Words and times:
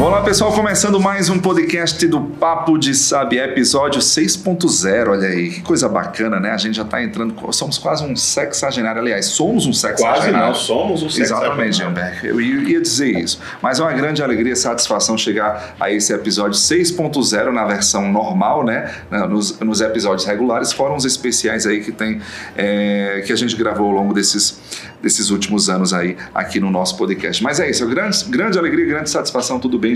Olá 0.00 0.22
pessoal, 0.22 0.50
começando 0.54 0.98
mais 0.98 1.28
um 1.28 1.38
podcast 1.38 2.06
do 2.08 2.22
Papo 2.22 2.78
de 2.78 2.94
Sabiá, 2.94 3.44
episódio 3.44 4.00
6.0. 4.00 5.10
Olha 5.10 5.28
aí, 5.28 5.50
que 5.50 5.60
coisa 5.60 5.90
bacana, 5.90 6.40
né? 6.40 6.52
A 6.52 6.56
gente 6.56 6.76
já 6.76 6.84
está 6.84 7.02
entrando, 7.02 7.34
somos 7.52 7.76
quase 7.76 8.02
um 8.02 8.16
sexagenário. 8.16 8.98
Aliás, 8.98 9.26
somos 9.26 9.66
um 9.66 9.74
sexagenário. 9.74 10.32
Quase 10.32 10.32
não, 10.32 10.54
somos 10.54 11.02
um 11.02 11.10
sexagenário. 11.10 11.48
Exatamente, 11.48 11.76
Jeanberg. 11.76 12.26
Eu 12.26 12.40
ia 12.40 12.80
dizer 12.80 13.10
isso. 13.10 13.38
Mas 13.60 13.78
é 13.78 13.82
uma 13.82 13.92
grande 13.92 14.22
alegria 14.22 14.54
e 14.54 14.56
satisfação 14.56 15.18
chegar 15.18 15.76
a 15.78 15.92
esse 15.92 16.14
episódio 16.14 16.58
6.0 16.58 17.52
na 17.52 17.66
versão 17.66 18.10
normal, 18.10 18.64
né? 18.64 18.90
Nos, 19.28 19.60
nos, 19.60 19.82
episódios 19.82 20.26
regulares, 20.26 20.72
foram 20.72 20.96
os 20.96 21.04
especiais 21.04 21.66
aí 21.66 21.84
que 21.84 21.92
tem, 21.92 22.22
é, 22.56 23.22
que 23.26 23.34
a 23.34 23.36
gente 23.36 23.54
gravou 23.54 23.88
ao 23.88 23.92
longo 23.92 24.14
desses, 24.14 24.58
desses 25.02 25.30
últimos 25.30 25.68
anos 25.68 25.92
aí 25.92 26.16
aqui 26.34 26.60
no 26.60 26.70
nosso 26.70 26.96
podcast. 26.96 27.42
Mas 27.42 27.60
é 27.60 27.70
isso, 27.70 27.86
grande, 27.88 28.24
grande 28.26 28.58
alegria, 28.58 28.86
grande 28.86 29.10
satisfação, 29.10 29.58
tudo 29.58 29.78
bem? 29.78 29.94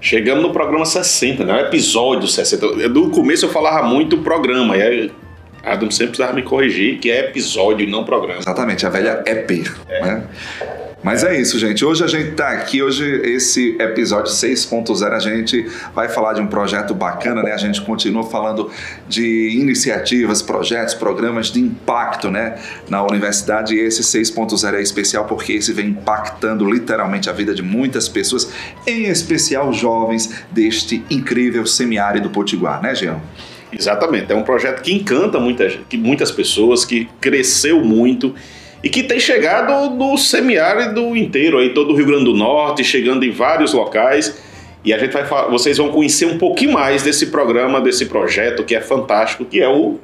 Chegamos 0.00 0.42
no 0.42 0.52
programa 0.52 0.84
60, 0.84 1.44
né? 1.44 1.60
Episódio 1.62 2.28
60. 2.28 2.88
Do 2.88 3.10
começo 3.10 3.44
eu 3.44 3.50
falava 3.50 3.86
muito 3.86 4.18
programa, 4.18 4.76
e 4.76 4.82
aí 4.82 5.12
Adam 5.64 5.90
sempre 5.90 6.08
precisava 6.08 6.32
me 6.32 6.42
corrigir 6.42 6.98
que 6.98 7.10
é 7.10 7.20
episódio 7.20 7.86
e 7.86 7.90
não 7.90 8.04
programa. 8.04 8.40
Exatamente, 8.40 8.86
a 8.86 8.88
velha 8.88 9.22
EP. 9.26 9.66
É. 9.88 10.00
Né? 10.00 10.24
Mas 11.06 11.22
é 11.22 11.40
isso, 11.40 11.56
gente. 11.56 11.84
Hoje 11.84 12.02
a 12.02 12.08
gente 12.08 12.30
está 12.30 12.48
aqui, 12.48 12.82
hoje 12.82 13.04
esse 13.22 13.76
episódio 13.78 14.32
6.0 14.32 15.12
a 15.12 15.20
gente 15.20 15.64
vai 15.94 16.08
falar 16.08 16.32
de 16.32 16.40
um 16.40 16.48
projeto 16.48 16.92
bacana, 16.92 17.44
né? 17.44 17.52
A 17.52 17.56
gente 17.56 17.80
continua 17.80 18.24
falando 18.24 18.72
de 19.08 19.50
iniciativas, 19.50 20.42
projetos, 20.42 20.94
programas 20.94 21.46
de 21.46 21.60
impacto, 21.60 22.28
né, 22.28 22.58
na 22.88 23.06
universidade 23.06 23.76
e 23.76 23.78
esse 23.78 24.02
6.0 24.02 24.74
é 24.74 24.82
especial 24.82 25.26
porque 25.26 25.52
esse 25.52 25.72
vem 25.72 25.90
impactando 25.90 26.68
literalmente 26.68 27.30
a 27.30 27.32
vida 27.32 27.54
de 27.54 27.62
muitas 27.62 28.08
pessoas, 28.08 28.50
em 28.84 29.04
especial 29.04 29.72
jovens 29.72 30.44
deste 30.50 31.04
incrível 31.08 31.64
semiárido 31.66 32.30
potiguar, 32.30 32.82
né, 32.82 32.92
Jean? 32.96 33.20
Exatamente, 33.72 34.32
é 34.32 34.34
um 34.34 34.42
projeto 34.42 34.82
que 34.82 34.92
encanta 34.92 35.38
muita, 35.38 35.68
muitas 35.94 36.32
pessoas, 36.32 36.84
que 36.84 37.08
cresceu 37.20 37.80
muito 37.84 38.34
e 38.82 38.88
que 38.88 39.02
tem 39.02 39.18
chegado 39.18 39.90
no 39.90 40.16
semiárido 40.16 41.16
inteiro, 41.16 41.58
aí 41.58 41.72
todo 41.72 41.92
o 41.92 41.96
Rio 41.96 42.06
Grande 42.06 42.24
do 42.24 42.34
Norte, 42.34 42.84
chegando 42.84 43.24
em 43.24 43.30
vários 43.30 43.72
locais. 43.72 44.36
E 44.84 44.92
a 44.92 44.98
gente 44.98 45.12
vai 45.12 45.24
vocês 45.50 45.78
vão 45.78 45.88
conhecer 45.88 46.26
um 46.26 46.38
pouquinho 46.38 46.72
mais 46.72 47.02
desse 47.02 47.26
programa, 47.26 47.80
desse 47.80 48.06
projeto 48.06 48.62
que 48.62 48.74
é 48.74 48.80
fantástico, 48.80 49.44
que 49.44 49.60
é 49.60 49.68
o 49.68 49.98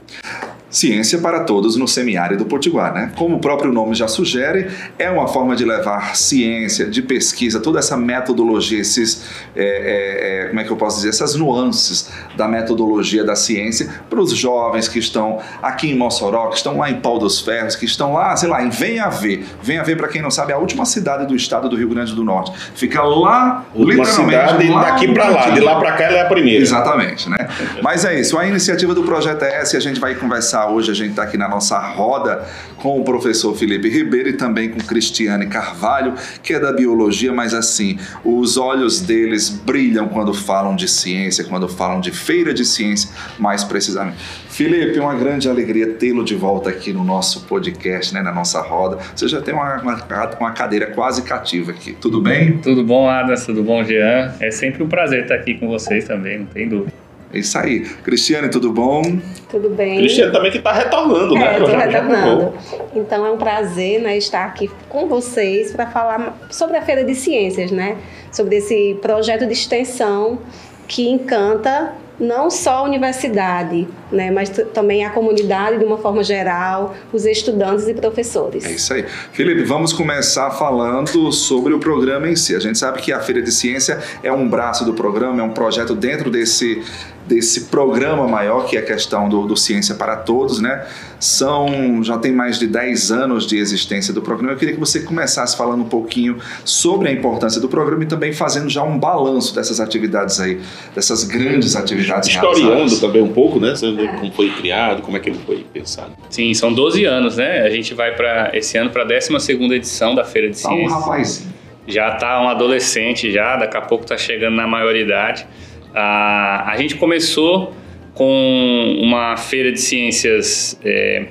Ciência 0.72 1.18
para 1.18 1.40
Todos 1.40 1.76
no 1.76 1.86
Semiárido 1.86 2.46
Potiguar, 2.46 2.94
né? 2.94 3.12
Como 3.14 3.36
o 3.36 3.38
próprio 3.38 3.70
nome 3.70 3.94
já 3.94 4.08
sugere, 4.08 4.68
é 4.98 5.10
uma 5.10 5.28
forma 5.28 5.54
de 5.54 5.66
levar 5.66 6.16
ciência, 6.16 6.86
de 6.86 7.02
pesquisa, 7.02 7.60
toda 7.60 7.78
essa 7.78 7.94
metodologia, 7.94 8.80
esses, 8.80 9.22
é, 9.54 9.64
é, 9.64 10.44
é, 10.44 10.48
como 10.48 10.60
é 10.60 10.64
que 10.64 10.70
eu 10.70 10.76
posso 10.76 10.96
dizer, 10.96 11.10
essas 11.10 11.34
nuances 11.34 12.10
da 12.38 12.48
metodologia 12.48 13.22
da 13.22 13.36
ciência 13.36 13.90
para 14.08 14.18
os 14.18 14.32
jovens 14.34 14.88
que 14.88 14.98
estão 14.98 15.40
aqui 15.62 15.90
em 15.90 15.94
Mossoró, 15.94 16.48
que 16.48 16.56
estão 16.56 16.78
lá 16.78 16.90
em 16.90 17.00
Pau 17.00 17.18
dos 17.18 17.38
Ferros, 17.38 17.76
que 17.76 17.84
estão 17.84 18.14
lá, 18.14 18.34
sei 18.34 18.48
lá, 18.48 18.64
em 18.64 18.70
Venha 18.70 19.10
Ver. 19.10 19.44
Venha 19.62 19.84
Ver, 19.84 19.98
para 19.98 20.08
quem 20.08 20.22
não 20.22 20.30
sabe, 20.30 20.52
é 20.52 20.54
a 20.54 20.58
última 20.58 20.86
cidade 20.86 21.26
do 21.26 21.36
estado 21.36 21.68
do 21.68 21.76
Rio 21.76 21.90
Grande 21.90 22.14
do 22.14 22.24
Norte. 22.24 22.50
Fica 22.74 23.02
lá, 23.02 23.66
última 23.74 24.06
cidade, 24.06 24.68
lá 24.68 24.84
daqui 24.84 25.12
para 25.12 25.28
lá, 25.28 25.50
de 25.50 25.60
lá 25.60 25.78
para 25.78 25.92
cá 25.92 26.04
ela 26.04 26.16
é 26.16 26.22
a 26.22 26.26
primeira. 26.26 26.62
Exatamente, 26.62 27.28
né? 27.28 27.46
Mas 27.82 28.06
é 28.06 28.18
isso, 28.18 28.38
a 28.38 28.46
iniciativa 28.46 28.94
do 28.94 29.02
projeto 29.02 29.42
é 29.42 29.60
essa 29.60 29.76
e 29.76 29.78
a 29.78 29.80
gente 29.80 30.00
vai 30.00 30.14
conversar 30.14 30.61
Hoje 30.70 30.90
a 30.90 30.94
gente 30.94 31.10
está 31.10 31.22
aqui 31.22 31.36
na 31.36 31.48
nossa 31.48 31.78
roda 31.78 32.46
com 32.76 33.00
o 33.00 33.04
professor 33.04 33.54
Felipe 33.56 33.88
Ribeiro 33.88 34.28
e 34.28 34.32
também 34.32 34.70
com 34.70 34.78
Cristiane 34.80 35.46
Carvalho, 35.46 36.14
que 36.42 36.52
é 36.52 36.60
da 36.60 36.72
biologia, 36.72 37.32
mas 37.32 37.54
assim, 37.54 37.98
os 38.24 38.56
olhos 38.56 39.00
deles 39.00 39.48
brilham 39.48 40.08
quando 40.08 40.34
falam 40.34 40.74
de 40.74 40.88
ciência, 40.88 41.44
quando 41.44 41.68
falam 41.68 42.00
de 42.00 42.10
feira 42.10 42.52
de 42.52 42.64
ciência, 42.64 43.10
mais 43.38 43.64
precisamente. 43.64 44.18
Felipe, 44.48 44.98
uma 44.98 45.14
grande 45.14 45.48
alegria 45.48 45.94
tê-lo 45.94 46.22
de 46.24 46.34
volta 46.34 46.68
aqui 46.68 46.92
no 46.92 47.02
nosso 47.02 47.46
podcast, 47.46 48.12
né, 48.12 48.20
na 48.20 48.32
nossa 48.32 48.60
roda. 48.60 48.98
Você 49.14 49.26
já 49.26 49.40
tem 49.40 49.54
uma, 49.54 49.80
uma, 49.80 49.96
uma 50.38 50.50
cadeira 50.52 50.86
quase 50.86 51.22
cativa 51.22 51.70
aqui. 51.70 51.92
Tudo 51.94 52.20
bem? 52.20 52.58
Tudo 52.58 52.84
bom, 52.84 53.08
Adas? 53.08 53.46
Tudo 53.46 53.62
bom, 53.62 53.82
Jean? 53.82 54.34
É 54.40 54.50
sempre 54.50 54.82
um 54.82 54.88
prazer 54.88 55.22
estar 55.22 55.36
aqui 55.36 55.54
com 55.54 55.68
vocês 55.68 56.04
também, 56.04 56.40
não 56.40 56.46
tem 56.46 56.68
dúvida. 56.68 57.01
É 57.32 57.38
isso 57.38 57.56
aí. 57.58 57.80
Cristiane, 57.80 58.48
tudo 58.48 58.72
bom? 58.72 59.02
Tudo 59.48 59.70
bem. 59.70 59.98
Cristiane 59.98 60.32
também 60.32 60.50
que 60.50 60.58
está 60.58 60.72
retornando, 60.72 61.34
né? 61.34 61.54
É, 61.54 61.58
estou 61.58 61.68
retornando. 61.76 62.54
Então 62.94 63.24
é 63.24 63.30
um 63.30 63.38
prazer 63.38 64.00
né, 64.00 64.16
estar 64.16 64.44
aqui 64.44 64.70
com 64.88 65.08
vocês 65.08 65.72
para 65.72 65.86
falar 65.86 66.38
sobre 66.50 66.76
a 66.76 66.82
Feira 66.82 67.04
de 67.04 67.14
Ciências, 67.14 67.70
né? 67.70 67.96
Sobre 68.30 68.56
esse 68.56 68.98
projeto 69.00 69.46
de 69.46 69.52
extensão 69.52 70.38
que 70.86 71.08
encanta 71.08 71.94
não 72.22 72.50
só 72.50 72.78
a 72.78 72.82
universidade, 72.82 73.88
né, 74.10 74.30
mas 74.30 74.48
também 74.72 75.04
a 75.04 75.10
comunidade 75.10 75.78
de 75.78 75.84
uma 75.84 75.98
forma 75.98 76.22
geral, 76.22 76.94
os 77.12 77.24
estudantes 77.24 77.88
e 77.88 77.94
professores. 77.94 78.64
É 78.64 78.70
isso 78.70 78.92
aí. 78.94 79.04
Felipe, 79.32 79.64
vamos 79.64 79.92
começar 79.92 80.50
falando 80.52 81.32
sobre 81.32 81.72
o 81.72 81.80
programa 81.80 82.28
em 82.28 82.36
si. 82.36 82.54
A 82.54 82.60
gente 82.60 82.78
sabe 82.78 83.00
que 83.00 83.12
a 83.12 83.20
Feira 83.20 83.42
de 83.42 83.50
Ciência 83.50 83.98
é 84.22 84.32
um 84.32 84.48
braço 84.48 84.84
do 84.84 84.94
programa, 84.94 85.40
é 85.40 85.44
um 85.44 85.50
projeto 85.50 85.94
dentro 85.94 86.30
desse 86.30 86.82
desse 87.26 87.62
programa 87.62 88.26
maior 88.26 88.66
que 88.66 88.76
é 88.76 88.80
a 88.80 88.84
questão 88.84 89.28
do, 89.28 89.46
do, 89.46 89.56
Ciência 89.56 89.94
para 89.94 90.16
Todos, 90.16 90.60
né? 90.60 90.86
São, 91.20 92.02
já 92.02 92.18
tem 92.18 92.32
mais 92.32 92.58
de 92.58 92.66
10 92.66 93.12
anos 93.12 93.46
de 93.46 93.56
existência 93.56 94.12
do 94.12 94.20
programa. 94.20 94.52
Eu 94.52 94.58
queria 94.58 94.74
que 94.74 94.80
você 94.80 95.00
começasse 95.00 95.56
falando 95.56 95.82
um 95.82 95.88
pouquinho 95.88 96.38
sobre 96.64 97.08
a 97.08 97.12
importância 97.12 97.60
do 97.60 97.68
programa 97.68 98.02
e 98.02 98.06
também 98.06 98.32
fazendo 98.32 98.68
já 98.68 98.82
um 98.82 98.98
balanço 98.98 99.54
dessas 99.54 99.78
atividades 99.78 100.40
aí, 100.40 100.60
dessas 100.94 101.22
grandes 101.24 101.76
atividades 101.76 102.28
Historiando 102.28 102.98
também 102.98 103.22
um 103.22 103.32
pouco, 103.32 103.60
né? 103.60 103.74
Como 104.18 104.32
foi 104.32 104.50
criado, 104.50 105.02
como 105.02 105.16
é 105.16 105.20
que 105.20 105.30
ele 105.30 105.38
foi 105.46 105.64
pensado. 105.72 106.12
Sim, 106.28 106.52
são 106.54 106.72
12 106.72 107.04
anos, 107.04 107.36
né? 107.36 107.62
A 107.62 107.70
gente 107.70 107.94
vai 107.94 108.14
para 108.14 108.50
esse 108.54 108.76
ano 108.76 108.90
para 108.90 109.02
a 109.02 109.06
12 109.06 109.32
edição 109.74 110.14
da 110.14 110.24
Feira 110.24 110.50
de 110.50 110.58
Ciências. 110.58 110.92
Tá 110.92 110.98
um 110.98 111.00
rapazinho. 111.00 111.52
Já 111.86 112.12
tá 112.12 112.40
um 112.40 112.48
adolescente 112.48 113.30
já, 113.30 113.56
daqui 113.56 113.76
a 113.76 113.80
pouco 113.80 114.04
tá 114.04 114.16
chegando 114.16 114.54
na 114.54 114.66
maioridade. 114.66 115.46
A, 115.94 116.70
a 116.70 116.76
gente 116.76 116.96
começou 116.96 117.74
com 118.14 118.96
uma 119.00 119.36
feira 119.36 119.72
de 119.72 119.80
ciências 119.80 120.78
é, 120.84 121.26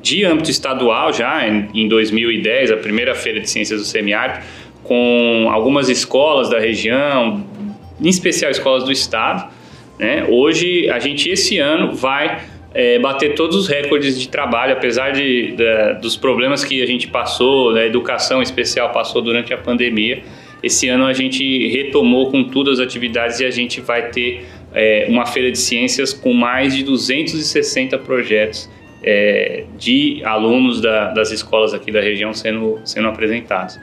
de 0.00 0.24
âmbito 0.24 0.50
estadual 0.50 1.12
já, 1.12 1.46
em, 1.46 1.68
em 1.74 1.88
2010, 1.88 2.72
a 2.72 2.76
primeira 2.76 3.14
feira 3.14 3.40
de 3.40 3.48
ciências 3.48 3.80
do 3.80 3.86
semiárido, 3.86 4.44
com 4.82 5.48
algumas 5.50 5.88
escolas 5.88 6.50
da 6.50 6.58
região, 6.58 7.44
em 8.00 8.08
especial 8.08 8.50
escolas 8.50 8.84
do 8.84 8.92
estado. 8.92 9.50
Né? 9.98 10.26
Hoje, 10.28 10.90
a 10.90 10.98
gente 10.98 11.30
esse 11.30 11.58
ano 11.58 11.92
vai 11.92 12.40
é, 12.74 12.98
bater 12.98 13.34
todos 13.34 13.56
os 13.56 13.68
recordes 13.68 14.18
de 14.18 14.28
trabalho, 14.28 14.72
apesar 14.72 15.10
de, 15.10 15.52
de, 15.52 15.94
dos 16.00 16.16
problemas 16.16 16.64
que 16.64 16.82
a 16.82 16.86
gente 16.86 17.06
passou, 17.08 17.76
a 17.76 17.84
educação 17.84 18.42
especial 18.42 18.90
passou 18.90 19.22
durante 19.22 19.52
a 19.52 19.58
pandemia. 19.58 20.22
Esse 20.62 20.88
ano 20.88 21.06
a 21.06 21.12
gente 21.12 21.68
retomou 21.68 22.30
com 22.30 22.44
todas 22.44 22.78
as 22.78 22.86
atividades 22.86 23.40
e 23.40 23.44
a 23.44 23.50
gente 23.50 23.80
vai 23.80 24.10
ter 24.10 24.44
é, 24.74 25.06
uma 25.08 25.26
feira 25.26 25.50
de 25.50 25.58
ciências 25.58 26.12
com 26.12 26.32
mais 26.32 26.74
de 26.74 26.84
260 26.84 27.98
projetos 27.98 28.70
é, 29.02 29.64
de 29.76 30.22
alunos 30.24 30.80
da, 30.80 31.12
das 31.12 31.32
escolas 31.32 31.74
aqui 31.74 31.90
da 31.90 32.00
região 32.00 32.32
sendo, 32.32 32.80
sendo 32.84 33.08
apresentados. 33.08 33.78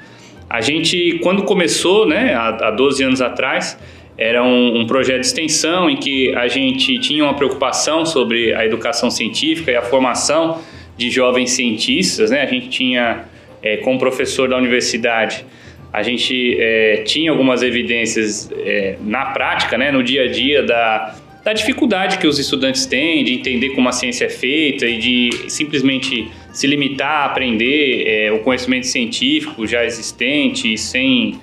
A 0.50 0.62
gente, 0.62 1.19
quando 1.21 1.44
começou, 1.44 2.07
né, 2.07 2.33
há, 2.33 2.69
há 2.69 2.71
12 2.71 3.04
anos 3.04 3.21
atrás, 3.21 3.77
era 4.18 4.44
um, 4.44 4.80
um, 4.80 4.88
projeto 4.88 5.21
de 5.21 5.27
extensão 5.27 5.89
em 5.89 5.95
que 5.95 6.33
a 6.36 6.48
gente 6.48 6.98
tinha 7.00 7.24
uma 7.24 7.33
preocupação 7.33 8.06
sobre 8.06 8.54
a 8.54 8.65
educação 8.65 9.09
científica 9.09 9.71
e 9.71 9.75
a 9.75 9.81
formação 9.81 10.59
de 10.98 11.09
jovens 11.09 11.51
cientistas. 11.51 12.31
Né? 12.31 12.42
A 12.42 12.45
gente 12.45 12.68
tinha, 12.69 13.25
é, 13.62 13.77
como 13.77 14.00
professor 14.00 14.50
da 14.50 14.57
universidade, 14.57 15.45
a 15.91 16.03
gente 16.03 16.56
é, 16.59 16.97
tinha 17.06 17.31
algumas 17.31 17.63
evidências 17.63 18.50
é, 18.51 18.95
na 19.01 19.25
prática, 19.27 19.77
né, 19.77 19.91
no 19.91 20.03
dia 20.03 20.24
a 20.24 20.27
dia, 20.27 20.62
da, 20.62 21.15
da 21.44 21.51
dificuldade 21.51 22.19
que 22.19 22.27
os 22.27 22.38
estudantes 22.38 22.86
têm 22.86 23.24
de 23.24 23.33
entender 23.33 23.69
como 23.71 23.89
a 23.89 23.91
ciência 23.91 24.25
é 24.25 24.30
feita 24.30 24.86
e 24.86 24.97
de 24.97 25.30
simplesmente 25.47 26.30
se 26.53 26.68
limitar 26.68 27.24
a 27.24 27.25
aprender 27.25 28.03
é, 28.07 28.31
o 28.31 28.39
conhecimento 28.39 28.86
científico 28.86 29.65
já 29.65 29.83
existente 29.83 30.77
sem 30.77 31.39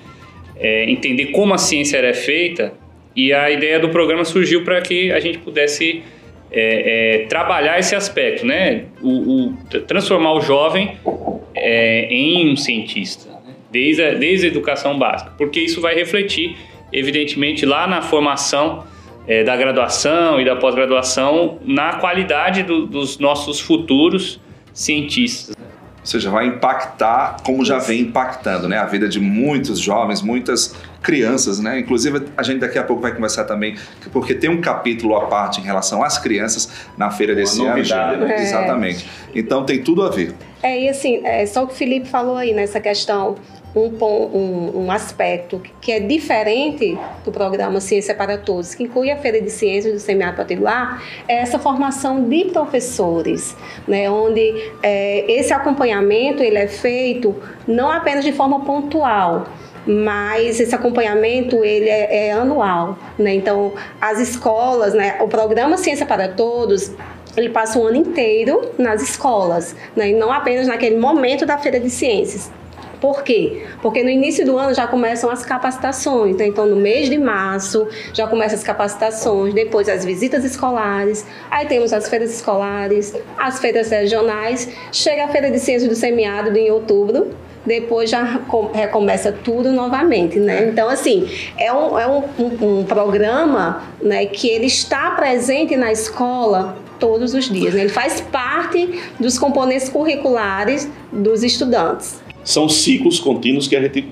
é, 0.55 0.89
entender 0.89 1.27
como 1.27 1.53
a 1.53 1.57
ciência 1.57 1.97
era 1.97 2.13
feita. 2.13 2.73
E 3.13 3.33
a 3.33 3.49
ideia 3.49 3.79
do 3.79 3.89
programa 3.89 4.23
surgiu 4.23 4.63
para 4.63 4.79
que 4.79 5.11
a 5.11 5.19
gente 5.19 5.39
pudesse 5.39 6.03
é, 6.51 7.23
é, 7.23 7.25
trabalhar 7.25 7.79
esse 7.79 7.95
aspecto, 7.95 8.45
né? 8.45 8.85
O, 9.01 9.47
o 9.47 9.53
transformar 9.87 10.33
o 10.33 10.41
jovem 10.41 10.95
é, 11.55 12.05
em 12.11 12.51
um 12.51 12.55
cientista 12.55 13.36
desde 13.71 14.03
a, 14.03 14.13
desde 14.13 14.47
a 14.47 14.49
educação 14.49 14.97
básica, 14.97 15.31
porque 15.37 15.59
isso 15.59 15.81
vai 15.81 15.95
refletir 15.95 16.57
evidentemente, 16.91 17.65
lá 17.65 17.87
na 17.87 18.01
formação 18.01 18.85
é, 19.27 19.43
da 19.43 19.55
graduação 19.55 20.39
e 20.39 20.45
da 20.45 20.55
pós-graduação, 20.55 21.59
na 21.65 21.95
qualidade 21.97 22.63
do, 22.63 22.85
dos 22.85 23.17
nossos 23.17 23.59
futuros 23.59 24.39
cientistas. 24.73 25.55
Ou 25.99 26.09
seja, 26.09 26.29
vai 26.29 26.47
impactar 26.47 27.35
como 27.43 27.65
já 27.65 27.79
vem 27.79 27.99
impactando, 27.99 28.69
né? 28.69 28.77
A 28.77 28.85
vida 28.85 29.09
de 29.09 29.19
muitos 29.19 29.77
jovens, 29.77 30.21
muitas 30.21 30.73
crianças, 31.01 31.59
né? 31.59 31.79
Inclusive, 31.79 32.27
a 32.37 32.43
gente 32.43 32.59
daqui 32.59 32.79
a 32.79 32.83
pouco 32.83 33.01
vai 33.01 33.13
conversar 33.13 33.43
também, 33.43 33.75
porque 34.13 34.33
tem 34.33 34.49
um 34.49 34.61
capítulo 34.61 35.17
à 35.17 35.25
parte 35.25 35.59
em 35.59 35.65
relação 35.65 36.01
às 36.01 36.17
crianças 36.17 36.87
na 36.97 37.11
feira 37.11 37.35
desse 37.35 37.61
ano. 37.61 37.83
Né? 38.19 38.37
É. 38.37 38.41
Exatamente. 38.41 39.05
Então 39.35 39.65
tem 39.65 39.83
tudo 39.83 40.01
a 40.01 40.09
ver. 40.09 40.33
É, 40.63 40.85
e 40.85 40.87
assim, 40.87 41.21
é, 41.25 41.45
só 41.45 41.65
o 41.65 41.67
que 41.67 41.73
o 41.73 41.75
Felipe 41.75 42.07
falou 42.07 42.37
aí 42.37 42.53
nessa 42.53 42.79
questão 42.79 43.35
um, 43.77 44.37
um, 44.37 44.85
um, 44.85 44.91
aspecto 44.91 45.61
que 45.79 45.91
é 45.91 45.99
diferente 45.99 46.97
do 47.23 47.31
programa 47.31 47.79
Ciência 47.79 48.15
para 48.15 48.37
Todos, 48.37 48.73
que 48.73 48.83
inclui 48.83 49.11
a 49.11 49.17
Feira 49.17 49.41
de 49.41 49.49
Ciências 49.49 49.93
do 49.93 49.99
Seminário 49.99 50.35
Particular, 50.35 51.03
é 51.27 51.35
essa 51.35 51.59
formação 51.59 52.27
de 52.27 52.45
professores, 52.45 53.55
né, 53.87 54.09
onde 54.09 54.71
é, 54.81 55.31
esse 55.31 55.53
acompanhamento 55.53 56.41
ele 56.41 56.57
é 56.57 56.67
feito 56.67 57.35
não 57.67 57.91
apenas 57.91 58.23
de 58.25 58.31
forma 58.31 58.61
pontual, 58.61 59.47
mas 59.85 60.59
esse 60.59 60.75
acompanhamento 60.75 61.63
ele 61.63 61.89
é, 61.89 62.27
é 62.27 62.31
anual, 62.33 62.97
né? 63.17 63.33
Então 63.35 63.73
as 64.01 64.19
escolas, 64.19 64.93
né? 64.93 65.17
O 65.21 65.29
programa 65.29 65.77
Ciência 65.77 66.05
para 66.05 66.27
Todos 66.27 66.91
ele 67.37 67.49
passa 67.49 67.77
o 67.79 67.85
ano 67.85 67.95
inteiro 67.95 68.71
nas 68.79 69.01
escolas, 69.01 69.75
né? 69.95 70.09
e 70.09 70.13
não 70.13 70.33
apenas 70.33 70.67
naquele 70.67 70.97
momento 70.97 71.45
da 71.45 71.57
feira 71.57 71.79
de 71.79 71.89
ciências. 71.89 72.51
Por 72.99 73.23
quê? 73.23 73.63
Porque 73.81 74.03
no 74.03 74.09
início 74.09 74.45
do 74.45 74.57
ano 74.57 74.73
já 74.73 74.87
começam 74.87 75.29
as 75.29 75.45
capacitações, 75.45 76.35
né? 76.35 76.47
então 76.47 76.65
no 76.65 76.75
mês 76.75 77.09
de 77.09 77.17
março 77.17 77.87
já 78.11 78.27
começam 78.27 78.57
as 78.57 78.63
capacitações, 78.63 79.53
depois 79.53 79.87
as 79.87 80.03
visitas 80.03 80.43
escolares, 80.43 81.25
aí 81.51 81.67
temos 81.67 81.93
as 81.93 82.09
feiras 82.09 82.33
escolares, 82.33 83.13
as 83.37 83.59
feiras 83.59 83.89
regionais, 83.89 84.69
chega 84.91 85.25
a 85.25 85.27
Feira 85.27 85.51
de 85.51 85.59
Ciências 85.59 85.87
do 85.87 85.95
Semiárido 85.95 86.57
em 86.57 86.71
outubro, 86.71 87.29
depois 87.65 88.09
já 88.09 88.41
recomeça 88.73 89.31
tudo 89.31 89.73
novamente, 89.73 90.39
né? 90.39 90.69
Então, 90.69 90.87
assim, 90.89 91.29
é 91.57 91.71
um, 91.71 91.99
é 91.99 92.07
um, 92.07 92.23
um, 92.39 92.79
um 92.79 92.83
programa 92.85 93.83
né, 94.01 94.25
que 94.25 94.47
ele 94.47 94.67
está 94.67 95.11
presente 95.11 95.75
na 95.75 95.91
escola 95.91 96.77
todos 96.97 97.33
os 97.33 97.49
dias. 97.49 97.73
Né? 97.73 97.81
Ele 97.81 97.89
faz 97.89 98.21
parte 98.21 98.99
dos 99.19 99.37
componentes 99.37 99.89
curriculares 99.89 100.89
dos 101.11 101.43
estudantes 101.43 102.25
são 102.47 102.69
ciclos 102.69 103.19
contínuos 103.19 103.67
que 103.67 103.75
a 103.75 103.81
gente. 103.81 104.05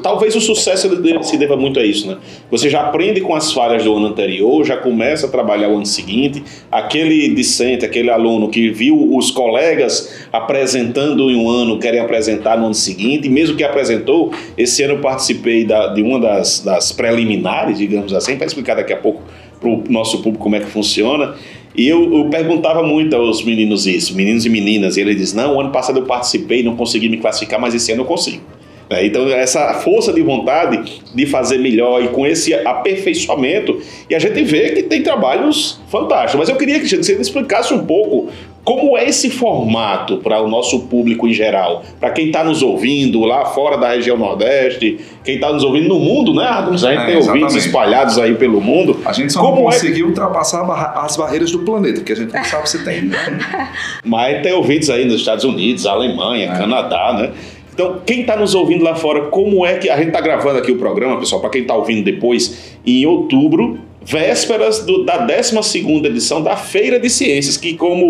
Talvez 0.00 0.36
o 0.36 0.40
sucesso 0.40 0.88
se 1.24 1.36
deva 1.36 1.56
muito 1.56 1.80
a 1.80 1.84
isso, 1.84 2.06
né? 2.06 2.18
Você 2.48 2.70
já 2.70 2.82
aprende 2.82 3.20
com 3.20 3.34
as 3.34 3.52
falhas 3.52 3.82
do 3.82 3.92
ano 3.92 4.06
anterior, 4.06 4.64
já 4.64 4.76
começa 4.76 5.26
a 5.26 5.28
trabalhar 5.28 5.68
o 5.70 5.74
ano 5.74 5.84
seguinte. 5.84 6.40
Aquele 6.70 7.34
discente, 7.34 7.84
aquele 7.84 8.08
aluno 8.08 8.48
que 8.48 8.70
viu 8.70 9.16
os 9.16 9.32
colegas 9.32 10.24
apresentando 10.32 11.28
em 11.32 11.34
um 11.34 11.50
ano, 11.50 11.80
querem 11.80 11.98
apresentar 11.98 12.56
no 12.56 12.66
ano 12.66 12.74
seguinte, 12.74 13.28
mesmo 13.28 13.56
que 13.56 13.64
apresentou, 13.64 14.32
esse 14.56 14.84
ano 14.84 14.94
eu 14.94 15.00
participei 15.00 15.64
da, 15.64 15.88
de 15.88 16.00
uma 16.00 16.20
das, 16.20 16.60
das 16.60 16.92
preliminares, 16.92 17.76
digamos 17.76 18.14
assim, 18.14 18.36
para 18.36 18.46
explicar 18.46 18.76
daqui 18.76 18.92
a 18.92 18.98
pouco 18.98 19.20
para 19.60 19.68
o 19.68 19.82
nosso 19.88 20.18
público 20.18 20.44
como 20.44 20.54
é 20.54 20.60
que 20.60 20.70
funciona. 20.70 21.34
E 21.74 21.88
eu, 21.88 22.12
eu, 22.12 22.24
perguntava 22.28 22.82
muito 22.82 23.14
aos 23.14 23.44
meninos 23.44 23.86
isso, 23.86 24.14
meninos 24.16 24.44
e 24.44 24.48
meninas, 24.48 24.96
e 24.96 25.00
ele 25.00 25.14
diz: 25.14 25.32
Não, 25.32 25.60
ano 25.60 25.70
passado 25.70 26.00
eu 26.00 26.04
participei, 26.04 26.62
não 26.62 26.76
consegui 26.76 27.08
me 27.08 27.18
classificar, 27.18 27.60
mas 27.60 27.74
esse 27.74 27.92
ano 27.92 28.02
eu 28.02 28.06
consigo. 28.06 28.42
É, 28.90 29.06
então, 29.06 29.28
essa 29.28 29.72
força 29.74 30.12
de 30.12 30.20
vontade 30.20 31.00
de 31.14 31.26
fazer 31.26 31.58
melhor 31.58 32.02
e 32.02 32.08
com 32.08 32.26
esse 32.26 32.52
aperfeiçoamento, 32.52 33.80
e 34.10 34.16
a 34.16 34.18
gente 34.18 34.42
vê 34.42 34.70
que 34.70 34.82
tem 34.82 35.00
trabalhos 35.00 35.80
fantásticos. 35.88 36.40
Mas 36.40 36.48
eu 36.48 36.56
queria 36.56 36.80
que 36.80 36.88
você 36.88 37.12
explicasse 37.12 37.72
um 37.72 37.86
pouco 37.86 38.30
como 38.64 38.96
é 38.96 39.08
esse 39.08 39.30
formato 39.30 40.18
para 40.18 40.40
o 40.40 40.48
nosso 40.48 40.80
público 40.80 41.26
em 41.26 41.32
geral? 41.32 41.82
Para 41.98 42.10
quem 42.10 42.26
está 42.26 42.44
nos 42.44 42.62
ouvindo 42.62 43.24
lá 43.24 43.46
fora 43.46 43.76
da 43.78 43.88
região 43.88 44.16
Nordeste, 44.16 44.98
quem 45.24 45.36
está 45.36 45.50
nos 45.52 45.64
ouvindo 45.64 45.88
no 45.88 45.98
mundo, 45.98 46.34
né, 46.34 46.44
Adams? 46.44 46.84
A 46.84 46.92
gente 46.92 47.02
é, 47.02 47.06
tem 47.06 47.18
exatamente. 47.18 47.44
ouvintes 47.44 47.66
espalhados 47.66 48.18
aí 48.18 48.34
pelo 48.34 48.60
mundo. 48.60 48.98
A 49.04 49.12
gente 49.12 49.32
só 49.32 49.40
como 49.40 49.62
não 49.62 49.70
é 49.70 49.72
conseguiu 49.72 50.06
é... 50.06 50.08
ultrapassar 50.08 50.62
as 50.96 51.16
barreiras 51.16 51.50
do 51.50 51.60
planeta, 51.60 52.00
porque 52.00 52.12
a 52.12 52.16
gente 52.16 52.34
não 52.34 52.44
sabe 52.44 52.68
se 52.68 52.84
tem. 52.84 53.02
Né? 53.02 53.16
Mas 54.04 54.42
tem 54.42 54.52
ouvintes 54.52 54.90
aí 54.90 55.04
nos 55.04 55.16
Estados 55.16 55.44
Unidos, 55.44 55.86
Alemanha, 55.86 56.52
é. 56.52 56.58
Canadá, 56.58 57.14
né? 57.14 57.30
Então, 57.72 58.00
quem 58.04 58.20
está 58.20 58.36
nos 58.36 58.54
ouvindo 58.54 58.84
lá 58.84 58.94
fora, 58.94 59.22
como 59.28 59.64
é 59.64 59.78
que. 59.78 59.88
A 59.88 59.96
gente 59.96 60.08
está 60.08 60.20
gravando 60.20 60.58
aqui 60.58 60.70
o 60.70 60.76
programa, 60.76 61.18
pessoal, 61.18 61.40
para 61.40 61.48
quem 61.48 61.62
está 61.62 61.74
ouvindo 61.74 62.04
depois, 62.04 62.76
em 62.84 63.06
outubro 63.06 63.78
vésperas 64.10 64.84
do, 64.84 65.04
da 65.04 65.18
12 65.18 65.56
edição 66.04 66.42
da 66.42 66.56
Feira 66.56 66.98
de 66.98 67.08
Ciências, 67.08 67.56
que, 67.56 67.76
como 67.76 68.04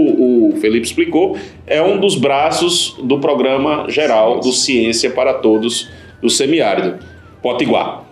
o 0.48 0.56
Felipe 0.60 0.86
explicou, 0.86 1.36
é 1.66 1.82
um 1.82 1.98
dos 1.98 2.16
braços 2.16 2.96
do 3.02 3.18
programa 3.18 3.84
geral 3.88 4.40
do 4.40 4.50
Ciência 4.50 5.10
para 5.10 5.34
Todos 5.34 5.90
do 6.22 6.30
Semiárido, 6.30 6.98
Potiguar. 7.42 8.04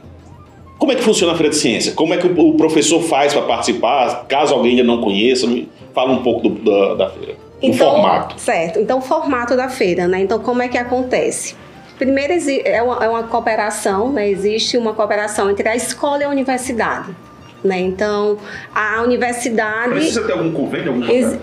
Como 0.79 0.93
é 0.93 0.95
que 0.95 1.03
funciona 1.03 1.33
a 1.33 1.37
Feira 1.37 1.51
de 1.51 1.57
Ciência? 1.57 1.93
Como 1.93 2.13
é 2.13 2.19
que 2.19 2.27
o 2.27 2.55
professor 2.55 3.03
faz 3.03 3.33
para 3.33 3.43
participar? 3.43 4.27
Caso 4.29 4.55
alguém 4.55 4.73
ainda 4.73 4.85
não 4.85 5.01
conheça, 5.01 5.47
fala 5.95 6.13
um 6.13 6.23
pouco 6.23 6.49
do, 6.49 6.63
da, 6.63 6.95
da 6.95 7.11
feira. 7.11 7.37
Então, 7.61 7.89
o 7.89 7.93
formato. 7.93 8.41
Certo. 8.41 8.79
Então, 8.79 8.99
o 8.99 9.03
formato 9.03 9.57
da 9.57 9.69
feira, 9.69 10.07
né? 10.07 10.21
Então, 10.21 10.39
como 10.39 10.63
é 10.63 10.69
que 10.69 10.79
acontece? 10.79 11.57
Primeiro, 11.99 12.33
é 12.65 12.81
uma, 12.81 13.05
é 13.05 13.09
uma 13.09 13.25
cooperação, 13.25 14.13
né? 14.13 14.29
existe 14.29 14.79
uma 14.79 14.95
cooperação 14.95 15.51
entre 15.51 15.69
a 15.69 15.75
escola 15.75 16.23
e 16.23 16.25
a 16.25 16.29
universidade. 16.29 17.13
Né? 17.63 17.81
Então, 17.81 18.39
a 18.75 19.03
universidade. 19.03 19.91
Precisa 19.91 20.25
ter 20.25 20.33
algum 20.33 20.53
convênio? 20.53 20.93
Algum 20.93 21.09
ex... 21.09 21.39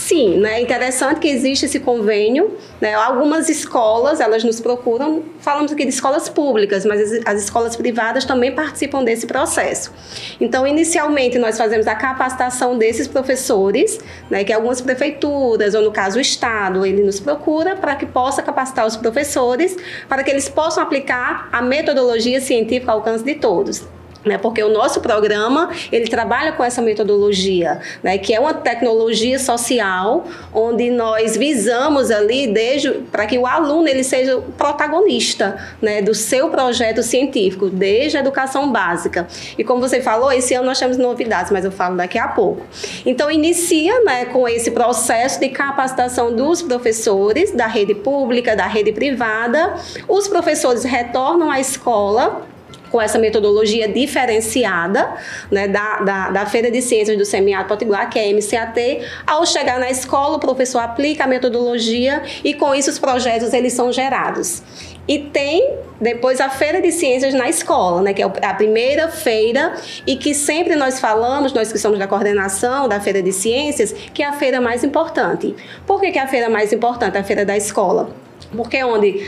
Sim, 0.00 0.38
né? 0.38 0.54
é 0.54 0.60
interessante 0.62 1.20
que 1.20 1.28
existe 1.28 1.66
esse 1.66 1.78
convênio. 1.78 2.56
Né? 2.80 2.94
Algumas 2.94 3.50
escolas, 3.50 4.18
elas 4.18 4.42
nos 4.42 4.58
procuram, 4.58 5.22
falamos 5.40 5.70
aqui 5.72 5.84
de 5.84 5.90
escolas 5.90 6.26
públicas, 6.26 6.86
mas 6.86 7.12
as, 7.12 7.26
as 7.26 7.42
escolas 7.44 7.76
privadas 7.76 8.24
também 8.24 8.50
participam 8.50 9.04
desse 9.04 9.26
processo. 9.26 9.92
Então, 10.40 10.66
inicialmente, 10.66 11.38
nós 11.38 11.58
fazemos 11.58 11.86
a 11.86 11.94
capacitação 11.94 12.78
desses 12.78 13.06
professores, 13.06 14.00
né? 14.30 14.42
que 14.42 14.54
algumas 14.54 14.80
prefeituras, 14.80 15.74
ou 15.74 15.82
no 15.82 15.92
caso 15.92 16.16
o 16.16 16.20
Estado, 16.20 16.86
ele 16.86 17.02
nos 17.02 17.20
procura 17.20 17.76
para 17.76 17.94
que 17.94 18.06
possa 18.06 18.42
capacitar 18.42 18.86
os 18.86 18.96
professores, 18.96 19.76
para 20.08 20.24
que 20.24 20.30
eles 20.30 20.48
possam 20.48 20.82
aplicar 20.82 21.50
a 21.52 21.60
metodologia 21.60 22.40
científica 22.40 22.90
ao 22.90 22.98
alcance 22.98 23.22
de 23.22 23.34
todos 23.34 23.86
né, 24.24 24.38
porque 24.38 24.62
o 24.62 24.68
nosso 24.68 25.00
programa 25.00 25.70
ele 25.90 26.06
trabalha 26.08 26.52
com 26.52 26.62
essa 26.62 26.82
metodologia, 26.82 27.80
né, 28.02 28.18
que 28.18 28.34
é 28.34 28.40
uma 28.40 28.54
tecnologia 28.54 29.38
social, 29.38 30.24
onde 30.52 30.90
nós 30.90 31.36
visamos 31.36 32.10
ali 32.10 32.46
desde 32.46 32.90
para 33.10 33.26
que 33.26 33.38
o 33.38 33.46
aluno 33.46 33.88
ele 33.88 34.04
seja 34.04 34.36
o 34.36 34.42
protagonista, 34.42 35.56
né, 35.80 36.02
do 36.02 36.14
seu 36.14 36.50
projeto 36.50 37.02
científico, 37.02 37.68
desde 37.68 38.16
a 38.16 38.20
educação 38.20 38.70
básica. 38.70 39.26
E 39.56 39.64
como 39.64 39.80
você 39.80 40.00
falou, 40.00 40.30
esse 40.32 40.54
ano 40.54 40.66
nós 40.66 40.78
temos 40.78 40.96
novidades, 40.96 41.50
mas 41.50 41.64
eu 41.64 41.72
falo 41.72 41.96
daqui 41.96 42.18
a 42.18 42.28
pouco. 42.28 42.62
Então 43.04 43.30
inicia, 43.30 44.00
né, 44.04 44.26
com 44.26 44.46
esse 44.48 44.70
processo 44.70 45.40
de 45.40 45.48
capacitação 45.48 46.34
dos 46.34 46.62
professores 46.62 47.52
da 47.52 47.66
rede 47.66 47.94
pública, 47.94 48.54
da 48.54 48.66
rede 48.66 48.92
privada. 48.92 49.74
Os 50.08 50.28
professores 50.28 50.84
retornam 50.84 51.50
à 51.50 51.60
escola 51.60 52.46
com 52.90 53.00
essa 53.00 53.18
metodologia 53.18 53.88
diferenciada 53.88 55.14
né, 55.50 55.68
da, 55.68 56.00
da, 56.00 56.30
da, 56.30 56.46
Feira 56.46 56.70
de 56.70 56.82
Ciências 56.82 57.16
do 57.16 57.24
Semiárido 57.24 57.68
Potiguar, 57.68 58.10
que 58.10 58.18
é 58.18 58.28
a 58.28 58.32
MCAT. 58.32 59.00
Ao 59.26 59.46
chegar 59.46 59.78
na 59.78 59.90
escola, 59.90 60.36
o 60.36 60.40
professor 60.40 60.80
aplica 60.80 61.24
a 61.24 61.26
metodologia 61.26 62.22
e 62.44 62.54
com 62.54 62.74
isso 62.74 62.90
os 62.90 62.98
projetos 62.98 63.52
eles 63.52 63.72
são 63.72 63.92
gerados. 63.92 64.62
E 65.06 65.18
tem 65.18 65.74
depois 66.00 66.40
a 66.40 66.48
Feira 66.48 66.80
de 66.80 66.92
Ciências 66.92 67.34
na 67.34 67.48
escola, 67.48 68.02
né, 68.02 68.12
que 68.12 68.22
é 68.22 68.26
a 68.42 68.54
primeira 68.54 69.08
feira 69.08 69.74
e 70.06 70.16
que 70.16 70.34
sempre 70.34 70.76
nós 70.76 70.98
falamos, 70.98 71.52
nós 71.52 71.72
que 71.72 71.78
somos 71.78 71.98
da 71.98 72.06
coordenação 72.06 72.88
da 72.88 73.00
Feira 73.00 73.22
de 73.22 73.32
Ciências, 73.32 73.92
que 73.92 74.22
é 74.22 74.26
a 74.26 74.32
feira 74.32 74.60
mais 74.60 74.82
importante. 74.84 75.54
Por 75.86 76.00
que, 76.00 76.10
que 76.10 76.18
é 76.18 76.22
a 76.22 76.28
feira 76.28 76.48
mais 76.48 76.72
importante? 76.72 77.18
A 77.18 77.24
feira 77.24 77.44
da 77.44 77.56
escola 77.56 78.10
porque 78.56 78.76
é 78.76 78.86
onde 78.86 79.26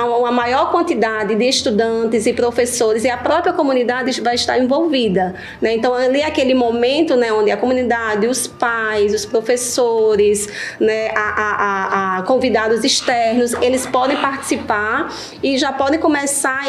uma 0.00 0.32
maior 0.32 0.70
quantidade 0.70 1.34
de 1.34 1.44
estudantes 1.44 2.26
e 2.26 2.32
professores 2.32 3.04
e 3.04 3.10
a 3.10 3.16
própria 3.16 3.52
comunidade 3.52 4.20
vai 4.20 4.34
estar 4.34 4.58
envolvida. 4.58 5.34
Né? 5.60 5.74
Então, 5.74 5.94
ali 5.94 6.20
é 6.20 6.26
aquele 6.26 6.54
momento 6.54 7.16
né, 7.16 7.32
onde 7.32 7.50
a 7.50 7.56
comunidade, 7.56 8.26
os 8.26 8.46
pais, 8.46 9.14
os 9.14 9.26
professores, 9.26 10.48
né, 10.80 11.10
a, 11.14 11.20
a, 11.20 12.18
a, 12.18 12.22
convidados 12.22 12.84
externos, 12.84 13.52
eles 13.60 13.86
podem 13.86 14.16
participar 14.16 15.12
e 15.42 15.58
já 15.58 15.72
podem 15.72 16.00
começar 16.00 16.62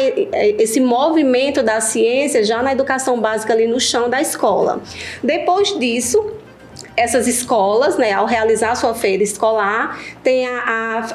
esse 0.58 0.80
movimento 0.80 1.62
da 1.62 1.80
ciência 1.80 2.44
já 2.44 2.62
na 2.62 2.72
educação 2.72 3.20
básica 3.20 3.52
ali 3.52 3.66
no 3.66 3.80
chão 3.80 4.10
da 4.10 4.20
escola. 4.20 4.82
Depois 5.22 5.78
disso, 5.78 6.43
essas 6.96 7.26
escolas, 7.26 7.96
né, 7.96 8.12
ao 8.12 8.24
realizar 8.24 8.70
a 8.70 8.74
sua 8.74 8.94
feira 8.94 9.22
escolar, 9.22 9.98
tem 10.22 10.46
a, 10.46 10.58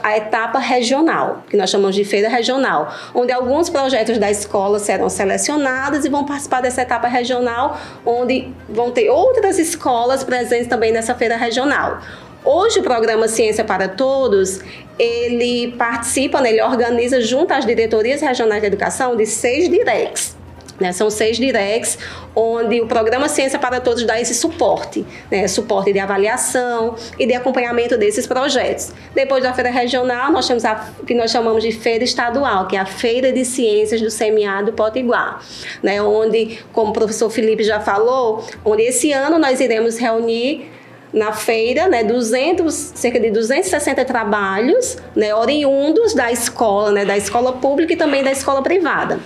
a, 0.04 0.10
a, 0.10 0.18
etapa 0.18 0.60
regional, 0.60 1.44
que 1.50 1.56
nós 1.56 1.70
chamamos 1.70 1.96
de 1.96 2.04
feira 2.04 2.28
regional, 2.28 2.94
onde 3.14 3.32
alguns 3.32 3.70
projetos 3.70 4.18
da 4.18 4.30
escola 4.30 4.78
serão 4.80 5.10
selecionados 5.10 6.04
e 6.04 6.10
vão 6.10 6.26
participar 6.26 6.62
dessa 6.62 6.82
etapa 6.82 7.08
regional, 7.08 7.80
onde 8.06 8.52
vão 8.68 8.92
ter 8.92 9.10
outras 9.10 9.58
escolas 9.58 10.24
presentes 10.24 10.68
também 10.68 10.92
nessa 10.92 11.16
feira 11.16 11.38
regional. 11.38 12.00
Hoje 12.44 12.80
o 12.80 12.84
programa 12.84 13.28
Ciência 13.28 13.64
para 13.64 13.88
Todos, 13.88 14.62
ele 14.98 15.74
participa, 15.78 16.42
né, 16.42 16.50
ele 16.50 16.62
organiza 16.62 17.22
junto 17.22 17.54
às 17.54 17.66
diretorias 17.66 18.22
regionais 18.22 18.62
de 18.62 18.68
educação 18.68 19.16
de 19.16 19.26
seis 19.26 19.70
directs. 19.70 20.39
Né? 20.80 20.92
São 20.92 21.10
seis 21.10 21.38
directs, 21.38 21.98
onde 22.36 22.82
o 22.82 22.88
programa 22.88 23.28
Ciência 23.28 23.60
para 23.60 23.80
Todos 23.80 24.04
dá 24.06 24.20
esse 24.20 24.34
suporte, 24.34 25.06
né? 25.30 25.48
suporte 25.48 25.92
de 25.92 26.00
avaliação 26.00 26.96
e 27.18 27.26
de 27.26 27.34
acompanhamento 27.34 27.98
desses 27.98 28.26
projetos. 28.26 28.92
Depois 29.14 29.44
da 29.44 29.54
feira 29.54 29.70
regional, 29.70 30.32
nós 30.32 30.48
temos 30.48 30.64
a 30.66 30.90
que 31.06 31.14
nós 31.14 31.32
chamamos 31.32 31.64
de 31.64 31.72
feira 31.72 32.04
estadual, 32.04 32.68
que 32.68 32.76
é 32.76 32.80
a 32.80 32.86
Feira 32.86 33.32
de 33.32 33.44
Ciências 33.44 34.02
do 34.02 34.10
Semiárido 34.10 34.74
Potiguar, 34.74 35.42
né? 35.84 36.02
onde, 36.02 36.60
como 36.72 36.92
o 36.92 36.94
professor 36.94 37.30
Felipe 37.30 37.64
já 37.64 37.80
falou, 37.80 38.44
onde 38.64 38.84
esse 38.84 39.12
ano 39.12 39.38
nós 39.38 39.60
iremos 39.60 39.98
reunir 39.98 40.79
na 41.12 41.32
feira, 41.32 41.88
né, 41.88 42.04
200, 42.04 42.74
cerca 42.74 43.20
de 43.20 43.32
260 43.32 44.06
trabalhos, 44.06 44.98
né, 45.16 45.34
oriundos 45.34 46.14
da 46.14 46.32
escola, 46.32 46.92
né, 46.92 47.06
da 47.06 47.18
escola 47.18 47.54
pública 47.54 47.94
e 47.94 47.96
também 47.96 48.24
da 48.24 48.32
escola 48.32 48.62
privada. 48.62 49.20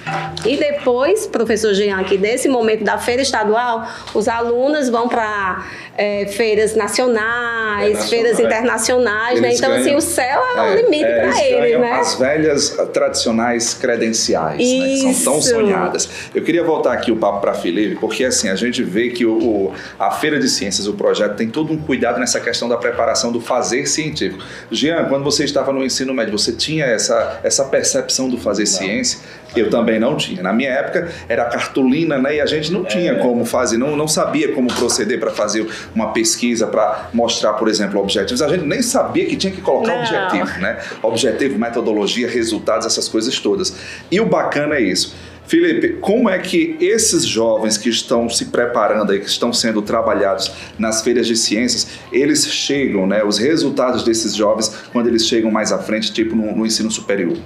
E 0.45 0.55
depois, 0.55 1.27
professor 1.27 1.73
Jean, 1.73 1.99
aqui 1.99 2.17
desse 2.17 2.47
momento 2.47 2.83
da 2.83 2.97
feira 2.97 3.21
estadual, 3.21 3.87
os 4.13 4.27
alunos 4.27 4.89
vão 4.89 5.09
para 5.09 5.65
é, 5.95 6.25
feiras 6.25 6.75
nacionais, 6.75 8.09
feiras 8.09 8.39
internacionais, 8.39 9.39
né? 9.39 9.53
Então, 9.53 9.71
assim, 9.71 9.95
o 9.95 10.01
céu 10.01 10.41
é, 10.55 10.61
o 10.61 10.65
é, 10.65 10.81
limite 10.81 11.03
é, 11.03 11.19
para 11.19 11.43
eles, 11.45 11.79
né? 11.79 11.91
As 11.91 12.15
velhas 12.15 12.69
tradicionais 12.91 13.73
credenciais, 13.75 14.57
né, 14.57 14.87
que 14.87 15.13
são 15.13 15.33
tão 15.33 15.41
sonhadas. 15.41 16.09
Eu 16.33 16.43
queria 16.43 16.63
voltar 16.63 16.93
aqui 16.93 17.11
o 17.11 17.17
papo 17.17 17.41
para 17.41 17.53
Felipe, 17.53 17.95
porque 17.95 18.25
assim, 18.25 18.49
a 18.49 18.55
gente 18.55 18.81
vê 18.81 19.09
que 19.09 19.25
o, 19.25 19.37
o, 19.37 19.73
a 19.99 20.09
Feira 20.09 20.39
de 20.39 20.49
Ciências, 20.49 20.87
o 20.87 20.93
projeto, 20.93 21.35
tem 21.35 21.49
todo 21.49 21.71
um 21.71 21.77
cuidado 21.77 22.19
nessa 22.19 22.39
questão 22.39 22.67
da 22.67 22.77
preparação 22.77 23.31
do 23.31 23.39
fazer 23.39 23.85
científico. 23.85 24.43
Jean, 24.71 25.05
quando 25.05 25.23
você 25.23 25.43
estava 25.43 25.71
no 25.71 25.85
ensino 25.85 26.13
médio, 26.13 26.37
você 26.37 26.53
tinha 26.53 26.85
essa, 26.85 27.39
essa 27.43 27.65
percepção 27.65 28.27
do 28.29 28.37
fazer 28.37 28.63
não. 28.63 28.71
ciência? 28.71 29.19
Eu 29.55 29.69
também 29.69 29.99
não 29.99 30.15
tinha. 30.15 30.41
Na 30.41 30.51
minha 30.53 30.69
época 30.69 31.11
era 31.29 31.45
cartolina, 31.45 32.17
né? 32.17 32.37
E 32.37 32.41
a 32.41 32.45
gente 32.45 32.71
não 32.71 32.83
tinha 32.83 33.13
é. 33.13 33.15
como 33.15 33.45
fazer, 33.45 33.77
não, 33.77 33.95
não 33.95 34.07
sabia 34.07 34.51
como 34.51 34.67
proceder 34.73 35.19
para 35.19 35.31
fazer 35.31 35.67
uma 35.93 36.11
pesquisa 36.11 36.67
para 36.67 37.09
mostrar, 37.13 37.53
por 37.53 37.67
exemplo, 37.67 37.99
objetivos. 37.99 38.41
A 38.41 38.47
gente 38.47 38.65
nem 38.65 38.81
sabia 38.81 39.25
que 39.25 39.35
tinha 39.35 39.53
que 39.53 39.61
colocar 39.61 39.93
não. 39.93 39.99
objetivo, 39.99 40.59
né? 40.59 40.79
Objetivo, 41.01 41.59
metodologia, 41.59 42.27
resultados, 42.27 42.85
essas 42.85 43.07
coisas 43.07 43.39
todas. 43.39 43.75
E 44.11 44.19
o 44.19 44.25
bacana 44.25 44.75
é 44.75 44.81
isso. 44.81 45.15
Felipe, 45.45 45.97
como 45.99 46.29
é 46.29 46.39
que 46.39 46.77
esses 46.79 47.25
jovens 47.25 47.77
que 47.77 47.89
estão 47.89 48.29
se 48.29 48.45
preparando 48.45 49.11
aí, 49.11 49.19
que 49.19 49.27
estão 49.27 49.51
sendo 49.51 49.81
trabalhados 49.81 50.51
nas 50.79 51.01
feiras 51.01 51.27
de 51.27 51.35
ciências, 51.35 51.87
eles 52.11 52.47
chegam, 52.47 53.05
né? 53.05 53.23
Os 53.23 53.37
resultados 53.37 54.03
desses 54.03 54.35
jovens 54.35 54.73
quando 54.91 55.07
eles 55.07 55.27
chegam 55.27 55.51
mais 55.51 55.71
à 55.71 55.77
frente, 55.79 56.13
tipo 56.13 56.35
no, 56.35 56.55
no 56.55 56.65
ensino 56.65 56.89
superior? 56.89 57.37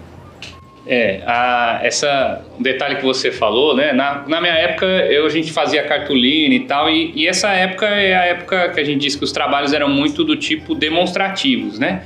É, 0.89 1.21
a, 1.25 1.81
essa 1.83 2.45
detalhe 2.57 2.95
que 2.95 3.03
você 3.03 3.29
falou, 3.29 3.75
né? 3.75 3.91
Na, 3.91 4.23
na 4.25 4.39
minha 4.39 4.53
época, 4.53 4.85
eu, 4.85 5.25
a 5.25 5.29
gente 5.29 5.51
fazia 5.51 5.83
cartolina 5.83 6.55
e 6.55 6.61
tal, 6.61 6.89
e, 6.89 7.11
e, 7.13 7.27
essa 7.27 7.49
época 7.49 7.85
é 7.87 8.15
a 8.15 8.25
época 8.27 8.69
que 8.69 8.79
a 8.79 8.83
gente 8.85 9.01
diz 9.01 9.13
que 9.13 9.23
os 9.23 9.33
trabalhos 9.33 9.73
eram 9.73 9.89
muito 9.89 10.23
do 10.23 10.37
tipo 10.37 10.73
demonstrativos, 10.73 11.77
né? 11.77 12.03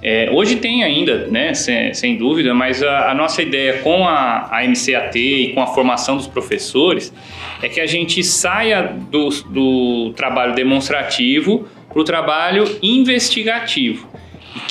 É, 0.00 0.28
hoje 0.32 0.56
tem 0.56 0.84
ainda, 0.84 1.26
né? 1.26 1.52
Sem, 1.52 1.94
sem 1.94 2.16
dúvida, 2.16 2.54
mas 2.54 2.80
a, 2.80 3.10
a, 3.10 3.14
nossa 3.14 3.42
ideia 3.42 3.78
com 3.78 4.06
a, 4.06 4.48
a 4.52 4.64
MCAT 4.68 5.18
e 5.18 5.52
com 5.52 5.60
a 5.60 5.66
formação 5.66 6.16
dos 6.16 6.28
professores 6.28 7.12
é 7.60 7.68
que 7.68 7.80
a 7.80 7.86
gente 7.86 8.22
saia 8.22 8.82
do, 9.10 9.30
do 9.46 10.12
trabalho 10.14 10.54
demonstrativo 10.54 11.68
para 11.88 12.00
o 12.00 12.04
trabalho 12.04 12.78
investigativo 12.80 14.08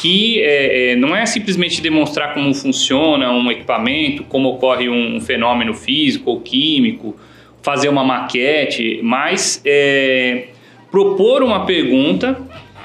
que 0.02 0.42
é, 0.42 0.94
é, 0.94 0.96
não 0.96 1.16
é 1.16 1.28
simplesmente 1.28 1.80
demonstrar 1.80 2.34
como 2.34 2.52
funciona 2.56 3.32
um 3.32 3.52
equipamento, 3.52 4.24
como 4.24 4.50
ocorre 4.50 4.90
um 4.90 5.22
fenômeno 5.22 5.76
físico 5.76 6.32
ou 6.32 6.42
químico, 6.42 7.16
fazer 7.62 7.88
uma 7.88 8.04
maquete, 8.04 9.00
mas 9.04 9.62
é, 9.64 10.48
propor 10.90 11.44
uma 11.44 11.68
pergunta 11.68 12.36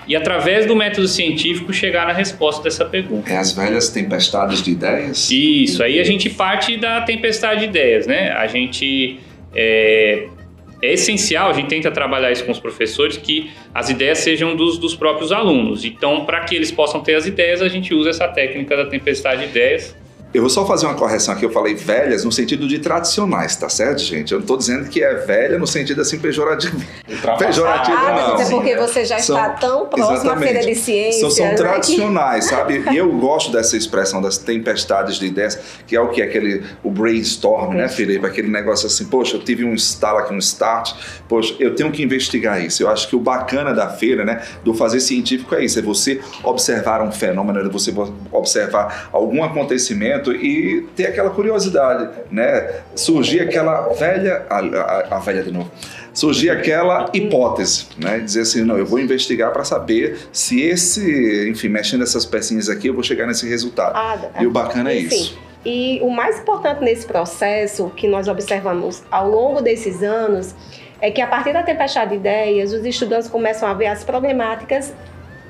e 0.07 0.15
através 0.15 0.67
do 0.67 0.77
método 0.77 1.09
científico 1.09 1.73
chegar 1.73 2.07
na 2.07 2.13
resposta 2.13 2.63
dessa 2.63 2.85
pergunta. 2.85 3.33
É 3.33 3.39
as 3.39 3.53
velhas 3.53 3.89
tempestades 3.89 4.63
de 4.63 4.73
ideias? 4.73 5.31
Isso, 5.31 5.83
aí 5.83 5.99
a 5.99 6.05
gente 6.05 6.29
parte 6.29 6.77
da 6.77 7.01
tempestade 7.01 7.61
de 7.61 7.67
ideias, 7.67 8.07
né? 8.07 8.31
A 8.33 8.47
gente 8.47 9.19
é, 9.55 10.29
é 10.83 10.93
essencial, 10.93 11.51
a 11.51 11.53
gente 11.53 11.69
tenta 11.69 11.91
trabalhar 11.91 12.31
isso 12.31 12.45
com 12.45 12.53
os 12.53 12.61
professores, 12.61 13.17
que 13.17 13.51
as 13.75 13.89
ideias 13.89 14.19
sejam 14.19 14.55
dos, 14.55 14.79
dos 14.79 14.95
próprios 14.95 15.33
alunos. 15.33 15.85
Então, 15.85 16.25
para 16.25 16.41
que 16.41 16.55
eles 16.55 16.71
possam 16.71 17.01
ter 17.01 17.15
as 17.15 17.27
ideias, 17.27 17.63
a 17.63 17.69
gente 17.69 17.95
usa 17.95 18.11
essa 18.11 18.29
técnica 18.29 18.77
da 18.77 18.87
tempestade 18.87 19.43
de 19.43 19.49
ideias 19.49 19.97
eu 20.37 20.43
vou 20.43 20.51
só 20.51 20.67
fazer 20.67 20.85
uma 20.85 20.95
correção 20.95 21.33
aqui. 21.33 21.47
Eu 21.47 21.51
falei 21.51 21.75
velhas 21.75 22.23
no 22.23 22.31
sentido 22.31 22.69
de 22.69 22.79
tradicionais, 22.79 23.57
tá 23.57 23.71
certo, 23.71 24.03
gente? 24.03 24.33
Eu 24.33 24.39
não 24.39 24.45
estou 24.45 24.59
dizendo 24.59 24.87
que 24.91 25.03
é 25.03 25.15
velha 25.15 25.59
no 25.59 25.67
sentido 25.67 26.03
assim 26.03 26.19
pejorativo. 26.19 26.79
Pejorativo 27.39 27.97
ah, 27.97 28.13
não. 28.13 28.35
Mas 28.35 28.51
é 28.51 28.55
porque 28.55 28.77
você 28.77 29.07
já 29.07 29.19
são, 29.19 29.35
está 29.35 29.49
tão 29.55 29.87
próximo 29.87 30.31
à 30.31 30.37
feira 30.37 30.61
de 30.61 30.75
ciências. 30.75 31.21
São, 31.21 31.31
são 31.31 31.47
né? 31.47 31.55
tradicionais, 31.55 32.45
sabe? 32.45 32.85
E 32.93 32.97
eu 32.99 33.11
gosto 33.13 33.51
dessa 33.51 33.79
expressão 33.79 34.21
das 34.21 34.37
tempestades 34.37 35.19
de 35.19 35.25
ideias, 35.25 35.59
que 35.87 35.97
é 35.97 36.01
o 36.03 36.09
que? 36.09 36.21
Aquele, 36.21 36.63
o 36.85 36.91
brainstorm, 36.91 37.73
né, 37.73 37.89
Felipe? 37.89 38.27
Aquele 38.27 38.49
negócio 38.49 38.87
assim, 38.87 39.07
poxa, 39.07 39.37
eu 39.37 39.41
tive 39.41 39.65
um 39.65 39.73
instalo 39.73 40.19
aqui, 40.19 40.35
um 40.35 40.39
start, 40.39 40.93
poxa, 41.27 41.57
eu 41.59 41.75
tenho 41.75 41.91
que 41.91 42.03
investigar 42.03 42.63
isso. 42.63 42.83
Eu 42.83 42.91
acho 42.91 43.09
que 43.09 43.17
o 43.17 43.21
bacana 43.21 43.73
da 43.73 43.89
feira, 43.89 44.23
né, 44.23 44.43
do 44.63 44.75
fazer 44.75 45.01
científico 45.01 45.55
é 45.55 45.65
isso, 45.65 45.79
é 45.79 45.83
você 45.83 46.21
observar 46.45 47.01
um 47.01 47.11
fenômeno, 47.11 47.61
é 47.61 47.69
você 47.71 47.91
observar 48.31 49.09
algum 49.11 49.43
acontecimento 49.43 50.26
e 50.33 50.87
ter 50.95 51.07
aquela 51.07 51.31
curiosidade, 51.31 52.09
né? 52.31 52.81
Surgir 52.95 53.41
aquela 53.41 53.93
velha, 53.95 54.47
a, 54.49 54.59
a, 54.59 55.17
a 55.17 55.19
velha 55.19 55.43
de 55.43 55.53
novo, 55.53 55.71
surgir 56.13 56.51
aquela 56.51 57.11
hipótese, 57.13 57.87
né? 57.99 58.19
Dizer 58.19 58.43
assim, 58.43 58.63
não, 58.63 58.79
eu 58.79 58.87
vou 58.87 58.99
investigar 58.99 59.53
para 59.53 59.65
saber 59.65 60.19
se 60.33 60.61
esse, 60.61 61.49
enfim, 61.51 61.69
mexendo 61.69 62.03
essas 62.03 62.25
pecinhas 62.25 62.69
aqui, 62.69 62.89
eu 62.89 62.95
vou 62.95 63.03
chegar 63.03 63.27
nesse 63.27 63.49
resultado. 63.49 63.95
Ah, 63.95 64.43
e 64.43 64.47
o 64.47 64.51
bacana 64.51 64.93
é 64.93 64.97
isso. 64.97 65.39
E 65.65 65.99
o 66.01 66.09
mais 66.09 66.39
importante 66.39 66.83
nesse 66.85 67.05
processo 67.05 67.91
que 67.97 68.07
nós 68.07 68.29
observamos 68.29 69.03
ao 69.11 69.29
longo 69.29 69.61
desses 69.61 70.01
anos 70.01 70.55
é 71.01 71.11
que 71.11 71.21
a 71.21 71.27
partir 71.27 71.53
da 71.53 71.63
tempestade 71.63 72.11
de 72.11 72.17
ideias, 72.17 72.73
os 72.73 72.85
estudantes 72.85 73.29
começam 73.29 73.69
a 73.69 73.75
ver 73.75 73.87
as 73.87 74.05
problemáticas 74.05 74.95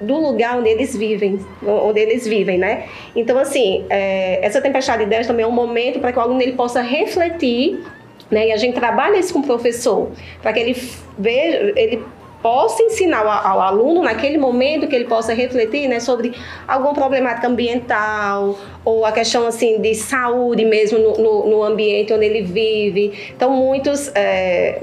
do 0.00 0.16
lugar 0.16 0.58
onde 0.58 0.68
eles 0.68 0.96
vivem, 0.96 1.38
onde 1.62 2.00
eles 2.00 2.26
vivem, 2.26 2.58
né? 2.58 2.84
Então, 3.14 3.38
assim, 3.38 3.84
é, 3.88 4.44
essa 4.44 4.60
tempestade 4.60 4.98
de 4.98 5.04
ideias 5.04 5.26
também 5.26 5.44
é 5.44 5.46
um 5.46 5.52
momento 5.52 5.98
para 6.00 6.12
que 6.12 6.18
o 6.18 6.22
aluno 6.22 6.40
ele 6.42 6.52
possa 6.52 6.80
refletir, 6.80 7.82
né? 8.30 8.48
E 8.48 8.52
a 8.52 8.56
gente 8.56 8.74
trabalha 8.74 9.16
isso 9.16 9.32
com 9.32 9.40
o 9.40 9.42
professor, 9.42 10.10
para 10.42 10.52
que 10.52 10.60
ele 10.60 10.76
veja, 11.18 11.72
ele 11.76 12.02
possa 12.42 12.82
ensinar 12.82 13.26
ao, 13.26 13.28
ao, 13.28 13.60
aluno 13.60 14.02
naquele 14.02 14.38
momento 14.38 14.86
que 14.86 14.94
ele 14.94 15.06
possa 15.06 15.34
refletir, 15.34 15.88
né, 15.88 15.98
sobre 15.98 16.32
alguma 16.68 16.94
problemática 16.94 17.48
ambiental 17.48 18.56
ou 18.84 19.04
a 19.04 19.10
questão 19.10 19.48
assim 19.48 19.80
de 19.80 19.94
saúde 19.96 20.64
mesmo 20.64 20.96
no, 20.96 21.12
no, 21.14 21.46
no 21.48 21.62
ambiente 21.64 22.12
onde 22.12 22.24
ele 22.24 22.42
vive. 22.42 23.32
Então, 23.34 23.50
muitos 23.50 24.12
é, 24.14 24.82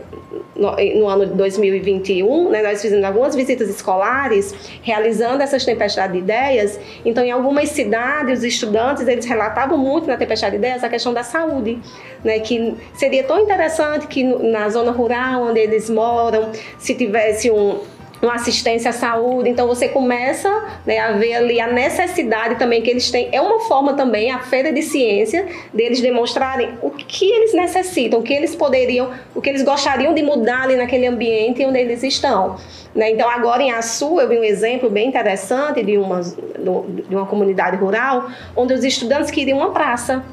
no, 0.56 0.72
no, 0.72 1.08
ano 1.08 1.26
de 1.26 1.34
2021, 1.34 2.50
né, 2.50 2.62
nós 2.62 2.82
fizemos 2.82 3.04
algumas 3.04 3.36
visitas 3.36 3.70
escolares, 3.70 4.54
realizando 4.82 5.42
essas 5.42 5.66
tempestades 5.66 6.14
de 6.14 6.20
ideias. 6.20 6.80
Então, 7.04 7.24
em 7.24 7.32
algumas 7.32 7.70
cidades, 7.70 8.40
os 8.40 8.46
estudantes 8.46 9.08
eles 9.08 9.26
relatavam 9.26 9.78
muito 9.78 10.08
na 10.08 10.18
tempestade 10.18 10.52
de 10.52 10.58
ideias 10.58 10.84
a 10.84 10.90
questão 10.90 11.14
da 11.14 11.24
saúde, 11.24 11.80
né, 12.24 12.40
que 12.40 12.76
seria 12.94 13.24
tão 13.24 13.40
interessante 13.40 14.08
que 14.08 14.24
na 14.24 14.70
zona 14.70 14.92
rural 14.92 15.44
onde 15.44 15.60
eles 15.60 15.90
moram, 15.90 16.52
se 16.78 16.94
tivesse 16.96 17.50
um 17.50 17.80
uma 18.26 18.36
assistência 18.36 18.90
à 18.90 18.94
saúde. 18.94 19.50
Então 19.50 19.68
você 19.68 19.90
começa 19.90 20.50
né, 20.86 21.00
a 21.00 21.12
ver 21.12 21.34
ali 21.36 21.60
a 21.60 21.68
necessidade 21.68 22.56
também 22.56 22.82
que 22.82 22.90
eles 22.90 23.12
têm. 23.12 23.30
É 23.32 23.42
uma 23.42 23.60
forma 23.62 23.94
também, 23.94 24.32
a 24.32 24.40
feira 24.40 24.72
de 24.72 24.82
ciência, 24.82 25.46
deles 25.74 26.00
demonstrarem 26.02 26.78
o 26.82 26.90
que 26.90 27.30
eles 27.30 27.54
necessitam, 27.54 28.20
o 28.20 28.24
que 28.24 28.34
eles 28.34 28.56
poderiam, 28.56 29.12
o 29.36 29.42
que 29.42 29.50
eles 29.50 29.62
gostariam 29.62 30.14
de 30.14 30.24
mudar 30.24 30.64
ali 30.64 30.76
naquele 30.76 31.06
ambiente 31.06 31.66
onde 31.66 31.80
eles 31.80 32.02
estão. 32.02 32.56
Né? 32.96 33.12
Então 33.12 33.30
agora 33.30 33.62
em 33.62 33.72
Açu 33.72 34.20
eu 34.20 34.30
vi 34.30 34.40
um 34.40 34.44
exemplo 34.44 34.90
bem 34.90 35.10
interessante 35.10 35.84
de 35.84 35.98
uma, 35.98 36.22
de 36.22 37.16
uma 37.16 37.26
comunidade 37.26 37.76
rural, 37.76 38.30
onde 38.56 38.74
os 38.74 38.84
estudantes 38.84 39.30
queriam 39.32 39.58
uma 39.58 39.72
praça. 39.72 40.24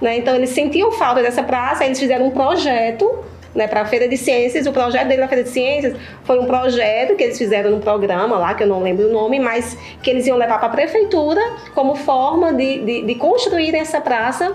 Né? 0.00 0.18
Então 0.18 0.34
eles 0.34 0.50
sentiam 0.50 0.92
falta 0.92 1.22
dessa 1.22 1.42
praça, 1.42 1.84
eles 1.84 1.98
fizeram 1.98 2.26
um 2.26 2.30
projeto 2.30 3.24
né, 3.54 3.66
para 3.66 3.82
a 3.82 3.84
Feira 3.84 4.08
de 4.08 4.16
Ciências. 4.16 4.66
O 4.66 4.72
projeto 4.72 5.08
dele 5.08 5.20
na 5.20 5.28
Feira 5.28 5.44
de 5.44 5.50
Ciências 5.50 5.96
foi 6.24 6.38
um 6.38 6.46
projeto 6.46 7.16
que 7.16 7.22
eles 7.22 7.38
fizeram 7.38 7.70
no 7.70 7.80
programa 7.80 8.36
lá, 8.36 8.54
que 8.54 8.62
eu 8.62 8.68
não 8.68 8.82
lembro 8.82 9.08
o 9.08 9.12
nome, 9.12 9.38
mas 9.38 9.76
que 10.02 10.10
eles 10.10 10.26
iam 10.26 10.36
levar 10.36 10.58
para 10.58 10.68
a 10.68 10.70
prefeitura 10.70 11.40
como 11.74 11.94
forma 11.94 12.52
de, 12.52 12.80
de, 12.80 13.02
de 13.02 13.14
construir 13.14 13.74
essa 13.74 14.00
praça 14.00 14.54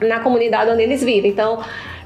na 0.00 0.20
comunidade 0.20 0.70
onde 0.70 0.82
eles 0.82 1.02
vivem. 1.04 1.30
Então, 1.30 1.60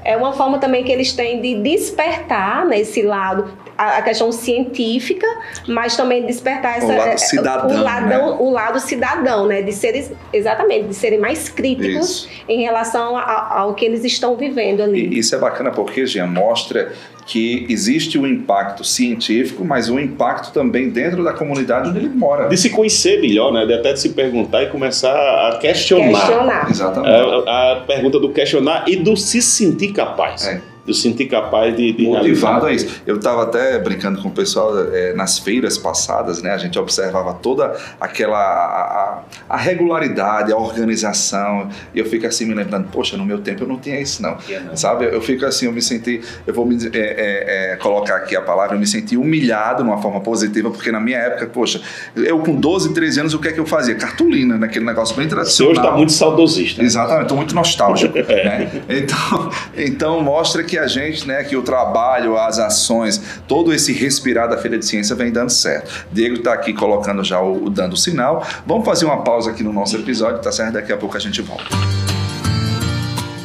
é 0.05 0.15
uma 0.15 0.31
forma 0.33 0.59
também 0.59 0.83
que 0.83 0.91
eles 0.91 1.11
têm 1.13 1.41
de 1.41 1.55
despertar 1.55 2.63
nesse 2.65 3.01
lado 3.01 3.51
a, 3.75 4.01
questão 4.03 4.31
científica, 4.31 5.25
mas 5.67 5.97
também 5.97 6.25
despertar 6.25 6.77
essa, 6.77 6.85
o 6.85 6.95
lado 6.95 7.09
é, 7.09 7.17
cidadão, 7.17 7.79
o, 7.79 7.83
lado, 7.83 8.05
né? 8.07 8.17
o 8.19 8.49
lado 8.51 8.79
cidadão, 8.79 9.47
né? 9.47 9.63
De 9.63 9.73
serem 9.73 10.05
exatamente, 10.31 10.89
de 10.89 10.93
serem 10.93 11.19
mais 11.19 11.49
críticos 11.49 12.25
Isso. 12.25 12.29
em 12.47 12.61
relação 12.61 13.17
a- 13.17 13.59
ao 13.59 13.73
que 13.73 13.83
eles 13.83 14.05
estão 14.05 14.37
vivendo 14.37 14.81
ali. 14.81 15.07
E 15.07 15.19
isso 15.19 15.33
é 15.33 15.39
bacana 15.39 15.71
porque, 15.71 16.05
Jean, 16.05 16.27
mostra 16.27 16.93
que 17.25 17.65
existe 17.69 18.17
o 18.17 18.27
impacto 18.27 18.83
científico, 18.83 19.65
mas 19.65 19.89
o 19.89 19.99
impacto 19.99 20.53
também 20.53 20.89
dentro 20.89 21.23
da 21.23 21.33
comunidade 21.33 21.89
onde 21.89 21.99
ele 21.99 22.09
mora. 22.09 22.47
De 22.47 22.55
se 22.55 22.69
conhecer 22.69 23.19
melhor, 23.19 23.51
né? 23.51 23.65
De 23.65 23.73
até 23.73 23.93
de 23.93 23.99
se 23.99 24.09
perguntar 24.09 24.63
e 24.63 24.67
começar 24.67 25.13
a 25.49 25.57
questionar. 25.57 26.19
Questionar. 26.19 26.69
Exatamente. 26.69 27.49
A, 27.49 27.71
a 27.71 27.75
pergunta 27.87 28.19
do 28.19 28.29
questionar 28.29 28.85
e 28.87 28.95
do 28.95 29.17
se 29.17 29.41
sentir 29.41 29.91
capaz. 29.91 30.47
É. 30.47 30.74
Do 30.85 30.93
sentir 30.93 31.25
capaz 31.25 31.75
de, 31.75 31.93
de 31.93 32.03
motivado 32.03 32.65
realizar. 32.65 32.67
a 32.67 32.73
isso. 32.73 33.01
Eu 33.07 33.15
estava 33.17 33.43
até 33.43 33.79
brincando 33.79 34.21
com 34.21 34.27
o 34.27 34.31
pessoal 34.31 34.71
é, 34.93 35.13
nas 35.13 35.39
feiras 35.39 35.77
passadas, 35.77 36.41
né? 36.41 36.51
A 36.51 36.57
gente 36.57 36.77
observava 36.77 37.33
toda 37.33 37.75
aquela 37.99 38.37
a, 38.37 39.23
a- 39.49 39.57
regularidade, 39.57 40.51
a 40.51 40.57
organização. 40.57 41.69
E 41.93 41.99
eu 41.99 42.05
fico 42.05 42.25
assim 42.27 42.45
me 42.45 42.53
lembrando, 42.53 42.87
poxa, 42.91 43.17
no 43.17 43.25
meu 43.25 43.39
tempo 43.39 43.63
eu 43.63 43.67
não 43.67 43.79
tinha 43.79 43.99
isso 43.99 44.21
não, 44.21 44.37
sabe? 44.75 45.05
Eu 45.05 45.21
fico 45.21 45.45
assim, 45.45 45.65
eu 45.65 45.71
me 45.71 45.81
senti, 45.81 46.21
eu 46.45 46.53
vou 46.53 46.65
me, 46.65 46.75
é, 46.75 46.89
é, 46.93 47.71
é, 47.73 47.75
colocar 47.77 48.17
aqui 48.17 48.35
a 48.35 48.41
palavra, 48.41 48.75
eu 48.75 48.79
me 48.79 48.87
senti 48.87 49.17
humilhado 49.17 49.83
de 49.83 49.89
uma 49.89 50.01
forma 50.01 50.19
positiva, 50.21 50.69
porque 50.69 50.91
na 50.91 50.99
minha 50.99 51.17
época, 51.17 51.47
poxa, 51.47 51.81
eu 52.15 52.39
com 52.39 52.55
12, 52.55 52.93
13 52.93 53.19
anos, 53.21 53.33
o 53.33 53.39
que 53.39 53.47
é 53.47 53.51
que 53.51 53.59
eu 53.59 53.65
fazia? 53.65 53.95
Cartolina, 53.95 54.57
naquele 54.57 54.85
negócio 54.85 55.15
bem 55.15 55.25
Você 55.27 55.35
tradicional. 55.35 55.71
hoje 55.71 55.79
está 55.81 55.91
muito 55.97 56.11
saudosista. 56.11 56.83
Exatamente, 56.83 57.23
estou 57.23 57.37
muito 57.37 57.55
nostálgico. 57.55 58.13
né? 58.19 58.71
então, 58.89 59.49
então 59.75 60.21
mostra 60.21 60.63
que 60.63 60.74
a 60.77 60.87
gente, 60.87 61.27
né, 61.27 61.43
que 61.43 61.55
o 61.55 61.61
trabalho, 61.61 62.37
as 62.37 62.59
ações, 62.59 63.21
todo 63.47 63.73
esse 63.73 63.91
respirar 63.93 64.49
da 64.49 64.57
Feira 64.57 64.77
de 64.77 64.85
Ciência 64.85 65.15
vem 65.15 65.31
dando 65.31 65.49
certo. 65.49 66.05
Diego 66.11 66.35
está 66.35 66.53
aqui 66.53 66.73
colocando 66.73 67.23
já 67.23 67.39
o, 67.39 67.65
o 67.65 67.69
dando 67.69 67.93
o 67.93 67.97
sinal. 67.97 68.45
Vamos 68.65 68.85
fazer 68.85 69.05
uma 69.05 69.23
pausa 69.23 69.51
aqui 69.51 69.63
no 69.63 69.73
nosso 69.73 69.95
episódio, 69.95 70.41
tá 70.41 70.51
certo? 70.51 70.73
Daqui 70.73 70.91
a 70.91 70.97
pouco 70.97 71.15
a 71.17 71.19
gente 71.19 71.41
volta. 71.41 71.65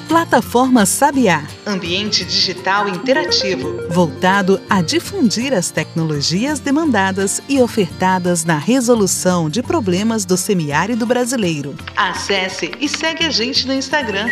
Plataforma 0.08 0.84
Sabiá, 0.86 1.44
Ambiente 1.64 2.24
digital 2.24 2.88
interativo. 2.88 3.80
voltado 3.88 4.60
a 4.68 4.82
difundir 4.82 5.54
as 5.54 5.70
tecnologias 5.70 6.58
demandadas 6.58 7.40
e 7.48 7.60
ofertadas 7.60 8.44
na 8.44 8.58
resolução 8.58 9.48
de 9.48 9.62
problemas 9.62 10.24
do 10.24 10.36
semiárido 10.36 11.06
brasileiro. 11.06 11.76
Acesse 11.96 12.72
e 12.80 12.88
segue 12.88 13.24
a 13.24 13.30
gente 13.30 13.68
no 13.68 13.72
Instagram. 13.72 14.26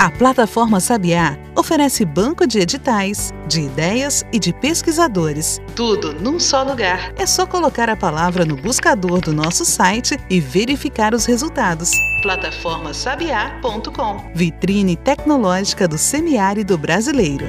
A 0.00 0.12
plataforma 0.12 0.78
Sabiá 0.78 1.36
oferece 1.56 2.04
banco 2.04 2.46
de 2.46 2.60
editais, 2.60 3.32
de 3.48 3.62
ideias 3.62 4.24
e 4.32 4.38
de 4.38 4.52
pesquisadores. 4.52 5.60
Tudo 5.74 6.12
num 6.12 6.38
só 6.38 6.62
lugar. 6.62 7.12
É 7.16 7.26
só 7.26 7.44
colocar 7.44 7.90
a 7.90 7.96
palavra 7.96 8.44
no 8.44 8.54
buscador 8.54 9.20
do 9.20 9.34
nosso 9.34 9.64
site 9.64 10.16
e 10.30 10.38
verificar 10.38 11.14
os 11.14 11.26
resultados. 11.26 11.90
Plataformasabiá.com. 12.22 14.30
Vitrine 14.36 14.94
tecnológica 14.94 15.88
do 15.88 15.98
semiárido 15.98 16.78
brasileiro. 16.78 17.46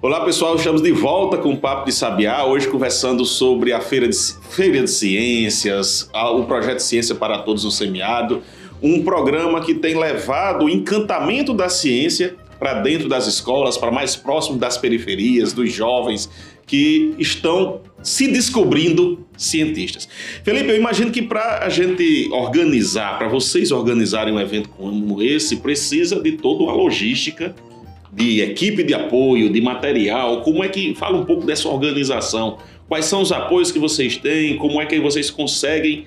Olá 0.00 0.24
pessoal, 0.24 0.56
estamos 0.56 0.80
de 0.80 0.92
volta 0.92 1.36
com 1.36 1.52
o 1.52 1.56
Papo 1.58 1.84
de 1.84 1.92
Sabiá, 1.92 2.46
hoje 2.46 2.66
conversando 2.66 3.26
sobre 3.26 3.74
a 3.74 3.80
Feira 3.82 4.08
de, 4.08 4.16
Feira 4.48 4.80
de 4.80 4.90
Ciências, 4.90 6.08
o 6.14 6.44
projeto 6.44 6.78
Ciência 6.78 7.14
para 7.14 7.40
Todos 7.40 7.64
no 7.64 7.70
Semiárido, 7.70 8.42
um 8.82 9.02
programa 9.02 9.60
que 9.60 9.74
tem 9.74 9.98
levado 9.98 10.64
o 10.64 10.68
encantamento 10.68 11.52
da 11.52 11.68
ciência 11.68 12.36
para 12.58 12.74
dentro 12.74 13.08
das 13.08 13.26
escolas, 13.26 13.78
para 13.78 13.90
mais 13.90 14.14
próximo 14.14 14.58
das 14.58 14.76
periferias, 14.76 15.52
dos 15.52 15.72
jovens 15.72 16.28
que 16.66 17.14
estão 17.18 17.80
se 18.02 18.28
descobrindo 18.28 19.26
cientistas. 19.36 20.08
Felipe, 20.44 20.68
eu 20.68 20.76
imagino 20.76 21.10
que 21.10 21.22
para 21.22 21.64
a 21.64 21.68
gente 21.68 22.28
organizar, 22.30 23.18
para 23.18 23.28
vocês 23.28 23.72
organizarem 23.72 24.32
um 24.32 24.38
evento 24.38 24.68
como 24.68 25.22
esse, 25.22 25.56
precisa 25.56 26.20
de 26.20 26.32
toda 26.32 26.62
uma 26.62 26.72
logística 26.72 27.54
de 28.12 28.40
equipe 28.40 28.82
de 28.82 28.92
apoio, 28.92 29.50
de 29.50 29.60
material, 29.60 30.42
como 30.42 30.62
é 30.62 30.68
que 30.68 30.94
fala 30.94 31.16
um 31.16 31.24
pouco 31.24 31.46
dessa 31.46 31.68
organização? 31.68 32.58
Quais 32.88 33.06
são 33.06 33.22
os 33.22 33.32
apoios 33.32 33.70
que 33.70 33.78
vocês 33.78 34.16
têm? 34.16 34.56
Como 34.56 34.80
é 34.80 34.86
que 34.86 34.98
vocês 35.00 35.30
conseguem 35.30 36.06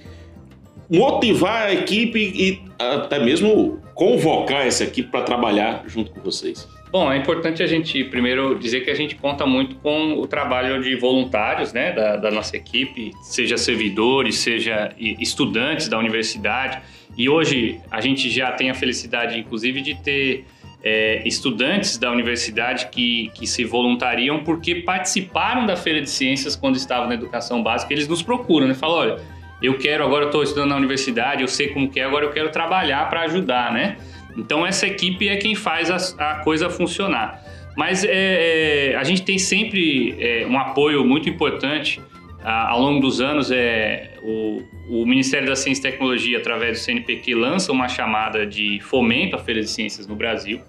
motivar 0.90 1.68
a 1.68 1.74
equipe 1.74 2.20
e 2.20 2.62
até 2.78 3.20
mesmo 3.20 3.82
convocar 3.94 4.66
essa 4.66 4.84
equipe 4.84 5.10
para 5.10 5.22
trabalhar 5.22 5.84
junto 5.88 6.12
com 6.12 6.20
vocês? 6.22 6.68
Bom, 6.92 7.12
é 7.12 7.18
importante 7.18 7.64
a 7.64 7.66
gente 7.66 8.04
primeiro 8.04 8.54
dizer 8.60 8.82
que 8.82 8.92
a 8.92 8.94
gente 8.94 9.16
conta 9.16 9.48
muito 9.48 9.76
com 9.78 10.14
o 10.14 10.28
trabalho 10.28 10.80
de 10.84 10.96
voluntários, 10.96 11.74
né, 11.74 11.92
da, 11.92 12.18
da 12.18 12.30
nossa 12.30 12.56
equipe, 12.56 13.12
seja 13.24 13.58
servidores, 13.58 14.36
seja 14.36 14.94
estudantes 15.00 15.88
da 15.88 15.98
universidade. 15.98 16.80
E 17.18 17.28
hoje 17.28 17.80
a 17.90 18.00
gente 18.00 18.30
já 18.30 18.52
tem 18.52 18.70
a 18.70 18.76
felicidade, 18.76 19.40
inclusive, 19.40 19.82
de 19.82 19.96
ter 19.96 20.46
é, 20.84 21.26
estudantes 21.26 21.98
da 21.98 22.12
universidade 22.12 22.90
que, 22.90 23.32
que 23.34 23.48
se 23.48 23.64
voluntariam 23.64 24.44
porque 24.44 24.76
participaram 24.76 25.66
da 25.66 25.76
Feira 25.76 26.02
de 26.02 26.10
Ciências 26.10 26.56
quando 26.56 26.76
estavam 26.76 27.08
na 27.08 27.16
educação 27.16 27.64
básica. 27.64 27.92
Eles 27.92 28.08
nos 28.08 28.22
procuram, 28.22 28.68
né? 28.68 28.74
Falam, 28.74 28.98
olha, 28.98 29.20
eu 29.64 29.78
quero, 29.78 30.04
agora 30.04 30.26
estou 30.26 30.44
estudando 30.44 30.70
na 30.70 30.76
universidade, 30.76 31.42
eu 31.42 31.48
sei 31.48 31.70
como 31.70 31.90
que 31.90 32.00
é, 32.00 32.04
agora 32.04 32.26
eu 32.26 32.32
quero 32.32 32.52
trabalhar 32.52 33.10
para 33.10 33.22
ajudar, 33.22 33.72
né? 33.72 33.96
Então 34.38 34.66
essa 34.66 34.86
equipe 34.86 35.30
é 35.30 35.38
quem 35.38 35.56
faz 35.56 35.90
a, 35.90 36.32
a 36.32 36.36
coisa 36.44 36.70
funcionar. 36.70 37.42
Mas 37.76 38.04
é, 38.04 38.92
é, 38.92 38.96
a 38.96 39.04
gente 39.04 39.24
tem 39.24 39.40
sempre 39.40 40.16
é, 40.20 40.46
um 40.46 40.60
apoio 40.60 41.04
muito 41.06 41.28
importante 41.30 42.00
a- 42.44 42.70
ao 42.70 42.80
longo 42.82 43.00
dos 43.00 43.20
anos. 43.22 43.50
É, 43.52 44.12
o, 44.22 44.62
o 44.90 45.06
Ministério 45.06 45.48
da 45.48 45.56
Ciência 45.56 45.88
e 45.88 45.92
Tecnologia, 45.92 46.38
através 46.38 46.80
do 46.80 46.84
CNPq, 46.84 47.34
lança 47.34 47.72
uma 47.72 47.88
chamada 47.88 48.46
de 48.46 48.80
fomento 48.82 49.36
à 49.36 49.40
Feira 49.40 49.62
de 49.62 49.70
Ciências 49.70 50.06
no 50.06 50.16
Brasil, 50.16 50.60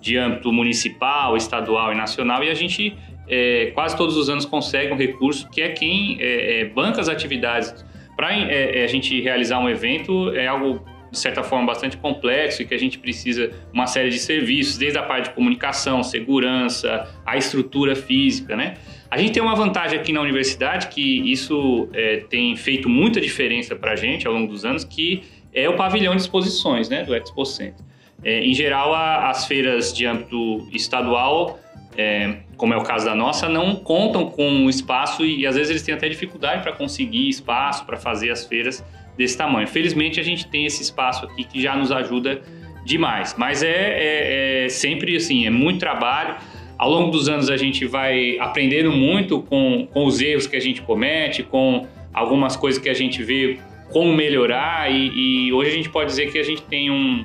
de 0.00 0.16
âmbito 0.16 0.52
municipal, 0.52 1.36
estadual 1.36 1.92
e 1.92 1.94
nacional, 1.96 2.42
e 2.44 2.48
a 2.48 2.54
gente 2.54 2.96
é, 3.28 3.72
quase 3.74 3.96
todos 3.96 4.16
os 4.16 4.30
anos 4.30 4.44
consegue 4.46 4.92
um 4.92 4.96
recurso 4.96 5.50
que 5.50 5.60
é 5.60 5.70
quem 5.70 6.16
é, 6.20 6.60
é, 6.60 6.64
banca 6.64 7.00
as 7.00 7.08
atividades. 7.08 7.84
Para 8.16 8.28
a 8.28 8.86
gente 8.86 9.20
realizar 9.20 9.58
um 9.58 9.68
evento 9.68 10.30
é 10.34 10.46
algo 10.46 10.84
de 11.10 11.18
certa 11.18 11.42
forma 11.42 11.66
bastante 11.66 11.96
complexo 11.96 12.62
e 12.62 12.66
que 12.66 12.74
a 12.74 12.78
gente 12.78 12.98
precisa 12.98 13.50
uma 13.72 13.86
série 13.86 14.10
de 14.10 14.18
serviços, 14.18 14.76
desde 14.76 14.98
a 14.98 15.02
parte 15.02 15.28
de 15.28 15.34
comunicação, 15.34 16.02
segurança, 16.02 17.08
a 17.24 17.36
estrutura 17.36 17.94
física, 17.94 18.56
né? 18.56 18.74
A 19.10 19.16
gente 19.16 19.32
tem 19.32 19.42
uma 19.42 19.54
vantagem 19.54 19.98
aqui 19.98 20.12
na 20.12 20.20
universidade 20.20 20.88
que 20.88 21.30
isso 21.30 21.88
é, 21.94 22.24
tem 22.28 22.56
feito 22.56 22.88
muita 22.88 23.20
diferença 23.20 23.76
para 23.76 23.92
a 23.92 23.96
gente 23.96 24.26
ao 24.26 24.32
longo 24.32 24.48
dos 24.50 24.64
anos, 24.64 24.84
que 24.84 25.22
é 25.54 25.68
o 25.68 25.74
pavilhão 25.76 26.14
de 26.14 26.20
exposições, 26.22 26.88
né, 26.88 27.04
do 27.04 27.14
Expo 27.14 27.44
Center. 27.46 27.84
É, 28.24 28.40
em 28.40 28.52
geral, 28.52 28.92
a- 28.92 29.30
as 29.30 29.46
feiras 29.46 29.94
de 29.94 30.04
âmbito 30.06 30.66
estadual, 30.72 31.58
é, 31.96 32.38
como 32.56 32.72
é 32.72 32.76
o 32.76 32.82
caso 32.82 33.04
da 33.04 33.14
nossa, 33.14 33.48
não 33.48 33.76
contam 33.76 34.30
com 34.30 34.64
o 34.64 34.70
espaço 34.70 35.24
e, 35.24 35.40
e 35.40 35.46
às 35.46 35.54
vezes 35.56 35.70
eles 35.70 35.82
têm 35.82 35.94
até 35.94 36.08
dificuldade 36.08 36.62
para 36.62 36.72
conseguir 36.72 37.28
espaço 37.28 37.84
para 37.84 37.96
fazer 37.96 38.30
as 38.30 38.46
feiras 38.46 38.84
desse 39.16 39.36
tamanho. 39.36 39.66
Felizmente 39.68 40.18
a 40.20 40.22
gente 40.22 40.46
tem 40.48 40.64
esse 40.66 40.82
espaço 40.82 41.24
aqui 41.26 41.44
que 41.44 41.60
já 41.60 41.76
nos 41.76 41.90
ajuda 41.92 42.42
demais, 42.84 43.34
mas 43.36 43.62
é, 43.62 43.68
é- 43.68 44.64
é 44.64 44.68
sempre 44.68 45.16
assim, 45.16 45.46
é 45.46 45.50
muito 45.50 45.80
trabalho. 45.80 46.36
Ao 46.78 46.90
longo 46.90 47.10
dos 47.10 47.28
anos 47.28 47.48
a 47.50 47.56
gente 47.56 47.84
vai 47.86 48.38
aprendendo 48.38 48.92
muito 48.92 49.40
com, 49.42 49.86
com 49.92 50.04
os 50.06 50.20
erros 50.20 50.46
que 50.46 50.56
a 50.56 50.60
gente 50.60 50.82
comete, 50.82 51.42
com 51.42 51.86
algumas 52.12 52.54
coisas 52.56 52.80
que 52.82 52.88
a 52.88 52.94
gente 52.94 53.22
vê 53.22 53.58
como 53.90 54.12
melhorar 54.12 54.90
e, 54.92 55.46
e 55.48 55.52
hoje 55.52 55.70
a 55.70 55.74
gente 55.74 55.88
pode 55.88 56.06
dizer 56.10 56.30
que 56.32 56.38
a 56.38 56.42
gente 56.42 56.62
tem 56.62 56.90
um, 56.90 57.24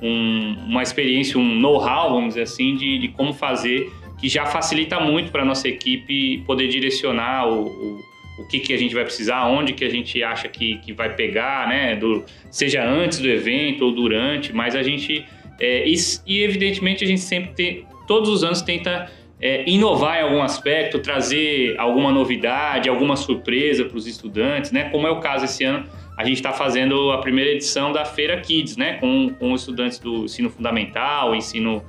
um- 0.00 0.56
uma 0.68 0.82
experiência, 0.82 1.38
um 1.38 1.54
know-how, 1.60 2.10
vamos 2.10 2.28
dizer 2.30 2.42
assim, 2.42 2.76
de, 2.76 2.98
de 2.98 3.08
como 3.08 3.32
fazer 3.32 3.90
que 4.22 4.28
já 4.28 4.46
facilita 4.46 5.00
muito 5.00 5.32
para 5.32 5.42
a 5.42 5.44
nossa 5.44 5.66
equipe 5.66 6.44
poder 6.46 6.68
direcionar 6.68 7.48
o, 7.48 7.66
o, 7.66 8.00
o 8.38 8.46
que, 8.46 8.60
que 8.60 8.72
a 8.72 8.78
gente 8.78 8.94
vai 8.94 9.02
precisar, 9.02 9.48
onde 9.48 9.72
que 9.72 9.84
a 9.84 9.90
gente 9.90 10.22
acha 10.22 10.48
que, 10.48 10.76
que 10.78 10.92
vai 10.92 11.12
pegar, 11.16 11.68
né? 11.68 11.96
Do, 11.96 12.24
seja 12.48 12.84
antes 12.88 13.18
do 13.18 13.28
evento 13.28 13.84
ou 13.84 13.90
durante, 13.90 14.52
mas 14.52 14.76
a 14.76 14.82
gente. 14.82 15.26
é, 15.58 15.88
e, 15.88 15.94
e, 16.24 16.40
evidentemente 16.40 17.02
a 17.02 17.06
gente 17.06 17.20
sempre 17.20 17.52
tem, 17.52 17.84
todos 18.06 18.30
os 18.30 18.44
anos 18.44 18.62
tenta 18.62 19.10
é, 19.40 19.68
inovar 19.68 20.20
em 20.20 20.22
algum 20.22 20.40
aspecto, 20.40 21.00
trazer 21.00 21.74
alguma 21.76 22.12
novidade, 22.12 22.88
alguma 22.88 23.16
surpresa 23.16 23.84
para 23.84 23.96
os 23.96 24.06
estudantes, 24.06 24.70
né? 24.70 24.88
Como 24.90 25.04
é 25.04 25.10
o 25.10 25.18
caso 25.18 25.46
esse 25.46 25.64
ano, 25.64 25.84
a 26.16 26.24
gente 26.24 26.36
está 26.36 26.52
fazendo 26.52 27.10
a 27.10 27.18
primeira 27.18 27.50
edição 27.50 27.92
da 27.92 28.04
Feira 28.04 28.40
Kids, 28.40 28.76
né? 28.76 28.98
Com, 29.00 29.30
com 29.30 29.52
estudantes 29.52 29.98
do 29.98 30.26
ensino 30.26 30.48
fundamental, 30.48 31.34
ensino 31.34 31.82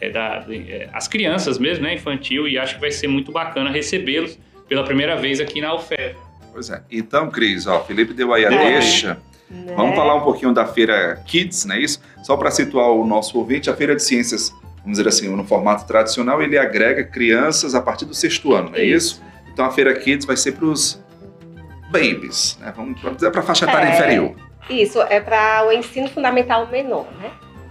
é, 0.00 0.10
da, 0.10 0.44
é, 0.48 0.88
as 0.92 1.06
crianças 1.06 1.58
mesmo, 1.58 1.84
né? 1.84 1.94
Infantil, 1.94 2.48
e 2.48 2.58
acho 2.58 2.76
que 2.76 2.80
vai 2.80 2.90
ser 2.90 3.08
muito 3.08 3.30
bacana 3.30 3.70
recebê-los 3.70 4.38
pela 4.68 4.84
primeira 4.84 5.16
vez 5.16 5.40
aqui 5.40 5.60
na 5.60 5.74
UFEV. 5.74 6.16
Pois 6.52 6.70
é. 6.70 6.82
Então, 6.90 7.30
Cris, 7.30 7.66
ó, 7.66 7.80
Felipe 7.80 8.12
deu 8.12 8.32
aí 8.32 8.44
a 8.44 8.52
é. 8.52 8.72
deixa. 8.72 9.20
Né? 9.50 9.74
Vamos 9.76 9.96
falar 9.96 10.14
um 10.14 10.22
pouquinho 10.22 10.52
da 10.52 10.64
Feira 10.66 11.20
Kids, 11.26 11.64
não 11.64 11.74
é 11.74 11.80
isso? 11.80 12.00
Só 12.22 12.36
para 12.36 12.50
situar 12.50 12.90
o 12.90 13.04
nosso 13.04 13.36
ouvinte, 13.38 13.68
a 13.68 13.74
Feira 13.74 13.96
de 13.96 14.02
Ciências 14.02 14.52
vamos 14.82 14.98
dizer 14.98 15.08
assim, 15.08 15.28
no 15.28 15.44
formato 15.44 15.86
tradicional, 15.86 16.42
ele 16.42 16.58
agrega 16.58 17.04
crianças 17.04 17.74
a 17.74 17.80
partir 17.80 18.04
do 18.04 18.14
sexto 18.14 18.54
ano, 18.54 18.70
não 18.70 18.78
é 18.78 18.84
isso? 18.84 19.22
Então 19.52 19.64
a 19.64 19.70
Feira 19.70 19.94
Kids 19.94 20.26
vai 20.26 20.36
ser 20.36 20.52
para 20.52 20.64
os 20.64 21.02
babies, 21.90 22.58
né? 22.60 22.72
vamos 22.74 23.00
dizer 23.14 23.30
para 23.30 23.40
a 23.40 23.44
faixa 23.44 23.64
etária 23.64 23.88
é, 23.88 23.94
inferior. 23.94 24.34
Isso, 24.68 25.00
é 25.02 25.20
para 25.20 25.66
o 25.66 25.72
ensino 25.72 26.08
fundamental 26.08 26.66
menor, 26.68 27.06
né? 27.20 27.30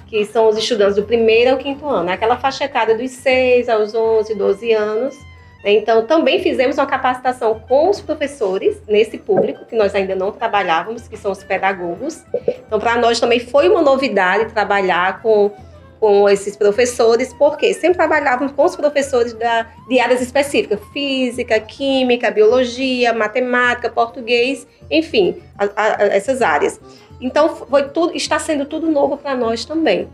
Que 0.09 0.25
são 0.25 0.49
os 0.49 0.57
estudantes 0.57 0.95
do 0.95 1.03
primeiro 1.03 1.51
ao 1.51 1.57
quinto 1.57 1.87
ano, 1.87 2.09
aquela 2.09 2.37
faixa 2.37 2.65
etária 2.65 2.97
dos 2.97 3.11
6 3.11 3.69
aos 3.69 3.93
11, 3.93 4.33
12 4.33 4.71
anos. 4.73 5.15
Né? 5.63 5.73
Então, 5.73 6.05
também 6.05 6.41
fizemos 6.41 6.77
uma 6.77 6.87
capacitação 6.87 7.59
com 7.67 7.89
os 7.89 8.01
professores 8.01 8.81
nesse 8.87 9.17
público, 9.17 9.65
que 9.65 9.75
nós 9.75 9.93
ainda 9.93 10.15
não 10.15 10.31
trabalhávamos, 10.31 11.07
que 11.07 11.15
são 11.15 11.31
os 11.31 11.43
pedagogos. 11.43 12.23
Então, 12.65 12.79
para 12.79 12.97
nós 12.97 13.19
também 13.19 13.39
foi 13.39 13.69
uma 13.69 13.81
novidade 13.81 14.51
trabalhar 14.51 15.21
com 15.21 15.51
com 15.99 16.29
esses 16.29 16.55
professores, 16.55 17.33
porque 17.33 17.73
sempre 17.73 17.97
trabalhávamos 17.97 18.53
com 18.53 18.63
os 18.63 18.75
professores 18.75 19.33
da, 19.33 19.67
de 19.87 19.99
áreas 19.99 20.21
específicas, 20.21 20.79
física, 20.93 21.59
química, 21.59 22.31
biologia, 22.31 23.13
matemática, 23.13 23.89
português, 23.89 24.65
enfim, 24.89 25.41
a, 25.57 25.65
a, 25.75 26.05
essas 26.05 26.41
áreas. 26.41 26.79
Então, 27.21 27.55
foi 27.55 27.89
tudo, 27.89 28.15
está 28.15 28.39
sendo 28.39 28.65
tudo 28.65 28.89
novo 28.89 29.17
para 29.17 29.35
nós 29.35 29.65
também. 29.65 30.07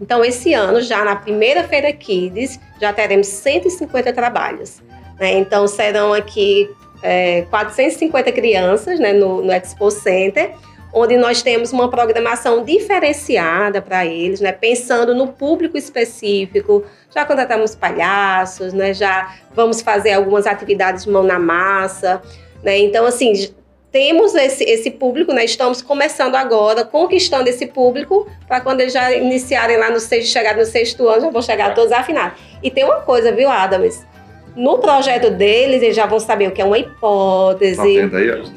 Então, 0.00 0.24
esse 0.24 0.54
ano, 0.54 0.80
já 0.80 1.04
na 1.04 1.16
primeira 1.16 1.64
Feira 1.64 1.92
Kids, 1.92 2.58
já 2.80 2.92
teremos 2.92 3.26
150 3.26 4.12
trabalhos. 4.12 4.80
Né? 5.18 5.32
Então, 5.32 5.68
serão 5.68 6.14
aqui 6.14 6.70
é, 7.02 7.42
450 7.50 8.32
crianças 8.32 8.98
né, 8.98 9.12
no, 9.12 9.42
no 9.42 9.52
Expo 9.52 9.90
Center, 9.90 10.54
onde 10.92 11.16
nós 11.16 11.42
temos 11.42 11.72
uma 11.72 11.88
programação 11.88 12.64
diferenciada 12.64 13.80
para 13.80 14.04
eles, 14.06 14.40
né? 14.40 14.52
pensando 14.52 15.14
no 15.14 15.28
público 15.28 15.76
específico. 15.76 16.82
Já 17.14 17.24
contratamos 17.24 17.76
palhaços, 17.76 18.72
né? 18.72 18.94
já 18.94 19.36
vamos 19.54 19.82
fazer 19.82 20.12
algumas 20.12 20.46
atividades 20.46 21.04
de 21.04 21.10
mão 21.10 21.22
na 21.22 21.38
massa. 21.38 22.22
Né? 22.62 22.78
Então, 22.78 23.04
assim, 23.06 23.50
temos 23.92 24.34
esse, 24.34 24.64
esse 24.64 24.90
público, 24.90 25.32
né? 25.32 25.44
estamos 25.44 25.82
começando 25.82 26.36
agora, 26.36 26.84
conquistando 26.84 27.48
esse 27.48 27.66
público, 27.66 28.26
para 28.46 28.60
quando 28.60 28.80
eles 28.80 28.92
já 28.92 29.12
iniciarem 29.12 29.76
lá 29.76 29.90
no 29.90 29.98
sexto, 29.98 30.30
chegar 30.30 30.56
no 30.56 30.64
sexto 30.64 31.08
ano, 31.08 31.22
já 31.22 31.30
vão 31.30 31.42
chegar 31.42 31.74
todos 31.74 31.90
afinados. 31.90 32.38
E 32.62 32.70
tem 32.70 32.84
uma 32.84 33.00
coisa, 33.00 33.32
viu, 33.32 33.50
Adams? 33.50 34.06
No 34.54 34.78
projeto 34.78 35.30
deles, 35.30 35.82
eles 35.82 35.96
já 35.96 36.06
vão 36.06 36.20
saber 36.20 36.48
o 36.48 36.52
que 36.52 36.60
é 36.60 36.64
uma 36.64 36.78
hipótese, 36.78 37.76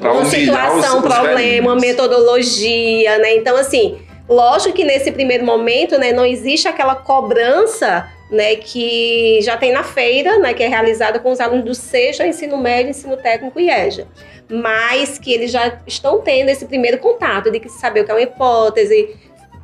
tá 0.00 0.12
uma 0.12 0.24
situação, 0.24 0.98
os, 0.98 1.04
os 1.04 1.14
problema, 1.14 1.76
metodologia, 1.76 3.18
né? 3.18 3.36
Então, 3.36 3.56
assim, 3.56 3.98
lógico 4.28 4.72
que 4.72 4.84
nesse 4.84 5.12
primeiro 5.12 5.44
momento, 5.44 5.98
né, 5.98 6.12
não 6.12 6.26
existe 6.26 6.66
aquela 6.66 6.96
cobrança 6.96 8.08
né, 8.30 8.56
que 8.56 9.38
já 9.42 9.56
tem 9.56 9.72
na 9.72 9.84
feira, 9.84 10.38
né, 10.38 10.52
que 10.52 10.62
é 10.62 10.68
realizada 10.68 11.18
com 11.18 11.30
os 11.30 11.40
alunos 11.40 11.64
do 11.64 11.74
sexto 11.74 12.22
ensino 12.22 12.56
médio, 12.56 12.90
ensino 12.90 13.16
técnico 13.16 13.60
e 13.60 13.70
EJA. 13.70 14.06
Mas 14.50 15.18
que 15.18 15.32
eles 15.32 15.50
já 15.50 15.78
estão 15.86 16.20
tendo 16.20 16.48
esse 16.50 16.66
primeiro 16.66 16.98
contato 16.98 17.50
de 17.50 17.68
saber 17.68 18.00
o 18.00 18.04
que 18.04 18.10
é 18.10 18.14
uma 18.14 18.20
hipótese, 18.20 19.16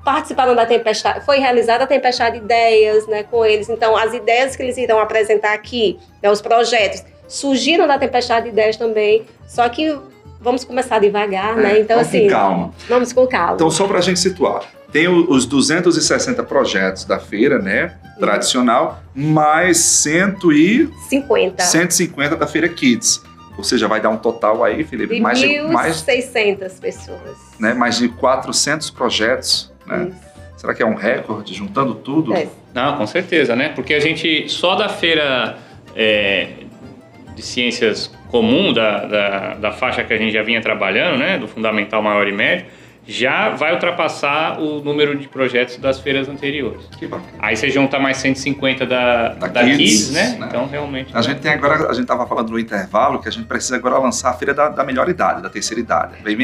participaram 0.04 0.54
da 0.54 0.64
tempestade, 0.64 1.24
foi 1.24 1.38
realizada 1.38 1.84
a 1.84 1.86
tempestade 1.86 2.38
de 2.38 2.44
ideias 2.44 3.06
né, 3.06 3.22
com 3.22 3.44
eles. 3.44 3.68
Então, 3.68 3.96
as 3.96 4.14
ideias 4.14 4.56
que 4.56 4.62
eles 4.62 4.78
irão 4.78 4.98
apresentar 4.98 5.52
aqui, 5.52 5.98
né, 6.22 6.30
os 6.30 6.40
projetos, 6.40 7.04
surgiram 7.28 7.86
da 7.86 7.98
tempestade 7.98 8.46
de 8.46 8.52
ideias 8.52 8.76
também, 8.76 9.24
só 9.46 9.68
que 9.68 9.96
vamos 10.40 10.64
começar 10.64 10.98
devagar, 10.98 11.54
né? 11.56 11.70
é, 11.70 11.74
né? 11.74 11.80
Então, 11.80 11.96
vamos 11.96 12.08
assim. 12.08 12.22
Com 12.24 12.30
calma. 12.30 12.74
Vamos 12.88 13.12
com 13.12 13.26
calma. 13.26 13.54
Então, 13.54 13.70
só 13.70 13.86
para 13.86 13.98
a 13.98 14.02
gente 14.02 14.18
situar. 14.18 14.62
Tem 14.90 15.06
os 15.06 15.46
260 15.46 16.42
projetos 16.42 17.04
da 17.04 17.20
feira, 17.20 17.60
né? 17.60 17.94
Tradicional, 18.18 19.00
mais 19.14 19.78
150. 19.78 21.62
150 21.62 22.36
da 22.36 22.46
feira 22.46 22.68
Kids. 22.68 23.22
Ou 23.60 23.64
seja, 23.64 23.86
vai 23.86 24.00
dar 24.00 24.08
um 24.08 24.16
total 24.16 24.64
aí, 24.64 24.82
Felipe, 24.84 25.14
de 25.14 25.20
mais 25.20 25.38
de 25.38 25.60
mais 25.60 25.96
600 25.96 26.80
pessoas. 26.80 27.36
Né, 27.58 27.74
mais 27.74 27.98
de 27.98 28.08
400 28.08 28.88
projetos 28.90 29.70
né? 29.90 30.12
Será 30.56 30.74
que 30.74 30.82
é 30.82 30.86
um 30.86 30.94
recorde, 30.94 31.54
juntando 31.54 31.94
tudo? 31.94 32.34
É. 32.34 32.46
Não, 32.74 32.96
com 32.96 33.06
certeza, 33.06 33.56
né? 33.56 33.70
Porque 33.70 33.94
a 33.94 34.00
gente, 34.00 34.48
só 34.48 34.74
da 34.74 34.88
feira 34.88 35.58
é, 35.96 36.48
de 37.34 37.42
ciências 37.42 38.14
comum, 38.28 38.72
da, 38.72 39.06
da, 39.06 39.54
da, 39.54 39.72
faixa 39.72 40.04
que 40.04 40.12
a 40.12 40.18
gente 40.18 40.32
já 40.32 40.42
vinha 40.42 40.60
trabalhando, 40.60 41.18
né? 41.18 41.38
Do 41.38 41.48
fundamental 41.48 42.02
maior 42.02 42.28
e 42.28 42.32
médio, 42.32 42.66
já 43.06 43.50
vai 43.50 43.72
ultrapassar 43.72 44.60
o 44.60 44.80
número 44.80 45.18
de 45.18 45.26
projetos 45.26 45.76
das 45.76 45.98
feiras 45.98 46.28
anteriores. 46.28 46.86
Que 46.98 47.06
bacana. 47.06 47.32
Aí 47.38 47.56
você 47.56 47.70
junta 47.70 47.98
mais 47.98 48.18
150 48.18 48.86
da, 48.86 49.28
da, 49.30 49.46
da 49.48 49.64
Kids, 49.64 49.76
Kids 49.76 50.10
né? 50.12 50.36
né? 50.38 50.46
Então, 50.48 50.66
realmente... 50.66 51.10
A 51.16 51.22
gente 51.22 51.40
tem 51.40 51.52
agora, 51.52 51.88
a 51.88 51.92
gente 51.92 52.02
estava 52.02 52.26
falando 52.26 52.50
no 52.50 52.58
intervalo 52.58 53.20
que 53.20 53.28
a 53.28 53.32
gente 53.32 53.46
precisa 53.46 53.76
agora 53.76 53.98
lançar 53.98 54.30
a 54.30 54.34
feira 54.34 54.54
da, 54.54 54.68
da 54.68 54.84
melhor 54.84 55.08
idade, 55.08 55.42
da 55.42 55.50
terceira 55.50 55.80
idade. 55.80 56.14
Vem, 56.22 56.36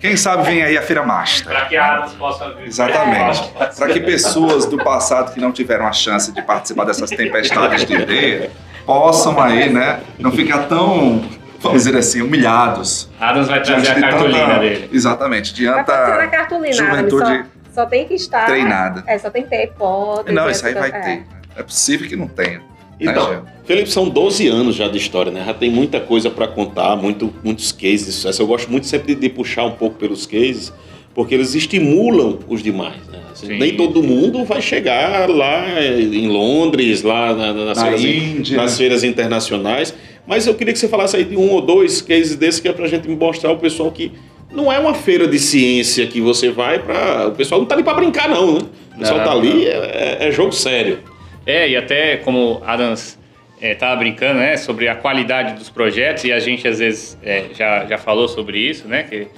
quem 0.00 0.16
sabe 0.16 0.44
vem 0.44 0.62
aí 0.62 0.76
a 0.76 0.82
feira 0.82 1.02
Master. 1.02 1.52
Para 1.52 1.66
que 1.66 1.76
a 1.76 2.08
possa 2.18 2.50
vir. 2.54 2.66
Exatamente. 2.66 3.48
Para 3.76 3.88
que 3.92 4.00
pessoas 4.00 4.66
do 4.66 4.78
passado 4.78 5.32
que 5.32 5.40
não 5.40 5.52
tiveram 5.52 5.86
a 5.86 5.92
chance 5.92 6.32
de 6.32 6.42
participar 6.42 6.84
dessas 6.84 7.10
tempestades 7.10 7.84
de 7.84 7.94
ideia 7.94 8.50
possam 8.86 9.38
aí, 9.38 9.68
né, 9.68 10.00
não 10.18 10.32
ficar 10.32 10.66
tão 10.66 11.20
vamos 11.60 11.84
dizer 11.84 11.96
assim, 11.96 12.22
humilhados. 12.22 13.08
Adams 13.20 13.48
vai 13.48 13.62
trazer 13.62 13.90
a 13.90 14.00
cartolina 14.00 14.46
tanta, 14.46 14.58
dele. 14.60 14.88
Exatamente, 14.92 15.54
diante 15.54 15.90
a 15.90 16.26
cartolina, 16.28 16.72
juventude 16.72 17.44
só, 17.72 17.82
só, 17.82 17.86
tem 17.86 18.06
que 18.06 18.14
estar 18.14 18.46
treinada. 18.46 19.04
É, 19.06 19.18
só 19.18 19.30
tem 19.30 19.42
que 19.42 19.50
ter 19.50 19.64
hipótese. 19.64 20.34
Não, 20.34 20.48
isso 20.50 20.66
aí 20.66 20.74
vai 20.74 20.88
é. 20.88 21.00
ter. 21.00 21.26
É 21.56 21.62
possível 21.62 22.08
que 22.08 22.16
não 22.16 22.28
tenha. 22.28 22.58
Né, 23.00 23.12
então, 23.12 23.30
né, 23.30 23.42
Felipe, 23.64 23.90
são 23.90 24.08
12 24.08 24.48
anos 24.48 24.74
já 24.74 24.88
de 24.88 24.98
história, 24.98 25.30
né? 25.30 25.44
Já 25.46 25.54
tem 25.54 25.70
muita 25.70 26.00
coisa 26.00 26.30
para 26.30 26.48
contar, 26.48 26.96
muito, 26.96 27.32
muitos 27.44 27.70
cases 27.70 28.06
de 28.06 28.12
sucesso. 28.12 28.42
Eu 28.42 28.46
gosto 28.46 28.70
muito 28.70 28.86
sempre 28.86 29.14
de, 29.14 29.20
de, 29.20 29.28
puxar 29.28 29.64
um 29.64 29.72
pouco 29.72 29.96
pelos 29.96 30.26
cases, 30.26 30.72
porque 31.14 31.34
eles 31.34 31.54
estimulam 31.54 32.40
os 32.48 32.62
demais, 32.62 33.06
né? 33.06 33.20
Assim, 33.32 33.56
nem 33.56 33.76
todo 33.76 34.02
mundo 34.02 34.44
vai 34.44 34.60
chegar 34.60 35.28
lá 35.28 35.80
em 35.80 36.26
Londres, 36.26 37.02
lá 37.02 37.32
na, 37.32 37.52
nas, 37.52 37.78
na 37.78 37.84
feiras, 37.84 38.04
Índia. 38.04 38.56
nas 38.56 38.76
feiras 38.76 39.04
internacionais, 39.04 39.94
mas 40.28 40.46
eu 40.46 40.54
queria 40.54 40.74
que 40.74 40.78
você 40.78 40.86
falasse 40.86 41.16
aí 41.16 41.24
de 41.24 41.36
um 41.36 41.50
ou 41.50 41.62
dois 41.62 42.02
cases 42.02 42.36
desses 42.36 42.60
que 42.60 42.68
é 42.68 42.72
para 42.72 42.84
a 42.84 42.88
gente 42.88 43.08
mostrar 43.08 43.48
ao 43.48 43.56
pessoal 43.56 43.90
que 43.90 44.12
não 44.52 44.70
é 44.70 44.78
uma 44.78 44.92
feira 44.92 45.26
de 45.26 45.38
ciência 45.38 46.06
que 46.06 46.20
você 46.20 46.50
vai 46.50 46.78
para. 46.78 47.28
O 47.28 47.32
pessoal 47.32 47.58
não 47.58 47.64
está 47.64 47.74
ali 47.74 47.82
para 47.82 47.94
brincar, 47.94 48.28
não, 48.28 48.54
né? 48.54 48.60
O 48.94 48.98
pessoal 48.98 49.20
está 49.20 49.32
ali, 49.32 49.66
é, 49.66 50.18
é, 50.20 50.28
é, 50.28 50.30
jogo 50.30 50.52
sério. 50.52 50.98
É, 51.46 51.66
e 51.70 51.76
até 51.76 52.18
como 52.18 52.62
Adams 52.66 53.18
estava 53.60 53.94
é, 53.94 53.96
brincando, 53.96 54.38
né, 54.38 54.58
sobre 54.58 54.86
a 54.86 54.94
qualidade 54.94 55.54
dos 55.54 55.70
projetos, 55.70 56.24
e 56.24 56.32
a 56.32 56.38
gente 56.38 56.68
às 56.68 56.78
vezes 56.78 57.18
é, 57.22 57.44
já, 57.54 57.86
já 57.86 57.96
falou 57.96 58.28
sobre 58.28 58.58
isso, 58.58 58.86
né? 58.86 59.04
Que 59.04 59.28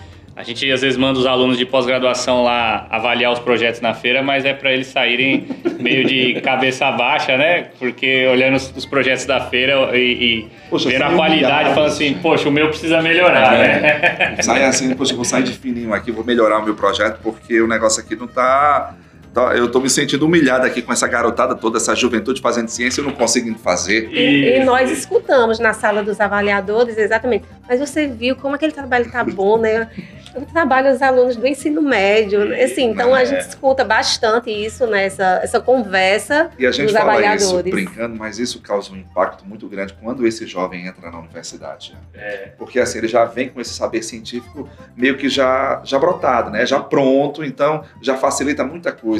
a 0.40 0.42
gente 0.42 0.70
às 0.72 0.80
vezes 0.80 0.96
manda 0.96 1.18
os 1.18 1.26
alunos 1.26 1.58
de 1.58 1.66
pós-graduação 1.66 2.42
lá 2.42 2.86
avaliar 2.88 3.30
os 3.30 3.38
projetos 3.38 3.82
na 3.82 3.92
feira, 3.92 4.22
mas 4.22 4.46
é 4.46 4.54
para 4.54 4.72
eles 4.72 4.86
saírem 4.86 5.46
meio 5.78 6.06
de 6.06 6.40
cabeça 6.40 6.90
baixa, 6.92 7.36
né? 7.36 7.68
Porque 7.78 8.26
olhando 8.26 8.56
os, 8.56 8.72
os 8.74 8.86
projetos 8.86 9.26
da 9.26 9.38
feira 9.38 9.94
e, 9.94 9.98
e 10.00 10.48
poxa, 10.70 10.88
vendo 10.88 11.02
a 11.02 11.10
qualidade, 11.14 11.74
falando 11.74 11.90
assim, 11.90 12.14
poxa, 12.22 12.48
o 12.48 12.52
meu 12.52 12.68
precisa 12.68 13.02
melhorar, 13.02 13.54
é. 13.54 13.80
né? 13.80 14.42
Sai 14.42 14.64
assim, 14.64 14.94
poxa, 14.94 15.12
eu 15.12 15.16
vou 15.16 15.26
sair 15.26 15.42
de 15.42 15.52
fininho 15.52 15.92
aqui, 15.92 16.10
vou 16.10 16.24
melhorar 16.24 16.58
o 16.58 16.64
meu 16.64 16.74
projeto, 16.74 17.20
porque 17.22 17.60
o 17.60 17.68
negócio 17.68 18.02
aqui 18.02 18.16
não 18.16 18.24
está 18.24 18.94
Tá, 19.32 19.56
eu 19.56 19.66
estou 19.66 19.80
me 19.80 19.88
sentindo 19.88 20.26
humilhado 20.26 20.66
aqui 20.66 20.82
com 20.82 20.92
essa 20.92 21.06
garotada 21.06 21.54
toda, 21.54 21.78
essa 21.78 21.94
juventude 21.94 22.40
fazendo 22.40 22.68
ciência, 22.68 23.00
eu 23.00 23.04
não 23.04 23.12
conseguindo 23.12 23.58
fazer. 23.58 24.10
E, 24.10 24.56
e, 24.56 24.64
nós 24.64 24.90
escutamos 24.90 25.60
na 25.60 25.72
sala 25.72 26.02
dos 26.02 26.20
avaliadores, 26.20 26.98
exatamente. 26.98 27.44
Mas 27.68 27.78
você 27.78 28.08
viu 28.08 28.34
como 28.34 28.56
aquele 28.56 28.72
trabalho 28.72 29.06
está 29.06 29.22
bom, 29.22 29.56
né? 29.56 29.88
Eu 30.34 30.42
trabalho 30.42 30.92
os 30.92 31.02
alunos 31.02 31.36
do 31.36 31.46
ensino 31.46 31.82
médio, 31.82 32.44
né? 32.44 32.62
assim, 32.62 32.84
então 32.84 33.16
é. 33.16 33.22
a 33.22 33.24
gente 33.24 33.40
escuta 33.40 33.84
bastante 33.84 34.50
isso, 34.50 34.86
né? 34.86 35.04
Essa, 35.04 35.40
essa 35.42 35.60
conversa 35.60 36.50
E 36.58 36.66
a 36.66 36.70
gente 36.70 36.86
dos 36.86 36.92
fala 36.92 37.12
avaliadores. 37.12 37.44
isso 37.44 37.62
brincando, 37.62 38.16
mas 38.16 38.38
isso 38.38 38.60
causa 38.60 38.92
um 38.92 38.96
impacto 38.96 39.44
muito 39.44 39.68
grande 39.68 39.92
quando 40.00 40.26
esse 40.26 40.46
jovem 40.46 40.86
entra 40.86 41.10
na 41.10 41.18
universidade. 41.18 41.92
Né? 41.92 42.20
É. 42.22 42.36
Porque 42.56 42.78
assim, 42.78 42.98
ele 42.98 43.08
já 43.08 43.24
vem 43.24 43.48
com 43.48 43.60
esse 43.60 43.74
saber 43.74 44.02
científico 44.02 44.68
meio 44.96 45.16
que 45.16 45.28
já, 45.28 45.82
já 45.84 45.98
brotado, 45.98 46.50
né? 46.50 46.64
Já 46.64 46.80
pronto, 46.80 47.44
então 47.44 47.84
já 48.00 48.16
facilita 48.16 48.64
muita 48.64 48.92
coisa 48.92 49.19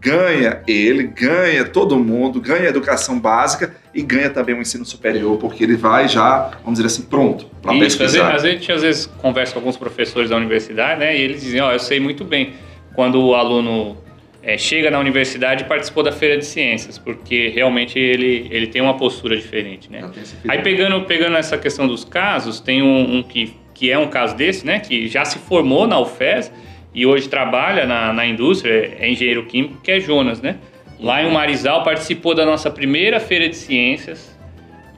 ganha 0.00 0.62
ele, 0.66 1.04
ganha 1.04 1.64
todo 1.64 1.98
mundo, 1.98 2.40
ganha 2.40 2.66
a 2.66 2.68
educação 2.68 3.18
básica 3.18 3.74
e 3.94 4.02
ganha 4.02 4.30
também 4.30 4.54
o 4.54 4.60
ensino 4.60 4.84
superior, 4.84 5.38
porque 5.38 5.64
ele 5.64 5.76
vai 5.76 6.08
já, 6.08 6.50
vamos 6.62 6.78
dizer 6.78 6.86
assim, 6.86 7.02
pronto 7.02 7.46
para 7.60 7.72
pesquisar. 7.78 8.34
às 8.34 8.42
vezes, 8.42 8.44
a 8.44 8.48
gente 8.48 8.72
às 8.72 8.82
vezes 8.82 9.06
conversa 9.06 9.52
com 9.52 9.58
alguns 9.58 9.76
professores 9.76 10.30
da 10.30 10.36
universidade, 10.36 11.00
né? 11.00 11.16
E 11.16 11.20
eles 11.20 11.42
dizem, 11.42 11.60
ó, 11.60 11.72
eu 11.72 11.78
sei 11.78 11.98
muito 11.98 12.24
bem 12.24 12.54
quando 12.94 13.20
o 13.20 13.34
aluno 13.34 13.96
é, 14.42 14.56
chega 14.56 14.90
na 14.90 14.98
universidade 14.98 15.64
e 15.64 15.66
participou 15.66 16.02
da 16.02 16.12
feira 16.12 16.38
de 16.38 16.46
ciências, 16.46 16.96
porque 16.96 17.48
realmente 17.48 17.98
ele, 17.98 18.46
ele 18.50 18.68
tem 18.68 18.80
uma 18.80 18.96
postura 18.96 19.36
diferente, 19.36 19.90
né? 19.90 20.08
Aí 20.48 20.62
pegando, 20.62 21.00
pegando 21.02 21.36
essa 21.36 21.58
questão 21.58 21.86
dos 21.86 22.04
casos, 22.04 22.60
tem 22.60 22.82
um, 22.82 23.18
um 23.18 23.22
que, 23.22 23.54
que 23.74 23.90
é 23.90 23.98
um 23.98 24.08
caso 24.08 24.36
desse, 24.36 24.64
né? 24.64 24.78
Que 24.78 25.08
já 25.08 25.24
se 25.24 25.38
formou 25.38 25.86
na 25.86 25.98
UFES 25.98 26.52
e 26.98 27.06
hoje 27.06 27.28
trabalha 27.28 27.86
na, 27.86 28.12
na 28.12 28.26
indústria, 28.26 28.96
é 28.98 29.08
engenheiro 29.08 29.46
químico, 29.46 29.80
que 29.80 29.92
é 29.92 30.00
Jonas, 30.00 30.42
né? 30.42 30.56
Lá 30.98 31.22
em 31.22 31.32
Marizal 31.32 31.84
participou 31.84 32.34
da 32.34 32.44
nossa 32.44 32.72
primeira 32.72 33.20
feira 33.20 33.48
de 33.48 33.54
ciências, 33.54 34.36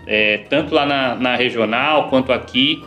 é, 0.07 0.39
tanto 0.49 0.75
lá 0.75 0.87
na, 0.87 1.15
na 1.15 1.37
regional 1.37 2.09
quanto 2.09 2.33
aqui, 2.33 2.83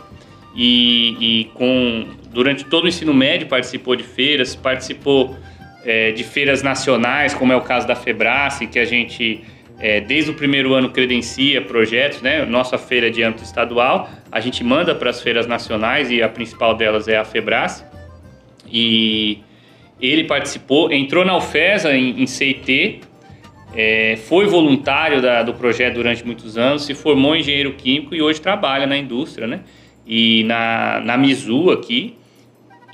e, 0.52 1.16
e 1.20 1.44
com 1.54 2.08
durante 2.32 2.64
todo 2.64 2.86
o 2.86 2.88
ensino 2.88 3.14
médio 3.14 3.46
participou 3.46 3.94
de 3.94 4.02
feiras, 4.02 4.56
participou 4.56 5.36
é, 5.84 6.10
de 6.10 6.24
feiras 6.24 6.64
nacionais, 6.64 7.34
como 7.34 7.52
é 7.52 7.56
o 7.56 7.60
caso 7.60 7.86
da 7.86 7.94
Febrace, 7.94 8.66
que 8.66 8.80
a 8.80 8.84
gente 8.84 9.44
é, 9.78 10.00
desde 10.00 10.32
o 10.32 10.34
primeiro 10.34 10.74
ano 10.74 10.90
credencia 10.90 11.62
projetos, 11.62 12.20
né? 12.20 12.44
Nossa 12.44 12.76
feira 12.76 13.08
de 13.12 13.22
âmbito 13.22 13.44
estadual, 13.44 14.10
a 14.32 14.40
gente 14.40 14.64
manda 14.64 14.92
para 14.92 15.10
as 15.10 15.22
feiras 15.22 15.46
nacionais 15.46 16.10
e 16.10 16.20
a 16.20 16.28
principal 16.28 16.74
delas 16.74 17.06
é 17.06 17.16
a 17.16 17.24
Febrace. 17.24 17.93
E 18.76 19.38
ele 20.00 20.24
participou, 20.24 20.92
entrou 20.92 21.24
na 21.24 21.36
UFESA 21.36 21.96
em, 21.96 22.20
em 22.22 22.26
CIT, 22.26 23.00
é, 23.76 24.16
foi 24.26 24.46
voluntário 24.46 25.22
da- 25.22 25.44
do 25.44 25.54
projeto 25.54 25.94
durante 25.94 26.26
muitos 26.26 26.58
anos, 26.58 26.84
se 26.84 26.92
formou 26.94 27.36
em 27.36 27.40
engenheiro 27.40 27.72
químico 27.74 28.14
e 28.14 28.20
hoje 28.20 28.40
trabalha 28.40 28.84
na 28.86 28.96
indústria, 28.96 29.46
né? 29.46 29.60
E 30.04 30.42
na, 30.44 31.00
na 31.04 31.16
Mizu 31.16 31.70
aqui. 31.70 32.16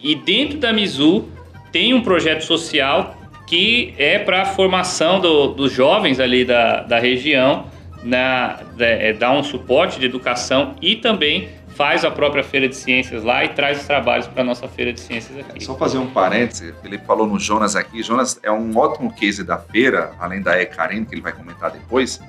E 0.03 0.15
dentro 0.15 0.59
da 0.59 0.71
Mizu 0.73 1.29
tem 1.73 1.95
um 1.95 2.03
projeto 2.03 2.43
social 2.45 3.17
que 3.47 3.95
é 3.99 4.19
para 4.19 4.43
a 4.43 4.45
formação 4.45 5.19
do- 5.19 5.49
dos 5.49 5.73
jovens 5.73 6.21
ali 6.21 6.45
da, 6.45 6.83
da 6.83 6.99
região, 6.99 7.67
na, 8.05 8.61
é, 8.79 9.13
dar 9.15 9.33
um 9.33 9.43
suporte 9.43 9.99
de 9.99 10.07
educação 10.07 10.75
e 10.81 10.97
também 10.97 11.49
faz 11.81 12.05
a 12.05 12.11
própria 12.11 12.45
feira 12.45 12.69
de 12.69 12.77
ciências 12.77 13.25
lá 13.25 13.43
e 13.43 13.49
traz 13.49 13.81
os 13.81 13.87
trabalhos 13.87 14.27
para 14.27 14.43
a 14.43 14.45
nossa 14.45 14.69
feira 14.69 14.93
de 14.93 15.01
ciências 15.01 15.39
aqui. 15.39 15.65
Só 15.65 15.75
fazer 15.75 15.97
um 15.97 16.09
parêntese, 16.09 16.75
ele 16.85 16.99
falou 16.99 17.27
no 17.27 17.41
Jonas 17.41 17.75
aqui. 17.75 18.03
Jonas 18.03 18.39
é 18.43 18.53
um 18.53 18.77
ótimo 18.77 19.11
case 19.15 19.43
da 19.43 19.57
feira, 19.57 20.13
além 20.21 20.43
da 20.43 20.61
Ecarine, 20.61 21.07
que 21.07 21.15
ele 21.15 21.23
vai 21.23 21.33
comentar 21.33 21.71
depois, 21.71 22.21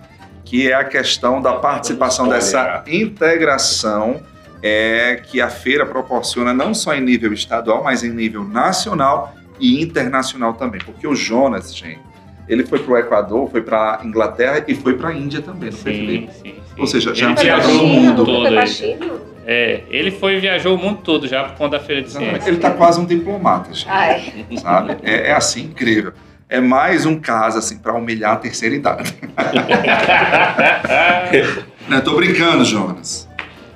que 0.46 0.72
é 0.72 0.74
a 0.74 0.86
questão 0.86 1.42
da 1.42 1.56
participação 1.56 2.30
dessa 2.30 2.82
integração 2.88 4.22
é, 4.64 5.18
que 5.18 5.42
a 5.42 5.50
feira 5.50 5.86
proporciona 5.86 6.54
não 6.54 6.74
só 6.74 6.96
em 6.96 7.02
nível 7.02 7.34
estadual, 7.34 7.84
mas 7.84 8.06
em 8.06 8.10
nível 8.10 8.46
nacional 8.46 9.36
e 9.60 9.84
internacional 9.84 10.54
também. 10.54 10.80
Porque 10.80 11.06
o 11.06 11.14
Jonas, 11.14 11.76
gente, 11.76 12.00
ele 12.48 12.66
foi 12.66 12.80
para 12.80 12.94
o 12.94 12.98
Equador, 12.98 13.52
foi 13.52 13.62
para 13.62 14.00
a 14.00 14.06
Inglaterra 14.06 14.64
e 14.66 14.74
foi 14.76 14.94
para 14.94 15.10
a 15.10 15.14
Índia 15.14 15.42
também, 15.42 15.72
não 15.72 15.78
foi, 15.78 15.92
Sim, 15.92 16.00
Felipe? 16.00 16.32
sim, 16.36 16.42
sim. 16.44 16.56
Ou 16.78 16.88
seja, 16.88 17.14
já 17.14 17.26
Ele 17.28 17.36
Foi 17.36 17.46
pra 17.46 17.56
viajou 17.58 17.76
o 17.76 17.80
China, 17.80 18.02
mundo 18.14 18.26
foi 18.26 18.98
todo. 18.98 19.31
É, 19.54 19.84
ele 19.90 20.12
foi 20.12 20.40
viajou 20.40 20.76
o 20.76 20.78
mundo 20.78 21.00
todo 21.04 21.28
já 21.28 21.44
por 21.44 21.58
conta 21.58 21.78
da 21.78 21.84
feira 21.84 22.02
de 22.02 22.08
Exatamente. 22.08 22.32
ciências. 22.44 22.48
Ele 22.48 22.56
está 22.56 22.72
quase 22.72 23.02
um 23.02 23.06
diplomata, 23.06 23.74
gente. 23.74 23.90
Ai, 23.90 24.46
sabe? 24.62 24.96
É, 25.04 25.28
é 25.30 25.34
assim, 25.34 25.64
incrível. 25.64 26.14
É 26.48 26.62
mais 26.62 27.06
um 27.06 27.20
caso, 27.20 27.58
assim, 27.58 27.78
para 27.78 27.92
humilhar 27.94 28.32
a 28.32 28.36
terceira 28.38 28.74
idade. 28.74 29.14
Não, 31.90 32.00
tô 32.02 32.16
brincando, 32.16 32.64
Jonas. 32.64 33.28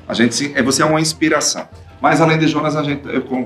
A 0.08 0.14
gente, 0.14 0.34
se- 0.34 0.54
é, 0.56 0.64
você 0.64 0.82
é 0.82 0.86
uma 0.86 1.02
inspiração. 1.02 1.68
Mas 2.02 2.22
além 2.22 2.38
de 2.38 2.48
Jonas, 2.48 2.76
a 2.76 2.84
gente... 2.84 3.02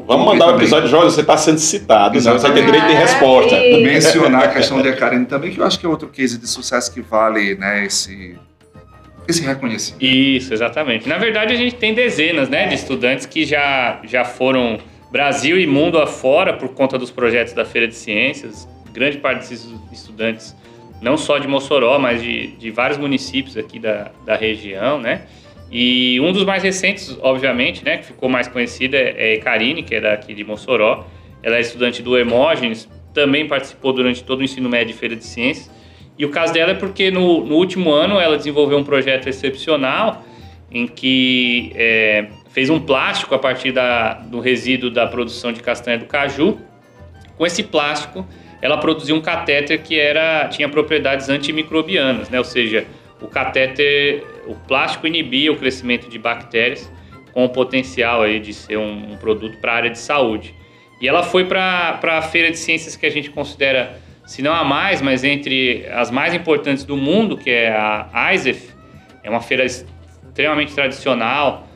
Vamos 0.06 0.26
mandar 0.26 0.46
o 0.46 0.50
também 0.52 0.62
episódio, 0.64 0.90
Jorge, 0.90 1.14
você 1.16 1.22
está 1.22 1.38
sendo 1.38 1.60
citado, 1.60 2.18
então 2.18 2.34
você 2.38 2.48
vai 2.48 2.54
ter 2.54 2.64
Exatamente. 2.64 2.66
direito 2.66 2.88
de 2.88 2.94
resposta. 2.94 3.56
Mencionar 3.56 4.44
a 4.44 4.48
questão 4.50 4.82
de 4.82 4.92
Karen 4.94 5.24
também, 5.24 5.52
que 5.52 5.60
eu 5.60 5.66
acho 5.66 5.80
que 5.80 5.86
é 5.86 5.90
outro 5.90 6.10
case 6.10 6.38
de 6.38 6.48
sucesso 6.48 6.92
que 6.94 7.02
vale, 7.02 7.56
né, 7.56 7.86
esse, 7.86 8.36
esse 9.32 9.46
reconhecimento. 9.46 10.04
Isso, 10.04 10.54
exatamente. 10.54 11.08
Na 11.08 11.18
verdade, 11.18 11.54
a 11.54 11.58
gente 11.58 11.76
tem 11.76 11.94
dezenas 11.94 12.50
né, 12.50 12.68
de 12.68 12.76
estudantes 12.76 13.26
que 13.26 13.46
já, 13.46 14.02
já 14.04 14.26
foram 14.26 14.80
Brasil 15.12 15.60
e 15.60 15.66
mundo 15.66 15.98
afora 15.98 16.54
por 16.54 16.70
conta 16.70 16.98
dos 16.98 17.12
projetos 17.12 17.54
da 17.54 17.66
Feira 17.66 17.88
de 17.88 17.96
Ciências. 17.96 18.68
Grande 18.94 19.18
parte 19.18 19.40
desses 19.40 19.68
estudantes, 19.92 20.56
não 21.02 21.18
só 21.18 21.38
de 21.38 21.48
Mossoró, 21.48 21.98
mas 21.98 22.22
de, 22.22 22.48
de 22.58 22.72
vários 22.72 22.98
municípios 22.98 23.58
aqui 23.58 23.80
da, 23.80 24.12
da 24.26 24.36
região, 24.36 25.00
né? 25.00 25.24
E 25.72 26.20
um 26.20 26.32
dos 26.32 26.44
mais 26.44 26.64
recentes, 26.64 27.16
obviamente, 27.22 27.86
né, 27.86 27.98
que 27.98 28.06
ficou 28.06 28.28
mais 28.28 28.48
conhecido 28.48 28.96
é, 28.96 29.36
é 29.36 29.38
Karine, 29.38 29.84
que 29.84 29.94
é 29.94 30.02
daqui 30.02 30.34
de 30.34 30.44
Mossoró. 30.44 31.06
Ela 31.44 31.58
é 31.58 31.62
estudante 31.62 32.02
do 32.02 32.18
Hemógenes, 32.18 32.90
também 33.14 33.48
participou 33.48 33.94
durante 33.94 34.24
todo 34.24 34.40
o 34.40 34.44
ensino 34.44 34.68
médio 34.68 34.94
de 34.94 35.00
Feira 35.00 35.16
de 35.16 35.24
Ciências. 35.24 35.70
E 36.20 36.26
o 36.26 36.30
caso 36.30 36.52
dela 36.52 36.72
é 36.72 36.76
porque 36.76 37.10
no, 37.10 37.46
no 37.46 37.56
último 37.56 37.92
ano 37.92 38.20
ela 38.20 38.36
desenvolveu 38.36 38.78
um 38.78 38.84
projeto 38.84 39.28
excepcional 39.28 40.26
em 40.70 40.86
que 40.86 41.72
é, 41.76 42.28
fez 42.50 42.70
um 42.70 42.78
plástico 42.80 43.34
a 43.34 43.40
partir 43.40 43.72
da, 43.72 44.16
do 44.16 44.42
resíduo 44.42 44.92
da 44.92 45.08
produção 45.08 45.54
de 45.54 45.64
castanha 45.64 45.98
do 45.98 46.06
caju. 46.06 46.60
Com 47.38 47.46
esse 47.46 47.64
plástico, 47.64 48.28
ela 48.62 48.78
produziu 48.78 49.16
um 49.16 49.22
catéter 49.22 49.82
que 49.82 49.98
era, 49.98 50.50
tinha 50.50 50.68
propriedades 50.68 51.30
antimicrobianas, 51.30 52.30
né? 52.30 52.38
ou 52.38 52.44
seja, 52.44 52.86
o 53.22 53.28
catéter, 53.28 54.24
o 54.46 54.56
plástico 54.56 55.08
inibia 55.08 55.52
o 55.52 55.56
crescimento 55.56 56.10
de 56.10 56.20
bactérias 56.20 56.92
com 57.32 57.46
o 57.46 57.50
potencial 57.50 58.24
aí 58.24 58.40
de 58.40 58.54
ser 58.54 58.78
um, 58.78 59.14
um 59.14 59.18
produto 59.18 59.58
para 59.60 59.72
a 59.72 59.76
área 59.76 59.90
de 59.90 60.00
saúde. 60.00 60.54
E 61.02 61.08
ela 61.08 61.24
foi 61.24 61.46
para 61.46 61.98
a 62.04 62.22
feira 62.22 62.52
de 62.52 62.58
ciências 62.58 62.98
que 62.98 63.06
a 63.06 63.10
gente 63.10 63.30
considera, 63.30 64.02
se 64.30 64.44
não 64.44 64.54
a 64.54 64.64
mais, 64.64 65.02
mas 65.02 65.24
entre 65.24 65.88
as 65.92 66.12
mais 66.12 66.36
importantes 66.36 66.84
do 66.84 66.96
mundo, 66.96 67.36
que 67.36 67.50
é 67.50 67.72
a 67.72 68.32
ISEF. 68.32 68.76
É 69.24 69.30
uma 69.30 69.42
feira 69.42 69.66
extremamente 69.66 70.72
tradicional. 70.72 71.68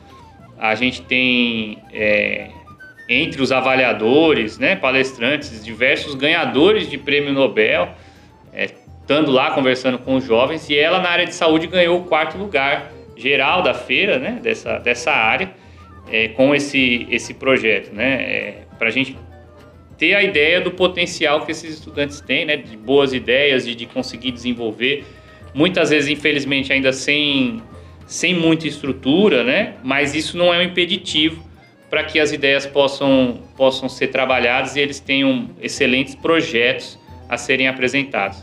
A 0.56 0.76
gente 0.76 1.02
tem 1.02 1.82
é, 1.92 2.50
entre 3.08 3.42
os 3.42 3.50
avaliadores, 3.50 4.56
né, 4.56 4.76
palestrantes, 4.76 5.64
diversos 5.64 6.14
ganhadores 6.14 6.88
de 6.88 6.96
prêmio 6.96 7.32
Nobel, 7.32 7.88
é, 8.52 8.66
estando 9.00 9.32
lá 9.32 9.50
conversando 9.50 9.98
com 9.98 10.14
os 10.14 10.24
jovens. 10.24 10.70
E 10.70 10.78
ela, 10.78 11.00
na 11.00 11.08
área 11.08 11.26
de 11.26 11.34
saúde, 11.34 11.66
ganhou 11.66 11.98
o 11.98 12.04
quarto 12.04 12.38
lugar 12.38 12.92
geral 13.16 13.62
da 13.62 13.74
feira, 13.74 14.20
né, 14.20 14.38
dessa, 14.40 14.78
dessa 14.78 15.10
área, 15.10 15.50
é, 16.08 16.28
com 16.28 16.54
esse, 16.54 17.04
esse 17.10 17.34
projeto. 17.34 17.92
Né, 17.92 18.58
Para 18.78 18.86
a 18.86 18.92
gente 18.92 19.16
ter 19.98 20.14
a 20.14 20.22
ideia 20.22 20.60
do 20.60 20.70
potencial 20.70 21.44
que 21.44 21.52
esses 21.52 21.74
estudantes 21.74 22.20
têm, 22.20 22.44
né, 22.44 22.56
de 22.56 22.76
boas 22.76 23.12
ideias, 23.12 23.64
de, 23.64 23.74
de 23.74 23.86
conseguir 23.86 24.30
desenvolver. 24.32 25.04
Muitas 25.54 25.90
vezes, 25.90 26.08
infelizmente, 26.08 26.72
ainda 26.72 26.92
sem, 26.92 27.62
sem 28.06 28.34
muita 28.34 28.66
estrutura, 28.66 29.44
né, 29.44 29.74
mas 29.82 30.14
isso 30.14 30.36
não 30.36 30.52
é 30.52 30.58
um 30.58 30.62
impeditivo 30.62 31.42
para 31.88 32.02
que 32.02 32.18
as 32.18 32.32
ideias 32.32 32.66
possam, 32.66 33.40
possam 33.56 33.88
ser 33.88 34.08
trabalhadas 34.08 34.74
e 34.74 34.80
eles 34.80 34.98
tenham 34.98 35.50
excelentes 35.62 36.14
projetos 36.14 36.98
a 37.28 37.36
serem 37.36 37.68
apresentados. 37.68 38.42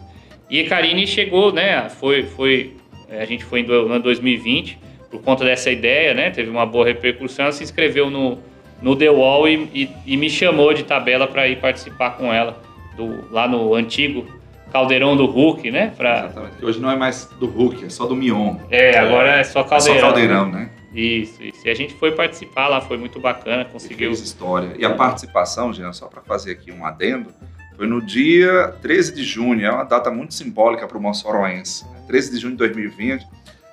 E 0.49 0.61
a 0.61 0.67
Karine 0.67 1.05
chegou, 1.05 1.51
né, 1.51 1.89
foi, 1.89 2.23
foi, 2.23 2.75
a 3.09 3.25
gente 3.25 3.43
foi 3.43 3.59
em 3.61 3.63
do- 3.65 3.87
no 3.87 3.93
ano 3.95 4.03
2020, 4.03 4.79
por 5.09 5.21
conta 5.21 5.43
dessa 5.43 5.69
ideia, 5.69 6.13
né, 6.13 6.29
teve 6.29 6.49
uma 6.49 6.65
boa 6.65 6.85
repercussão, 6.85 7.43
ela 7.45 7.51
se 7.51 7.63
inscreveu 7.63 8.09
no, 8.09 8.39
no 8.81 8.95
The 8.95 9.09
Wall 9.09 9.47
e, 9.47 9.69
e, 9.73 9.89
e 10.13 10.17
me 10.17 10.29
chamou 10.29 10.73
de 10.73 10.83
tabela 10.83 11.27
para 11.27 11.47
ir 11.47 11.59
participar 11.59 12.11
com 12.11 12.33
ela 12.33 12.59
do, 12.97 13.31
lá 13.31 13.47
no 13.47 13.73
antigo 13.75 14.25
Caldeirão 14.71 15.17
do 15.17 15.25
Hulk, 15.25 15.69
né? 15.69 15.93
Pra, 15.97 16.19
Exatamente. 16.25 16.55
Que 16.57 16.65
hoje 16.65 16.79
não 16.79 16.89
é 16.89 16.95
mais 16.95 17.25
do 17.39 17.45
Hulk, 17.45 17.85
é 17.85 17.89
só 17.89 18.05
do 18.05 18.15
Mion. 18.15 18.55
é, 18.69 18.97
agora 18.97 19.35
é 19.37 19.43
só 19.43 19.59
É 19.61 19.63
Caldeirão. 19.65 19.99
só 19.99 20.05
caldeirão, 20.07 20.49
né? 20.49 20.69
Isso, 20.93 21.41
isso. 21.43 21.65
E 21.65 21.69
a 21.69 21.73
gente 21.73 21.93
foi 21.93 22.11
participar 22.13 22.67
lá, 22.67 22.81
foi 22.81 22.97
muito 22.97 23.19
bacana, 23.19 23.63
E 23.63 23.65
conseguiu. 23.65 24.09
fez 24.09 24.19
história. 24.21 24.73
E 24.77 24.83
a 24.85 24.93
participação, 24.93 25.71
Jean, 25.73 25.91
só 25.93 26.07
para 26.07 26.21
fazer 26.21 26.51
aqui 26.51 26.71
um 26.71 26.85
adendo, 26.85 27.29
foi 27.77 27.85
no 27.87 28.01
dia 28.01 28.73
13 28.81 29.13
de 29.15 29.23
junho, 29.23 29.65
é 29.65 29.71
uma 29.71 29.83
data 29.83 30.09
muito 30.11 30.33
simbólica 30.33 30.87
para 30.87 30.97
o 30.97 31.01
moçoroense. 31.01 31.85
né? 31.89 32.01
13 32.07 32.31
de 32.31 32.37
junho 32.37 32.51
de 32.53 32.57
2020. 32.59 33.25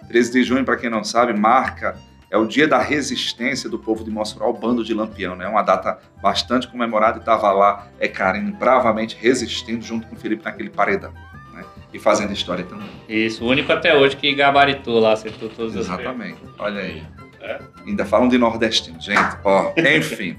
13 0.08 0.32
de 0.32 0.42
junho, 0.44 0.64
para 0.64 0.76
quem 0.76 0.88
não 0.90 1.02
sabe, 1.04 1.32
marca 1.32 1.96
é 2.30 2.36
o 2.36 2.46
dia 2.46 2.68
da 2.68 2.78
resistência 2.78 3.68
do 3.70 3.78
povo 3.78 4.04
de 4.04 4.10
Mossoró 4.10 4.46
ao 4.46 4.52
bando 4.52 4.84
de 4.84 4.92
Lampião. 4.92 5.34
né? 5.34 5.44
É 5.46 5.48
uma 5.48 5.62
data 5.62 5.98
bastante 6.22 6.68
comemorada 6.68 7.16
e 7.18 7.20
estava 7.20 7.50
lá, 7.52 7.88
é 7.98 8.06
Karen, 8.08 8.50
bravamente 8.52 9.16
resistindo 9.18 9.82
junto 9.84 10.06
com 10.06 10.14
o 10.14 10.18
Felipe 10.18 10.44
naquele 10.44 10.68
paredão. 10.70 11.12
né? 11.54 11.64
E 11.92 11.98
fazendo 11.98 12.32
história 12.32 12.64
também. 12.64 12.88
Isso, 13.08 13.44
o 13.44 13.48
único 13.48 13.72
até 13.72 13.96
hoje 13.96 14.16
que 14.16 14.34
gabaritou 14.34 14.98
lá, 15.00 15.12
acertou 15.12 15.48
todas 15.48 15.74
as 15.76 15.86
Exatamente. 15.86 16.38
Olha 16.58 16.80
aí. 16.82 17.02
É. 17.40 17.60
Ainda 17.86 18.04
falam 18.04 18.28
de 18.28 18.36
nordestino, 18.36 19.00
gente. 19.00 19.36
Ó, 19.44 19.72
enfim. 19.96 20.36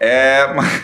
É, 0.00 0.52
mas, 0.54 0.82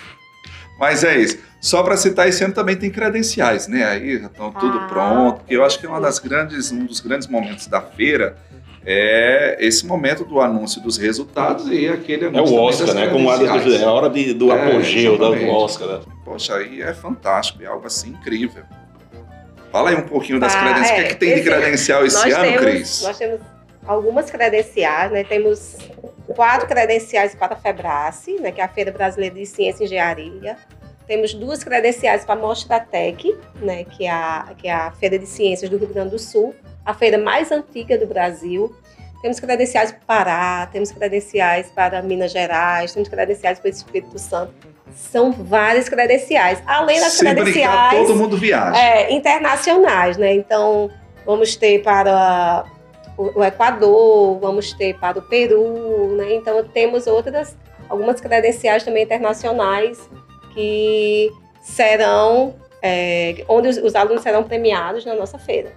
mas 0.78 1.04
é 1.04 1.16
isso. 1.18 1.38
Só 1.60 1.82
para 1.82 1.96
citar, 1.96 2.26
esse 2.26 2.42
ano 2.42 2.54
também 2.54 2.74
tem 2.74 2.90
credenciais, 2.90 3.68
né? 3.68 3.84
Aí 3.84 4.18
já 4.18 4.26
estão 4.26 4.50
tudo 4.50 4.78
Ah. 4.78 4.86
pronto, 4.88 5.40
porque 5.40 5.54
eu 5.54 5.62
acho 5.64 5.78
que 5.78 5.84
é 5.84 5.88
uma 5.88 6.00
das 6.00 6.18
grandes, 6.18 6.72
um 6.72 6.86
dos 6.86 7.00
grandes 7.00 7.28
momentos 7.28 7.66
da 7.66 7.82
feira 7.82 8.36
é 8.84 9.56
esse 9.60 9.86
momento 9.86 10.24
do 10.24 10.40
anúncio 10.40 10.80
dos 10.82 10.96
resultados 10.96 11.66
e 11.70 11.88
aquele 11.88 12.24
É 12.24 12.28
anúncio 12.28 12.44
o 12.44 12.48
também 12.56 12.68
Oscar, 12.68 12.86
das 12.86 12.94
né? 12.96 13.06
Como 13.08 13.28
o 13.28 13.32
é 13.32 13.84
a 13.84 13.90
hora 13.92 14.08
de- 14.10 14.34
do 14.34 14.50
É, 14.52 14.68
apogeu 14.68 15.12
da- 15.18 15.26
do 15.28 15.34
exatamente. 15.34 15.54
Oscar. 15.56 15.88
Né? 15.88 16.00
Poxa, 16.24 16.56
aí 16.56 16.80
é 16.82 16.94
fantástico, 16.94 17.62
é 17.62 17.66
algo 17.66 17.86
assim 17.86 18.10
incrível. 18.10 18.62
Fala 19.70 19.90
aí 19.90 19.96
um 19.96 20.02
pouquinho 20.08 20.40
das 20.40 20.54
Ah, 20.54 20.60
credenciais. 20.60 20.90
o 20.90 20.94
que, 20.94 21.00
é, 21.00 21.04
é 21.04 21.08
que 21.08 21.14
tem 21.16 21.34
de 21.36 21.42
credencial 21.42 22.04
esse 22.04 22.30
ano, 22.30 22.42
temos, 22.44 22.60
Cris? 22.60 23.02
Nós 23.02 23.18
temos 23.18 23.40
algumas 23.86 24.30
credenciais, 24.30 25.12
né? 25.12 25.22
Temos 25.24 25.76
quatro 26.26 26.66
credenciais 26.66 27.34
para 27.34 27.54
a 27.54 27.56
FEBRACE, 27.56 28.40
né? 28.40 28.50
que 28.50 28.60
é 28.60 28.64
a 28.64 28.68
Feira 28.68 28.90
Brasileira 28.90 29.34
de 29.34 29.46
Ciência 29.46 29.84
e 29.84 29.86
Engenharia. 29.86 30.56
Temos 31.06 31.34
duas 31.34 31.62
credenciais 31.62 32.24
para 32.24 32.34
a 32.34 32.42
Mostratec, 32.42 33.36
né? 33.60 33.84
que, 33.84 34.06
é 34.06 34.10
a, 34.10 34.48
que 34.56 34.66
é 34.68 34.72
a 34.72 34.90
Feira 34.92 35.18
de 35.18 35.26
Ciências 35.26 35.70
do 35.70 35.76
Rio 35.76 35.88
Grande 35.88 36.10
do 36.10 36.18
Sul, 36.18 36.54
a 36.84 36.94
feira 36.94 37.18
mais 37.18 37.50
antiga 37.52 37.96
do 37.98 38.06
Brasil. 38.06 38.74
Temos 39.22 39.38
credenciais 39.38 39.92
para 39.92 40.00
o 40.00 40.06
Pará, 40.06 40.68
temos 40.72 40.90
credenciais 40.90 41.70
para 41.70 42.00
Minas 42.00 42.32
Gerais, 42.32 42.94
temos 42.94 43.08
credenciais 43.08 43.58
para 43.58 43.68
o 43.68 43.70
Espírito 43.70 44.18
Santo. 44.18 44.52
São 44.94 45.30
várias 45.30 45.88
credenciais. 45.88 46.62
Além 46.66 46.98
das 46.98 47.12
Se 47.12 47.24
brincar, 47.24 47.42
credenciais 47.42 48.06
todo 48.06 48.16
mundo 48.16 48.36
viaja. 48.36 48.76
é, 48.78 49.12
internacionais, 49.12 50.16
né? 50.16 50.34
Então, 50.34 50.90
vamos 51.26 51.54
ter 51.54 51.82
para 51.82 52.64
o, 53.16 53.40
o 53.40 53.44
Equador, 53.44 54.38
vamos 54.40 54.72
ter 54.72 54.98
para 54.98 55.18
o 55.18 55.22
Peru, 55.22 56.16
né? 56.16 56.34
Então, 56.34 56.64
temos 56.64 57.06
outras, 57.06 57.56
algumas 57.88 58.20
credenciais 58.20 58.82
também 58.84 59.04
internacionais 59.04 60.08
que 60.54 61.30
serão, 61.60 62.54
é, 62.82 63.44
onde 63.48 63.68
os, 63.68 63.76
os 63.76 63.94
alunos 63.94 64.22
serão 64.22 64.42
premiados 64.44 65.04
na 65.04 65.14
nossa 65.14 65.38
feira. 65.38 65.72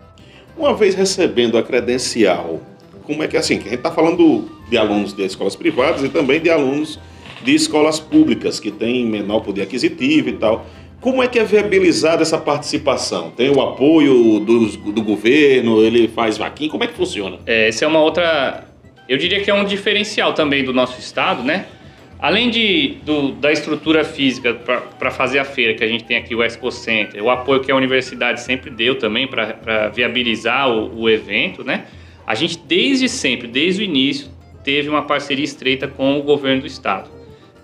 Uma 0.58 0.74
vez 0.74 0.96
recebendo 0.96 1.58
a 1.58 1.64
credencial, 1.64 2.62
como 3.04 3.24
é 3.24 3.28
que 3.28 3.36
é 3.36 3.40
assim? 3.40 3.56
A 3.58 3.62
gente 3.62 3.76
está 3.76 3.92
falando 3.92 4.50
de 4.70 4.78
alunos 4.78 5.14
de 5.14 5.24
escolas 5.26 5.56
privadas 5.56 6.04
e 6.04 6.10
também 6.10 6.40
de 6.40 6.50
alunos 6.50 7.00
de 7.44 7.54
escolas 7.54 8.00
públicas 8.00 8.60
que 8.60 8.72
têm 8.72 9.06
menor 9.06 9.42
poder 9.42 9.64
aquisitivo 9.64 10.30
e 10.30 10.34
tal. 10.34 10.66
Como 11.02 11.22
é 11.22 11.28
que 11.28 11.38
é 11.38 11.44
viabilizada 11.44 12.22
essa 12.22 12.38
participação? 12.38 13.30
Tem 13.32 13.50
o 13.50 13.60
apoio 13.60 14.40
dos- 14.40 14.78
do, 14.78 15.02
governo? 15.02 15.82
Ele 15.84 16.08
faz 16.08 16.38
vaquinha? 16.38 16.70
Como 16.70 16.84
é 16.84 16.88
que 16.88 16.94
funciona? 16.94 17.40
É, 17.46 17.68
essa 17.68 17.84
é 17.84 17.88
uma 17.88 18.00
outra. 18.00 18.64
Eu 19.10 19.18
diria 19.18 19.42
que 19.42 19.52
é 19.52 19.54
um 19.54 19.66
diferencial 19.66 20.34
também 20.34 20.64
do 20.64 20.72
nosso 20.72 20.98
estado, 21.00 21.44
né? 21.44 21.66
Além 22.24 22.50
de, 22.50 23.00
do- 23.04 23.34
da 23.34 23.52
estrutura 23.52 24.06
física 24.06 24.54
para 24.54 25.12
fazer 25.12 25.40
a 25.40 25.44
feira, 25.44 25.74
que 25.74 25.84
a 25.84 25.88
gente 25.90 26.06
tem 26.06 26.16
aqui 26.16 26.34
o 26.34 26.42
Expo 26.42 26.72
Center, 26.72 27.22
o 27.22 27.30
apoio 27.30 27.60
que 27.60 27.70
a 27.70 27.76
universidade 27.76 28.40
sempre 28.40 28.70
deu 28.70 28.98
também 28.98 29.28
para 29.28 29.90
viabilizar 29.90 30.70
o, 30.70 31.02
o 31.02 31.10
evento, 31.10 31.66
né? 31.66 31.84
A 32.26 32.34
gente, 32.34 32.58
desde 32.60 33.10
sempre, 33.10 33.46
desde 33.46 33.82
o 33.82 33.84
início, 33.84 34.30
teve 34.64 34.88
uma 34.88 35.02
parceria 35.02 35.44
estreita 35.44 35.86
com 35.86 36.18
o 36.18 36.24
governo 36.24 36.62
do 36.62 36.68
estado. 36.68 37.10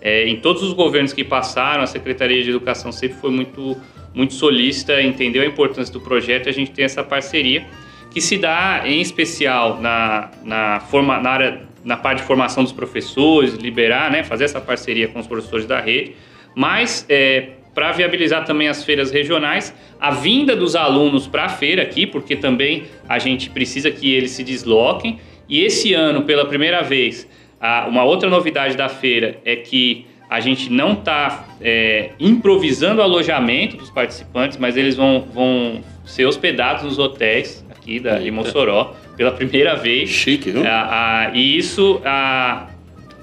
É, 0.01 0.27
em 0.27 0.35
todos 0.41 0.61
os 0.61 0.73
governos 0.73 1.13
que 1.13 1.23
passaram, 1.23 1.81
a 1.81 1.87
Secretaria 1.87 2.43
de 2.43 2.49
Educação 2.49 2.91
sempre 2.91 3.17
foi 3.17 3.31
muito, 3.31 3.77
muito 4.13 4.33
solícita, 4.33 5.01
entendeu 5.01 5.41
a 5.41 5.45
importância 5.45 5.93
do 5.93 6.01
projeto 6.01 6.47
e 6.47 6.49
a 6.49 6.53
gente 6.53 6.71
tem 6.71 6.83
essa 6.83 7.01
parceria 7.01 7.65
que 8.11 8.19
se 8.19 8.37
dá 8.37 8.81
em 8.85 8.99
especial 8.99 9.79
na, 9.79 10.31
na, 10.43 10.79
forma, 10.81 11.17
na, 11.21 11.29
área, 11.29 11.61
na 11.83 11.95
parte 11.97 12.19
de 12.19 12.23
formação 12.25 12.63
dos 12.63 12.71
professores, 12.73 13.53
liberar, 13.53 14.11
né, 14.11 14.23
fazer 14.23 14.45
essa 14.45 14.59
parceria 14.61 15.07
com 15.07 15.19
os 15.19 15.27
professores 15.27 15.65
da 15.65 15.79
rede, 15.79 16.15
mas 16.55 17.05
é, 17.09 17.49
para 17.73 17.91
viabilizar 17.91 18.43
também 18.45 18.67
as 18.67 18.83
feiras 18.83 19.11
regionais, 19.11 19.73
a 19.99 20.11
vinda 20.11 20.55
dos 20.55 20.75
alunos 20.75 21.27
para 21.27 21.45
a 21.45 21.49
feira 21.49 21.81
aqui, 21.81 22.05
porque 22.05 22.35
também 22.35 22.83
a 23.07 23.17
gente 23.19 23.49
precisa 23.49 23.89
que 23.91 24.11
eles 24.13 24.31
se 24.31 24.43
desloquem, 24.43 25.19
e 25.47 25.63
esse 25.63 25.93
ano, 25.93 26.23
pela 26.23 26.45
primeira 26.45 26.81
vez, 26.81 27.27
a- 27.59 27.85
uma 27.87 28.03
outra 28.03 28.29
novidade 28.29 28.75
da 28.75 28.89
feira 28.89 29.37
é 29.45 29.55
que 29.55 30.05
a 30.29 30.39
gente 30.39 30.71
não 30.71 30.93
está 30.93 31.45
improvisando 32.19 33.01
o 33.01 33.03
alojamento 33.03 33.77
dos 33.77 33.89
participantes, 33.89 34.57
mas 34.57 34.77
eles 34.77 34.95
vão, 34.95 35.27
vão 35.33 35.81
ser 36.05 36.25
hospedados 36.25 36.83
nos 36.83 36.99
hotéis 36.99 37.65
aqui 37.71 37.99
da, 37.99 38.19
de 38.19 38.29
Mossoró 38.31 38.93
pela 39.19 39.33
primeira 39.33 39.75
vez. 39.75 40.07
Chique, 40.09 40.49
viu? 40.49 40.63
Ah, 40.65 41.25
ah, 41.27 41.31
e 41.33 41.57
isso 41.57 42.01
ah, 42.05 42.67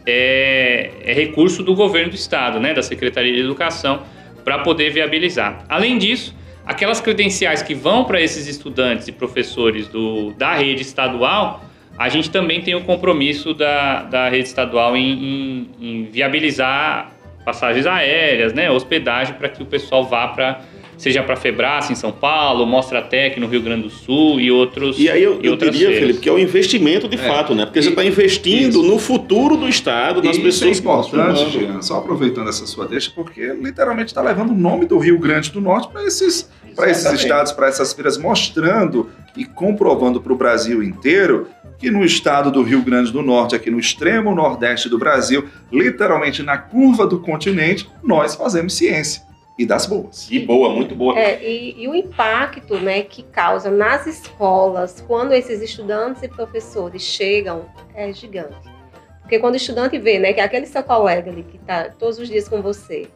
é, 0.05 0.91
é 1.03 1.13
recurso 1.15 1.63
do 1.63 1.75
governo 1.75 2.11
do 2.11 2.15
estado, 2.15 2.61
né, 2.61 2.75
da 2.75 2.83
Secretaria 2.83 3.33
de 3.33 3.41
Educação, 3.41 4.03
para 4.45 4.59
poder 4.59 4.91
viabilizar. 4.91 5.65
Além 5.71 5.97
disso, 5.97 6.35
aquelas 6.67 7.01
credenciais 7.01 7.63
que 7.63 7.75
vão 7.75 8.05
para 8.05 8.21
esses 8.21 8.47
estudantes 8.47 9.09
e 9.09 9.13
professores 9.13 9.89
do, 9.89 10.33
da 10.33 10.55
rede 10.55 10.83
estadual, 10.83 11.65
a 11.97 12.11
gente 12.11 12.31
também 12.31 12.61
tem 12.61 12.75
o 12.75 12.83
compromisso 12.83 13.55
da, 13.55 14.03
da 14.03 14.29
rede 14.29 14.49
estadual 14.49 14.95
em, 14.99 15.13
em- 15.13 15.71
em 15.81 16.05
viabilizar 16.13 17.11
passagens 17.43 17.87
aéreas, 17.87 18.53
né, 18.53 18.71
hospedagem 18.71 19.35
para 19.35 19.49
que 19.49 19.63
o 19.63 19.67
pessoal 19.67 20.05
vá 20.05 20.29
para 20.29 20.61
seja 20.97 21.23
para 21.23 21.37
Febrace 21.37 21.93
em 21.93 21.97
São 21.97 22.11
Paulo, 22.13 22.67
Mostratec 22.67 23.39
no 23.39 23.47
Rio 23.47 23.61
Grande 23.63 23.83
do 23.85 23.91
Sul 23.91 24.41
e 24.41 24.51
outros 24.51 24.99
E 24.99 25.11
aí 25.11 25.23
eu, 25.23 25.39
e 25.43 25.47
eu 25.47 25.57
diria, 25.57 25.89
feiras. 25.89 25.99
Felipe, 25.99 26.21
que 26.21 26.29
é 26.29 26.33
o 26.33 26.39
investimento 26.39 27.07
de 27.09 27.17
É. 27.17 27.19
fato, 27.19 27.55
né? 27.55 27.65
Porque 27.67 27.79
E- 27.79 27.83
você 27.83 27.91
está 27.91 28.05
investindo 28.05 28.81
isso. 28.81 28.83
no 28.83 28.99
futuro 28.99 29.57
do 29.57 29.69
Estado, 29.69 30.23
nas 30.23 30.37
E 30.37 30.41
pessoas 30.41 30.79
isso 30.79 30.89
é 30.89 30.93
importante. 30.93 31.51
Jean, 31.51 31.83
só 31.83 31.99
aproveitando 31.99 32.49
essa 32.49 32.67
sua 32.67 32.87
deixa, 32.87 33.11
porque 33.15 33.53
literalmente 33.61 34.09
está 34.09 34.23
levando 34.23 34.51
o 34.51 34.55
nome 34.57 34.87
do 34.87 34.99
Rio 34.99 35.19
Grande 35.19 35.51
do 35.53 35.61
Norte 35.61 35.89
para 35.89 36.03
esses, 36.05 36.51
para 36.75 36.91
esses 36.91 37.11
estados, 37.13 37.53
para 37.53 37.69
essas 37.69 37.93
feiras, 37.93 38.17
mostrando 38.19 39.11
e 39.37 39.45
comprovando 39.45 40.21
para 40.21 40.33
o 40.33 40.37
Brasil 40.37 40.83
inteiro 40.83 41.49
que 41.79 41.91
no 41.91 42.03
estado 42.03 42.51
do 42.51 42.63
Rio 42.63 42.81
Grande 42.81 43.13
do 43.13 43.21
Norte, 43.21 43.55
aqui 43.55 43.71
no 43.71 43.79
extremo 43.79 44.35
nordeste 44.35 44.89
do 44.89 44.97
Brasil, 44.99 45.45
literalmente 45.71 46.43
na 46.43 46.57
curva 46.57 47.07
do 47.07 47.19
continente, 47.21 47.87
nós 48.03 48.35
fazemos 48.35 48.73
ciência. 48.73 49.26
E 49.59 49.65
das 49.65 49.87
boas. 49.87 50.31
E 50.31 50.39
boa, 50.39 50.71
muito 50.71 50.95
boa. 50.95 51.19
É, 51.19 51.43
e, 51.43 51.83
e 51.83 51.89
o 51.89 51.95
impacto 51.95 52.79
né, 52.79 53.03
que 53.03 53.23
causa 53.23 53.71
nas 53.71 54.07
escolas 54.07 55.03
quando 55.07 55.33
esses 55.33 55.63
estudantes 55.63 56.23
e 56.23 56.29
professores 56.29 57.03
chegam 57.03 57.65
é 57.95 58.13
gigante. 58.13 58.77
Porque 59.23 59.39
quando 59.39 59.55
o 59.55 59.57
estudante 59.57 59.99
vê 59.99 60.19
né, 60.19 60.33
que 60.33 60.41
aquele 60.41 60.67
seu 60.67 60.83
colega 60.83 61.31
ali 61.31 61.43
que 61.43 61.57
está 61.57 61.89
todos 61.89 62.19
os 62.19 62.29
dias 62.29 62.49
com 62.49 62.61
você 62.61 63.09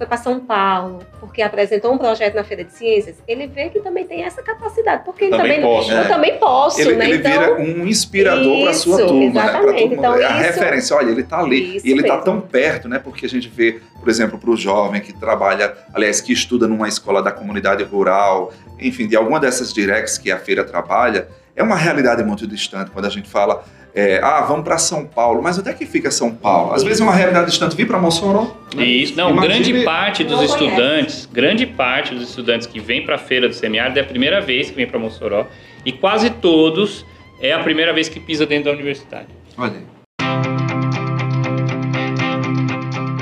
foi 0.00 0.06
para 0.06 0.16
São 0.16 0.40
Paulo 0.40 1.00
porque 1.20 1.42
apresentou 1.42 1.92
um 1.92 1.98
projeto 1.98 2.34
na 2.34 2.42
Feira 2.42 2.64
de 2.64 2.72
Ciências, 2.72 3.16
ele 3.28 3.46
vê 3.46 3.68
que 3.68 3.80
também 3.80 4.06
tem 4.06 4.22
essa 4.24 4.42
capacidade. 4.42 5.04
Porque 5.04 5.24
ele 5.24 5.36
Também 5.36 5.56
também, 5.56 5.60
posso, 5.60 5.90
eu 5.92 5.96
né? 5.96 6.04
também 6.08 6.38
posso, 6.38 6.80
Ele, 6.80 6.96
né? 6.96 7.04
ele 7.10 7.16
então, 7.18 7.30
vira 7.32 7.54
um 7.60 7.86
inspirador 7.86 8.62
para 8.62 8.72
sua 8.72 8.96
Isso, 8.96 9.06
turma, 9.08 9.20
né? 9.20 9.28
Exatamente. 9.28 9.62
todo 9.82 9.88
mundo. 9.90 9.98
Então, 9.98 10.14
é 10.16 10.24
a 10.24 10.30
isso- 10.30 10.40
referência, 10.40 10.96
olha, 10.96 11.10
ele 11.10 11.20
está 11.20 11.38
ali. 11.40 11.82
E 11.84 11.90
ele 11.90 12.00
está 12.00 12.16
tão 12.16 12.40
perto, 12.40 12.88
né? 12.88 12.98
Porque 12.98 13.26
a 13.26 13.28
gente 13.28 13.46
vê, 13.46 13.78
por 13.98 14.08
exemplo, 14.08 14.38
para 14.38 14.48
o 14.50 14.56
jovem 14.56 15.02
que 15.02 15.12
trabalha, 15.12 15.76
aliás, 15.92 16.22
que 16.22 16.32
estuda 16.32 16.66
numa 16.66 16.88
escola 16.88 17.22
da 17.22 17.30
comunidade 17.30 17.84
rural, 17.84 18.54
enfim, 18.78 19.06
de 19.06 19.16
alguma 19.16 19.38
dessas 19.38 19.70
directs 19.70 20.16
que 20.16 20.32
a 20.32 20.38
feira 20.38 20.64
trabalha, 20.64 21.28
é 21.54 21.62
uma 21.62 21.76
realidade 21.76 22.22
muito 22.24 22.46
distante 22.46 22.90
quando 22.90 23.04
a 23.04 23.10
gente 23.10 23.28
fala, 23.28 23.62
é, 23.94 24.20
ah, 24.22 24.42
vamos 24.42 24.64
para 24.64 24.78
São 24.78 25.04
Paulo. 25.06 25.42
Mas 25.42 25.58
onde 25.58 25.68
é 25.68 25.72
que 25.72 25.84
fica 25.86 26.10
São 26.10 26.30
Paulo? 26.34 26.72
Às 26.72 26.82
vezes 26.82 27.00
é 27.00 27.04
uma 27.04 27.14
realidade 27.14 27.46
distante 27.50 27.74
vir 27.76 27.86
para 27.86 27.98
Mossoró. 27.98 28.46
né? 28.74 28.84
Isso, 28.84 29.16
não, 29.16 29.30
Imagine- 29.30 29.54
grande 29.72 29.84
parte 29.84 30.24
dos 30.24 30.32
Não 30.32 30.46
conhece. 30.46 30.64
estudantes, 30.64 31.28
grande 31.32 31.66
parte 31.66 32.14
dos 32.14 32.28
estudantes 32.28 32.66
que 32.66 32.78
vêm 32.80 33.04
para 33.04 33.16
a 33.16 33.18
feira 33.18 33.48
do 33.48 33.54
semiárido 33.54 33.98
é 33.98 34.02
a 34.02 34.06
primeira 34.06 34.40
vez 34.40 34.70
que 34.70 34.76
vem 34.76 34.86
para 34.86 34.98
Mossoró 34.98 35.46
e 35.84 35.92
quase 35.92 36.30
todos 36.30 37.04
é 37.40 37.52
a 37.52 37.58
primeira 37.60 37.92
vez 37.92 38.08
que 38.08 38.20
pisa 38.20 38.44
dentro 38.46 38.66
da 38.66 38.72
universidade. 38.72 39.26
Olha 39.56 39.72
aí. 39.74 39.86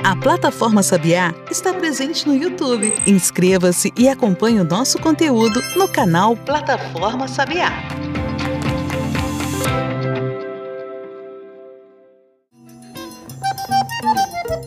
A 0.05 0.17
plataforma 0.17 0.83
Sabiá 0.83 1.35
está 1.51 1.73
presente 1.75 2.27
no 2.27 2.35
YouTube. 2.35 2.93
Inscreva-se 3.07 3.93
e 3.97 4.09
acompanhe 4.09 4.59
o 4.61 4.65
nosso 4.65 4.99
conteúdo 4.99 5.61
no 5.77 5.87
canal 5.89 6.35
Plataforma 6.37 7.29
Sabiá. 7.29 7.71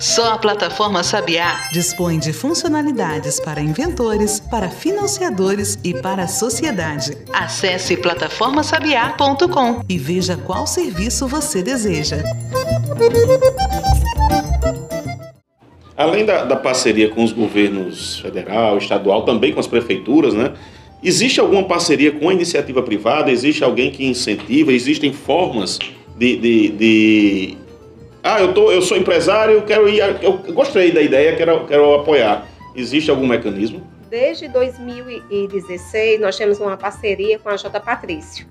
Só 0.02 0.34
a 0.34 0.38
plataforma 0.38 1.04
Sabiá 1.04 1.70
Dispõe 1.72 2.18
de 2.18 2.34
funcionalidades 2.34 3.40
para 3.40 3.62
inventores, 3.62 4.40
para 4.40 4.68
financiadores 4.70 5.78
e 5.84 5.94
para 5.94 6.24
a 6.24 6.28
sociedade. 6.28 7.16
Acesse 7.32 7.96
plataformasabiá.com. 7.98 9.84
E 9.88 9.98
veja 10.00 10.36
qual 10.38 10.66
serviço 10.66 11.28
você 11.28 11.62
deseja. 11.62 12.18
Além 15.96 16.26
da, 16.26 16.46
da 16.46 16.56
parceria 16.56 17.10
com 17.10 17.24
os 17.24 17.32
governos 17.32 18.18
federal, 18.20 18.80
estadual, 18.80 19.24
também 19.24 19.54
com 19.54 19.60
as 19.60 19.68
prefeituras, 19.68 20.34
né? 20.34 20.54
Existe 21.04 21.40
alguma 21.40 21.64
parceria 21.64 22.12
com 22.12 22.28
a 22.30 22.34
iniciativa 22.34 22.82
privada? 22.82 23.32
Existe 23.32 23.64
alguém 23.64 23.92
que 23.92 24.04
incentiva? 24.06 24.72
Existem 24.74 25.14
formas 25.14 25.78
de. 26.18 26.38
de- 26.38 26.70
de- 26.70 27.58
Ah, 28.24 28.40
eu, 28.40 28.54
tô, 28.54 28.72
eu 28.72 28.82
sou 28.82 28.98
empresário, 28.98 29.56
eu 29.56 29.62
quero 29.64 29.90
ir. 29.90 30.00
Eu 30.22 30.34
gostei 30.54 30.92
da 30.92 31.02
ideia, 31.02 31.36
quero, 31.36 31.66
quero 31.66 31.94
apoiar. 31.96 32.46
Existe 32.76 33.10
algum 33.10 33.26
mecanismo? 33.28 33.86
Desde 34.10 34.48
2016, 34.48 36.20
nós 36.20 36.38
temos 36.38 36.60
uma 36.60 36.78
parceria 36.78 37.40
com 37.40 37.50
a 37.50 37.56
J. 37.58 37.80
Patrício. 37.80 38.46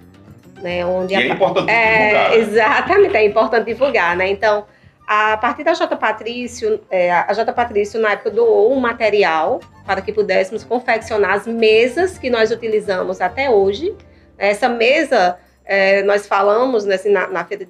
Né, 0.62 0.84
onde 0.84 1.14
E 1.14 1.16
a 1.16 1.20
é 1.22 1.28
importante 1.28 1.70
É, 1.70 1.96
divulgar. 2.08 2.30
né? 2.30 2.36
exatamente, 2.36 3.16
é 3.16 3.24
importante 3.24 3.64
divulgar, 3.66 4.14
né? 4.14 4.28
Então, 4.28 4.66
a 5.06 5.34
partir 5.38 5.64
da 5.64 5.72
J. 5.72 5.96
Patrício, 5.96 6.80
é, 6.90 7.10
a 7.10 7.32
J. 7.32 7.50
Patrício, 7.52 7.98
na 7.98 8.12
época, 8.12 8.30
doou 8.30 8.70
um 8.70 8.78
material 8.78 9.60
para 9.86 10.02
que 10.02 10.12
pudéssemos 10.12 10.62
confeccionar 10.62 11.32
as 11.32 11.46
mesas 11.46 12.18
que 12.18 12.28
nós 12.28 12.50
utilizamos 12.50 13.22
até 13.22 13.48
hoje. 13.48 13.94
Essa 14.36 14.68
mesa, 14.68 15.38
é, 15.64 16.02
nós 16.02 16.26
falamos 16.26 16.84
né, 16.84 16.96
assim, 16.96 17.10
na, 17.10 17.26
na 17.28 17.42
feira 17.44 17.66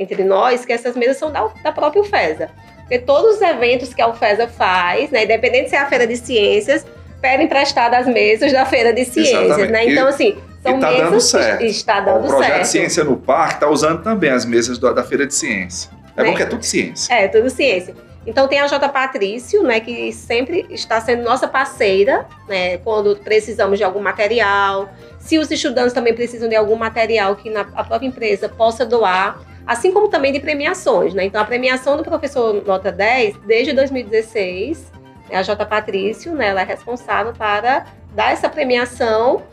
entre 0.00 0.24
nós 0.24 0.64
que 0.64 0.72
essas 0.72 0.96
mesas 0.96 1.18
são 1.18 1.30
da, 1.30 1.46
da 1.62 1.70
própria 1.70 2.00
UFESA. 2.02 2.48
Porque 2.80 2.98
todos 2.98 3.36
os 3.36 3.42
eventos 3.42 3.92
que 3.94 4.00
a 4.00 4.08
UFESA 4.08 4.48
faz, 4.48 5.10
né, 5.10 5.24
independente 5.24 5.68
se 5.68 5.76
é 5.76 5.78
a 5.78 5.86
feira 5.86 6.06
de 6.06 6.16
ciências, 6.16 6.84
pedem 7.20 7.44
emprestadas 7.46 8.08
as 8.08 8.12
mesas 8.12 8.50
da 8.52 8.64
feira 8.64 8.92
de 8.92 9.04
ciências, 9.04 9.42
Exatamente. 9.44 9.70
né? 9.72 9.84
Então, 9.92 10.08
assim, 10.08 10.36
são 10.62 10.78
e 10.78 10.80
tá 10.80 10.90
mesas 10.90 11.04
dando 11.10 11.20
certo. 11.20 11.64
está 11.64 12.00
o 12.00 12.04
dando 12.04 12.26
projeto 12.28 12.50
certo. 12.52 12.64
Ciência 12.64 13.04
no 13.04 13.16
Parque 13.18 13.54
está 13.54 13.68
usando 13.68 14.02
também 14.02 14.30
as 14.30 14.44
mesas 14.46 14.78
do- 14.78 14.92
da 14.94 15.04
Feira 15.04 15.26
de 15.26 15.34
Ciência. 15.34 15.90
É 16.16 16.24
bom 16.24 16.30
Né? 16.30 16.36
que 16.36 16.42
é 16.42 16.46
tudo 16.46 16.62
ciência. 16.64 17.14
É, 17.14 17.28
tudo 17.28 17.48
ciência. 17.50 17.94
Então 18.26 18.48
tem 18.48 18.58
a 18.60 18.66
J. 18.66 18.86
Patrício, 18.88 19.62
né, 19.62 19.80
que 19.80 20.12
sempre 20.12 20.66
está 20.70 21.00
sendo 21.00 21.22
nossa 21.22 21.46
parceira, 21.48 22.26
né, 22.48 22.76
quando 22.78 23.16
precisamos 23.16 23.78
de 23.78 23.84
algum 23.84 24.00
material. 24.00 24.90
Se 25.18 25.38
os 25.38 25.50
estudantes 25.50 25.92
também 25.92 26.14
precisam 26.14 26.48
de 26.48 26.56
algum 26.56 26.76
material 26.76 27.36
que 27.36 27.48
na, 27.48 27.60
a 27.74 27.84
própria 27.84 28.06
empresa 28.08 28.46
possa 28.48 28.84
doar, 28.84 29.38
assim 29.70 29.92
como 29.92 30.08
também 30.08 30.32
de 30.32 30.40
premiações, 30.40 31.14
né? 31.14 31.24
Então 31.24 31.40
a 31.40 31.44
premiação 31.44 31.96
do 31.96 32.02
professor 32.02 32.60
nota 32.66 32.90
10, 32.90 33.36
desde 33.46 33.72
2016, 33.72 34.90
né, 35.30 35.36
a 35.36 35.42
J. 35.42 35.64
Patrício, 35.64 36.34
né, 36.34 36.48
ela 36.48 36.62
é 36.62 36.64
responsável 36.64 37.32
para 37.32 37.86
dar 38.12 38.32
essa 38.32 38.48
premiação. 38.48 39.44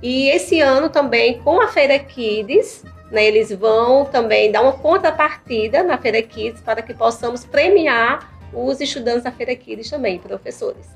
E 0.00 0.28
esse 0.28 0.60
ano 0.60 0.88
também 0.88 1.40
com 1.40 1.60
a 1.60 1.66
Feira 1.66 1.98
Kids, 1.98 2.84
né, 3.10 3.24
eles 3.24 3.50
vão 3.50 4.04
também 4.04 4.52
dar 4.52 4.62
uma 4.62 4.74
contrapartida 4.74 5.82
na 5.82 5.98
Feira 5.98 6.22
Kids 6.22 6.60
para 6.60 6.80
que 6.80 6.94
possamos 6.94 7.44
premiar 7.44 8.32
os 8.52 8.80
estudantes 8.80 9.24
da 9.24 9.32
Feira 9.32 9.56
Kids 9.56 9.90
também, 9.90 10.20
professores. 10.20 10.86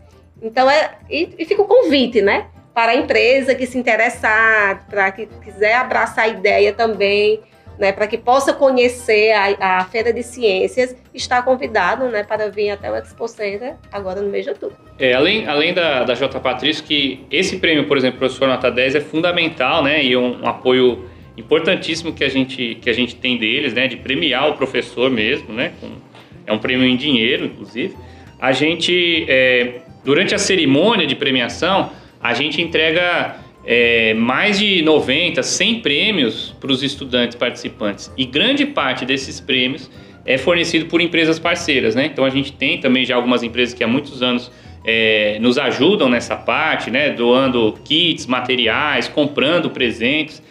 Então, 0.41 0.71
é, 0.71 0.99
e, 1.11 1.35
e 1.37 1.45
fica 1.45 1.63
o 1.63 1.65
convite, 1.65 2.23
né? 2.23 2.47
Para 2.73 2.93
a 2.93 2.95
empresa 2.95 3.57
que 3.57 3.67
se 3.67 3.77
interessar, 3.77 4.87
para 4.89 5.11
que 5.11 5.27
quiser 5.27 5.75
abraçar 5.75 6.27
a 6.27 6.29
ideia 6.29 6.73
também, 6.73 7.43
né? 7.79 7.93
Para 7.93 8.07
que 8.07 8.19
possa 8.19 8.53
conhecer 8.53 9.33
a, 9.33 9.79
a 9.81 9.85
Feira 9.85 10.13
de 10.13 10.23
Ciências, 10.23 10.97
está 11.15 11.41
convidado, 11.43 12.09
né? 12.09 12.23
Para 12.25 12.51
vir 12.51 12.71
até 12.71 12.91
o 12.91 12.97
Expo 12.97 13.29
Center 13.29 13.75
agora 13.93 14.21
no 14.21 14.29
mês 14.29 14.45
de 14.45 14.51
outubro. 14.51 14.77
É, 14.99 15.13
além, 15.15 15.47
além 15.47 15.73
da, 15.73 16.05
da 16.05 16.15
J. 16.15 16.39
Patrício, 16.41 16.83
que 16.85 17.25
esse 17.31 17.59
prêmio, 17.59 17.87
por 17.87 17.97
exemplo, 17.97 18.19
professor 18.19 18.49
nota 18.49 18.71
10 18.71 18.97
é 18.97 19.01
fundamental, 19.01 19.83
né? 19.83 20.03
E 20.05 20.17
um, 20.17 20.43
um 20.43 20.49
apoio 20.49 21.09
importantíssimo 21.37 22.13
que 22.13 22.25
a, 22.25 22.29
gente, 22.29 22.77
que 22.83 22.91
a 22.91 22.93
gente 22.93 23.15
tem 23.15 23.39
deles, 23.39 23.73
né? 23.73 23.87
De 23.87 23.97
premiar 23.97 24.49
o 24.51 24.55
professor 24.55 25.11
mesmo, 25.11 25.53
né? 25.55 25.73
com- 25.81 26.09
é 26.47 26.53
um 26.53 26.59
prêmio 26.59 26.87
em 26.87 26.97
dinheiro, 26.97 27.45
inclusive. 27.45 27.95
A 28.41 28.53
gente, 28.53 29.27
é, 29.29 29.81
durante 30.03 30.35
a 30.35 30.39
cerimônia 30.39 31.07
de 31.07 31.15
premiação, 31.15 31.91
a 32.23 32.33
gente 32.33 32.63
entrega 32.63 33.37
é, 33.65 34.15
mais 34.15 34.59
de 34.59 34.83
90, 34.83 35.43
100 35.43 35.81
prêmios 35.81 36.55
para 36.61 36.73
os 36.73 36.83
estudantes 36.83 37.37
participantes. 37.37 38.13
E 38.17 38.25
grande 38.25 38.65
parte 38.67 39.05
desses 39.05 39.41
prêmios 39.41 39.91
é 40.25 40.39
fornecido 40.39 40.87
por 40.87 41.01
empresas 41.01 41.39
parceiras, 41.39 41.95
né? 41.95 42.07
Então 42.07 42.25
a 42.25 42.31
gente 42.31 42.53
tem 42.53 42.79
também 42.79 43.05
já 43.05 43.17
algumas 43.17 43.43
empresas 43.43 43.75
que 43.75 43.83
há 43.83 43.89
muitos 43.89 44.23
anos 44.23 44.51
é, 44.85 45.39
nos 45.41 45.59
ajudam 45.59 46.09
nessa 46.09 46.37
parte, 46.37 46.91
né? 46.91 47.11
Doando 47.11 47.79
kits, 47.85 48.27
materiais, 48.27 49.09
comprando 49.09 49.71
presentes, 49.71 50.43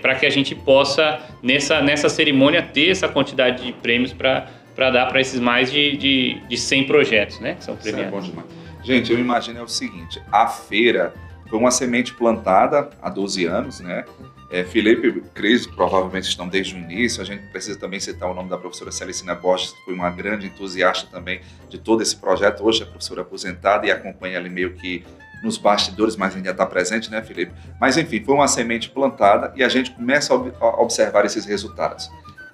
para 0.00 0.14
que 0.14 0.24
a 0.24 0.30
gente 0.30 0.54
possa, 0.54 1.20
nessa, 1.42 1.82
nessa 1.82 2.08
cerimônia, 2.08 2.62
ter 2.62 2.88
essa 2.88 3.06
quantidade 3.08 3.64
de 3.64 3.72
prêmios 3.72 4.12
para 4.12 4.46
dar 4.90 5.06
para 5.06 5.20
esses 5.20 5.38
mais 5.38 5.70
de, 5.70 5.96
de, 5.96 6.38
de 6.48 6.56
100 6.56 6.84
projetos, 6.84 7.40
né? 7.40 7.54
Que 7.54 7.64
são 7.64 7.74
Isso 7.74 7.88
é 7.88 7.92
premiados. 7.92 8.18
bom 8.18 8.30
demais. 8.30 8.48
Gente, 8.82 9.12
eu 9.12 9.18
imagino 9.18 9.58
é 9.58 9.62
o 9.62 9.68
seguinte: 9.68 10.20
a 10.32 10.46
feira 10.46 11.12
foi 11.50 11.58
uma 11.58 11.70
semente 11.70 12.14
plantada 12.14 12.88
há 13.02 13.10
12 13.10 13.44
anos, 13.44 13.80
né? 13.80 14.04
É, 14.52 14.64
Felipe 14.64 15.06
e 15.08 15.20
Cris 15.32 15.66
provavelmente 15.66 16.24
estão 16.28 16.48
desde 16.48 16.74
o 16.74 16.78
início. 16.78 17.22
A 17.22 17.24
gente 17.24 17.42
precisa 17.52 17.78
também 17.78 18.00
citar 18.00 18.28
o 18.30 18.34
nome 18.34 18.48
da 18.48 18.56
professora 18.58 18.90
Celicina 18.90 19.34
Borges, 19.34 19.72
que 19.72 19.84
foi 19.84 19.94
uma 19.94 20.10
grande 20.10 20.46
entusiasta 20.46 21.06
também 21.10 21.40
de 21.68 21.78
todo 21.78 22.02
esse 22.02 22.16
projeto. 22.16 22.64
Hoje 22.64 22.82
é 22.82 22.86
professora 22.86 23.20
aposentada 23.22 23.86
e 23.86 23.90
acompanha 23.92 24.38
ali 24.38 24.48
meio 24.50 24.74
que 24.74 25.04
nos 25.44 25.56
bastidores, 25.56 26.16
mas 26.16 26.34
ainda 26.36 26.50
está 26.50 26.66
presente, 26.66 27.10
né, 27.10 27.22
Felipe? 27.22 27.52
Mas 27.80 27.96
enfim, 27.96 28.22
foi 28.24 28.34
uma 28.34 28.48
semente 28.48 28.90
plantada 28.90 29.52
e 29.56 29.62
a 29.62 29.68
gente 29.68 29.90
começa 29.92 30.32
a 30.32 30.36
ob- 30.36 30.52
a 30.60 30.82
observar 30.82 31.24
esses 31.24 31.44
resultados. 31.46 32.10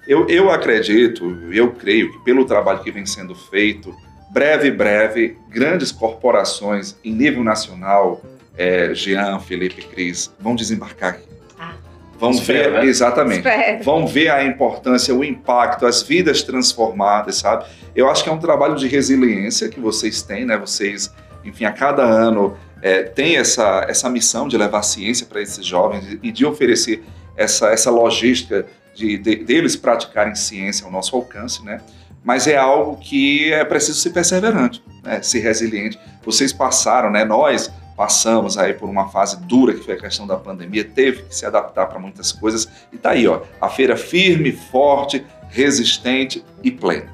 Eu, 0.07 0.27
eu 0.29 0.49
acredito, 0.51 1.25
eu 1.51 1.71
creio 1.73 2.11
que 2.11 2.19
pelo 2.23 2.45
trabalho 2.45 2.79
que 2.81 2.91
vem 2.91 3.05
sendo 3.05 3.33
feito, 3.35 3.93
breve, 4.31 4.69
breve, 4.71 5.35
grandes 5.49 5.91
corporações 5.91 6.95
em 7.03 7.11
nível 7.11 7.43
nacional, 7.43 8.21
é, 8.57 8.93
Jean, 8.93 9.39
Felipe, 9.39 9.81
Cris, 9.83 10.31
vão 10.39 10.55
desembarcar 10.55 11.11
aqui. 11.15 11.27
Ah. 11.59 11.73
Vão 12.19 12.31
Espero, 12.31 12.71
ver, 12.73 12.79
né? 12.79 12.85
exatamente, 12.85 13.47
Espero. 13.47 13.83
vão 13.83 14.07
ver 14.07 14.29
a 14.29 14.43
importância, 14.43 15.13
o 15.13 15.23
impacto, 15.23 15.85
as 15.85 16.01
vidas 16.01 16.41
transformadas, 16.43 17.35
sabe? 17.37 17.65
Eu 17.95 18.09
acho 18.09 18.23
que 18.23 18.29
é 18.29 18.33
um 18.33 18.39
trabalho 18.39 18.75
de 18.75 18.87
resiliência 18.87 19.69
que 19.69 19.79
vocês 19.79 20.21
têm, 20.21 20.45
né? 20.45 20.57
Vocês, 20.57 21.13
enfim, 21.45 21.65
a 21.65 21.71
cada 21.71 22.03
ano 22.03 22.57
é, 22.81 23.03
têm 23.03 23.37
essa, 23.37 23.85
essa 23.87 24.09
missão 24.09 24.47
de 24.47 24.57
levar 24.57 24.81
ciência 24.83 25.25
para 25.27 25.41
esses 25.41 25.65
jovens 25.65 26.17
e 26.23 26.31
de 26.31 26.45
oferecer 26.45 27.03
essa, 27.35 27.69
essa 27.69 27.91
logística 27.91 28.65
de, 28.95 29.17
de- 29.17 29.35
deles 29.37 29.75
praticarem 29.75 30.33
ciência 30.35 30.85
ao 30.85 30.91
nosso 30.91 31.15
alcance, 31.15 31.63
né? 31.63 31.81
Mas 32.23 32.45
é 32.47 32.57
algo 32.57 32.97
que 32.97 33.53
é 33.53 33.63
preciso 33.63 33.99
ser 33.99 34.09
perseverante, 34.09 34.83
né? 35.03 35.21
ser 35.21 35.39
resiliente. 35.39 35.97
Vocês 36.25 36.51
passaram, 36.51 37.09
né? 37.11 37.23
Nós 37.23 37.71
passamos 37.97 38.57
aí 38.59 38.73
por 38.75 38.87
uma 38.87 39.09
fase 39.09 39.37
dura 39.41 39.73
que 39.73 39.83
foi 39.83 39.95
a 39.95 39.97
questão 39.97 40.27
da 40.27 40.37
pandemia, 40.37 40.83
teve 40.85 41.23
que 41.23 41.35
se 41.35 41.45
adaptar 41.47 41.87
para 41.87 41.97
muitas 41.99 42.31
coisas 42.31 42.69
e 42.93 42.97
tá 42.97 43.09
aí, 43.09 43.27
ó, 43.27 43.41
a 43.59 43.67
feira 43.67 43.97
firme, 43.97 44.51
forte, 44.51 45.25
resistente 45.49 46.43
e 46.63 46.69
plena. 46.71 47.09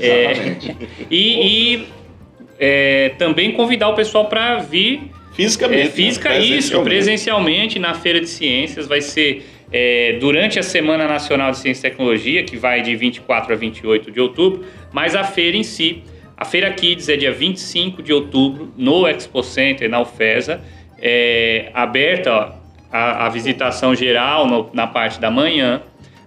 É, 0.00 0.30
Exatamente. 0.30 0.76
e 1.10 1.46
e, 1.74 1.88
é, 2.58 3.10
também 3.18 3.52
convidar 3.52 3.88
o 3.88 3.94
pessoal 3.94 4.26
para 4.26 4.56
vir 4.58 5.02
Fisicamente. 5.34 5.88
é, 5.88 5.90
física, 5.90 6.28
né? 6.28 6.38
isso, 6.38 6.80
presencialmente 6.82 7.78
na 7.78 7.94
Feira 7.94 8.20
de 8.20 8.28
Ciências. 8.28 8.86
Vai 8.86 9.00
ser 9.00 9.44
é, 9.72 10.16
durante 10.20 10.58
a 10.58 10.62
Semana 10.62 11.08
Nacional 11.08 11.50
de 11.50 11.58
Ciência 11.58 11.88
e 11.88 11.90
Tecnologia, 11.90 12.44
que 12.44 12.56
vai 12.56 12.82
de 12.82 12.94
24 12.94 13.52
a 13.52 13.56
28 13.56 14.12
de 14.12 14.20
outubro, 14.20 14.64
mas 14.92 15.16
a 15.16 15.24
feira 15.24 15.56
em 15.56 15.64
si, 15.64 16.02
a 16.36 16.44
Feira 16.44 16.70
Kids 16.72 17.08
é 17.08 17.16
dia 17.16 17.32
25 17.32 18.02
de 18.02 18.12
outubro, 18.12 18.72
no 18.76 19.06
Expo 19.06 19.42
Center, 19.42 19.88
na 19.88 20.00
UFESA, 20.00 20.60
é, 20.98 21.70
aberta 21.74 22.32
ó, 22.32 22.52
a, 22.90 23.26
a 23.26 23.28
visitação 23.28 23.94
geral 23.94 24.46
no- 24.46 24.70
na 24.72 24.86
parte 24.86 25.20
da 25.20 25.30
manhã. 25.30 25.82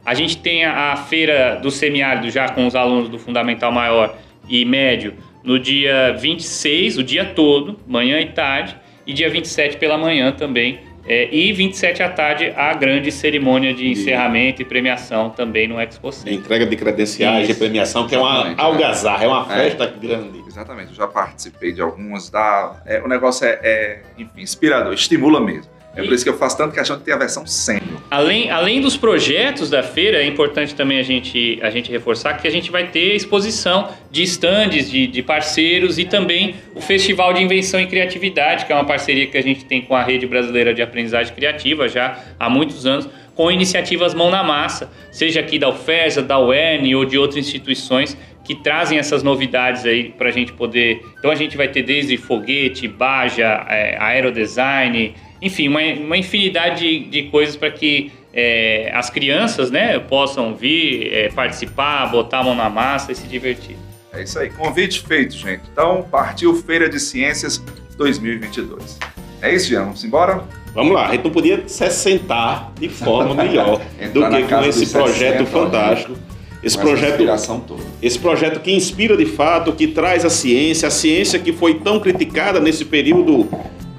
A 0.06 0.14
gente 0.14 0.38
tem 0.38 0.64
a, 0.66 0.94
a 0.94 0.96
feira 0.96 1.60
do 1.62 1.70
semiárido 1.72 2.30
já 2.30 2.48
com 2.50 2.66
os 2.66 2.76
alunos 2.76 3.10
do 3.10 3.20
Fundamental 3.20 3.72
Maior 3.72 4.16
e 4.48 4.64
Médio 4.64 5.14
no 5.44 5.60
dia 5.60 6.14
26, 6.20 6.98
o 6.98 7.04
dia 7.04 7.26
todo, 7.26 7.80
manhã 7.88 8.20
e 8.20 8.28
tarde, 8.28 8.76
e 9.06 9.14
dia 9.14 9.30
27 9.30 9.78
pela 9.78 9.98
manhã 9.98 10.32
também. 10.32 10.80
É, 11.08 11.34
e 11.34 11.54
27 11.54 12.04
à 12.04 12.10
tarde, 12.10 12.54
a 12.56 12.74
grande 12.74 13.12
cerimônia 13.12 13.74
de 13.74 13.88
encerramento 13.88 14.62
e 14.62 14.66
premiação 14.66 15.30
também 15.30 15.68
no 15.68 15.80
Expo 15.80 16.12
Center. 16.12 16.34
entrega 16.34 16.66
de 16.66 16.76
credenciais, 16.76 17.46
de 17.46 17.52
Isso. 17.52 17.60
premiação, 17.60 18.06
que 18.08 18.14
é 18.16 18.20
uma 18.20 18.32
Exatamente, 18.34 18.62
algazarra, 18.62 19.24
é 19.24 19.28
uma 19.28 19.42
É. 19.50 19.64
festa 19.64 19.86
grande. 19.88 20.44
Exatamente, 20.48 20.90
eu 20.90 20.96
já 20.96 21.08
participei 21.08 21.72
de 21.72 21.82
algumas. 21.82 22.30
Da, 22.30 22.82
é, 22.86 23.00
o 23.02 23.08
negócio 23.08 23.46
é, 23.46 23.60
é, 23.64 24.00
enfim, 24.18 24.42
inspirador, 24.42 24.94
estimula 24.94 25.40
mesmo. 25.40 25.72
É 25.98 26.04
por 26.04 26.14
isso 26.14 26.24
que 26.24 26.30
eu 26.30 26.38
faço 26.38 26.56
tanto 26.56 26.76
questão 26.76 26.96
de 26.96 27.04
ter 27.04 27.12
a 27.12 27.18
versão 27.18 27.46
sênior. 27.46 27.98
Além, 28.10 28.52
além 28.52 28.80
dos 28.80 28.96
projetos 28.96 29.70
da 29.70 29.82
feira, 29.82 30.22
é 30.22 30.26
importante 30.26 30.76
também 30.76 31.00
a 31.00 31.04
gente, 31.04 31.60
a 31.62 31.72
gente 31.72 31.92
reforçar 31.92 32.36
que 32.36 32.48
a 32.48 32.52
gente 32.52 32.72
vai 32.72 32.88
ter 32.88 33.16
exposição 33.16 33.90
de 34.12 34.22
estandes, 34.22 34.90
de, 34.90 35.08
de 35.08 35.24
parceiros 35.24 35.98
e 35.98 36.06
também 36.06 36.56
o 36.76 36.82
Festival 36.82 37.34
de 37.34 37.42
Invenção 37.42 37.82
e 37.82 37.88
Criatividade, 37.88 38.66
que 38.66 38.72
é 38.72 38.76
uma 38.76 38.86
parceria 38.86 39.26
que 39.26 39.38
a 39.38 39.42
gente 39.42 39.66
tem 39.66 39.82
com 39.82 39.96
a 39.96 40.04
Rede 40.04 40.28
Brasileira 40.28 40.74
de 40.74 40.84
Aprendizagem 40.84 41.34
Criativa 41.34 41.90
já 41.90 42.20
há 42.40 42.48
muitos 42.48 42.86
anos, 42.86 43.10
com 43.36 43.52
iniciativas 43.52 44.14
mão 44.14 44.30
na 44.30 44.44
massa, 44.44 44.90
seja 45.12 45.40
aqui 45.40 45.60
da 45.60 45.70
UFESA, 45.70 46.22
da 46.22 46.40
UERN 46.40 46.96
ou 46.96 47.06
de 47.06 47.18
outras 47.18 47.38
instituições 47.38 48.18
que 48.44 48.56
trazem 48.56 48.98
essas 48.98 49.22
novidades 49.22 49.86
aí 49.86 50.06
para 50.18 50.30
a 50.30 50.32
gente 50.32 50.54
poder. 50.54 51.02
Então 51.20 51.30
a 51.30 51.36
gente 51.36 51.58
vai 51.58 51.68
ter 51.68 51.84
desde 51.84 52.16
foguete, 52.16 52.88
baja, 52.88 53.66
é, 53.70 53.98
aerodesign, 54.00 55.14
enfim, 55.42 55.68
uma, 55.68 55.82
uma 55.82 56.18
infinidade 56.18 56.82
de, 56.82 57.06
de 57.06 57.24
coisas 57.24 57.56
para 57.56 57.72
que 57.72 58.12
é, 58.34 58.92
as 58.94 59.10
crianças 59.10 59.72
né, 59.72 59.98
possam 60.00 60.56
vir, 60.56 61.12
é, 61.12 61.30
participar, 61.30 62.06
botar 62.08 62.40
a 62.40 62.44
mão 62.44 62.56
na 62.56 62.70
massa 62.70 63.12
e 63.12 63.16
se 63.16 63.28
divertir. 63.28 63.76
É 64.14 64.24
isso 64.24 64.38
aí, 64.40 64.50
convite 64.50 65.02
feito, 65.02 65.36
gente. 65.36 65.64
Então, 65.72 66.06
partiu 66.10 66.54
Feira 66.56 66.90
de 66.90 67.00
Ciências 67.00 67.64
2022. 67.98 69.00
É 69.42 69.54
isso, 69.54 69.70
Jean? 69.70 69.84
Vamos 69.84 70.04
embora? 70.04 70.44
Vamos 70.74 70.94
lá, 70.94 71.08
a 71.08 71.12
gente 71.12 71.24
não 71.24 71.32
podia 71.32 71.64
se 71.68 71.90
sentar 71.90 72.72
de 72.80 72.90
forma 72.90 73.34
melhor 73.44 73.82
do 74.14 74.30
que 74.30 74.44
com 74.44 74.64
esse 74.64 74.88
projeto 74.88 75.40
60, 75.40 75.46
fantástico. 75.46 76.18
Esse 76.62 76.76
Com 76.76 76.90
essa 76.90 77.16
projeto, 77.16 77.78
esse 78.02 78.20
projeto 78.20 78.60
que 78.60 78.72
inspira 78.72 79.16
de 79.16 79.26
fato, 79.26 79.72
que 79.74 79.88
traz 79.88 80.26
a 80.26 80.30
ciência, 80.30 80.88
a 80.88 80.92
ciência 80.92 81.38
que 81.38 81.54
foi 81.54 81.76
tão 81.76 82.00
criticada 82.00 82.60
nesse 82.60 82.84
período 82.84 83.48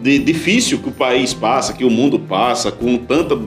de, 0.00 0.18
difícil 0.18 0.78
que 0.78 0.88
o 0.88 0.92
país 0.92 1.32
passa, 1.34 1.72
que 1.72 1.84
o 1.84 1.90
mundo 1.90 2.18
passa, 2.18 2.70
com 2.70 2.96
tanta, 2.96 3.38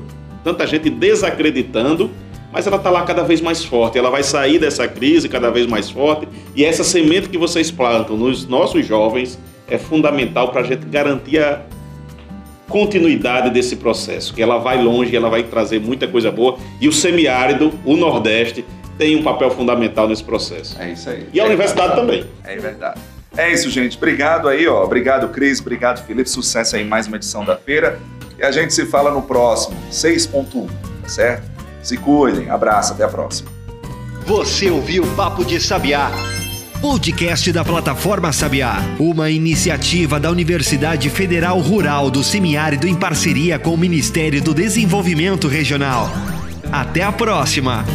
tanta 0.43 0.65
gente 0.67 0.89
desacreditando, 0.89 2.09
mas 2.51 2.67
ela 2.67 2.77
está 2.77 2.89
lá 2.89 3.03
cada 3.03 3.23
vez 3.23 3.39
mais 3.41 3.63
forte. 3.63 3.97
Ela 3.97 4.09
vai 4.09 4.23
sair 4.23 4.59
dessa 4.59 4.87
crise 4.87 5.29
cada 5.29 5.49
vez 5.49 5.65
mais 5.67 5.89
forte. 5.89 6.27
E 6.55 6.65
essa 6.65 6.83
semente 6.83 7.29
que 7.29 7.37
vocês 7.37 7.71
plantam 7.71 8.17
nos 8.17 8.45
nossos 8.47 8.85
jovens 8.85 9.39
é 9.69 9.77
fundamental 9.77 10.49
para 10.49 10.61
a 10.61 10.63
gente 10.63 10.85
garantir 10.85 11.39
a 11.39 11.61
continuidade 12.67 13.49
desse 13.49 13.75
processo, 13.75 14.33
que 14.33 14.41
ela 14.41 14.57
vai 14.57 14.81
longe, 14.81 15.15
ela 15.15 15.29
vai 15.29 15.43
trazer 15.43 15.79
muita 15.79 16.07
coisa 16.07 16.31
boa. 16.31 16.57
E 16.79 16.87
o 16.87 16.91
semiárido, 16.91 17.71
o 17.85 17.95
Nordeste, 17.97 18.65
tem 18.97 19.15
um 19.15 19.23
papel 19.23 19.49
fundamental 19.51 20.07
nesse 20.07 20.23
processo. 20.23 20.79
É 20.79 20.91
isso 20.91 21.09
aí. 21.09 21.27
E 21.33 21.39
a 21.39 21.43
É 21.43 21.47
universidade 21.47 21.95
verdade. 21.95 22.21
também. 22.23 22.25
É 22.43 22.57
verdade. 22.57 22.99
É 23.37 23.51
isso, 23.51 23.69
gente. 23.69 23.97
Obrigado 23.97 24.47
aí, 24.47 24.67
ó. 24.67 24.83
Obrigado, 24.83 25.29
Cris. 25.29 25.59
Obrigado, 25.59 26.05
Felipe. 26.05 26.29
Sucesso 26.29 26.75
aí 26.75 26.83
mais 26.83 27.07
uma 27.07 27.15
edição 27.15 27.45
da 27.45 27.55
feira. 27.55 27.99
E 28.37 28.43
a 28.43 28.51
gente 28.51 28.73
se 28.73 28.85
fala 28.85 29.11
no 29.11 29.21
próximo, 29.21 29.77
6.1, 29.91 30.67
tá 31.01 31.07
certo? 31.07 31.43
Se 31.83 31.95
cuidem. 31.97 32.49
Abraço, 32.49 32.93
até 32.93 33.03
a 33.03 33.07
próxima. 33.07 33.49
Você 34.25 34.69
ouviu 34.69 35.05
Papo 35.15 35.45
de 35.45 35.59
Sabiá. 35.59 36.11
Podcast 36.81 37.51
da 37.51 37.63
plataforma 37.63 38.31
Sabiá, 38.31 38.77
uma 38.99 39.29
iniciativa 39.29 40.19
da 40.19 40.31
Universidade 40.31 41.09
Federal 41.11 41.59
Rural 41.59 42.09
do 42.09 42.23
Semiárido 42.23 42.87
em 42.87 42.95
parceria 42.95 43.59
com 43.59 43.75
o 43.75 43.77
Ministério 43.77 44.41
do 44.41 44.53
Desenvolvimento 44.53 45.47
Regional. 45.47 46.09
Até 46.71 47.03
a 47.03 47.11
próxima! 47.11 47.85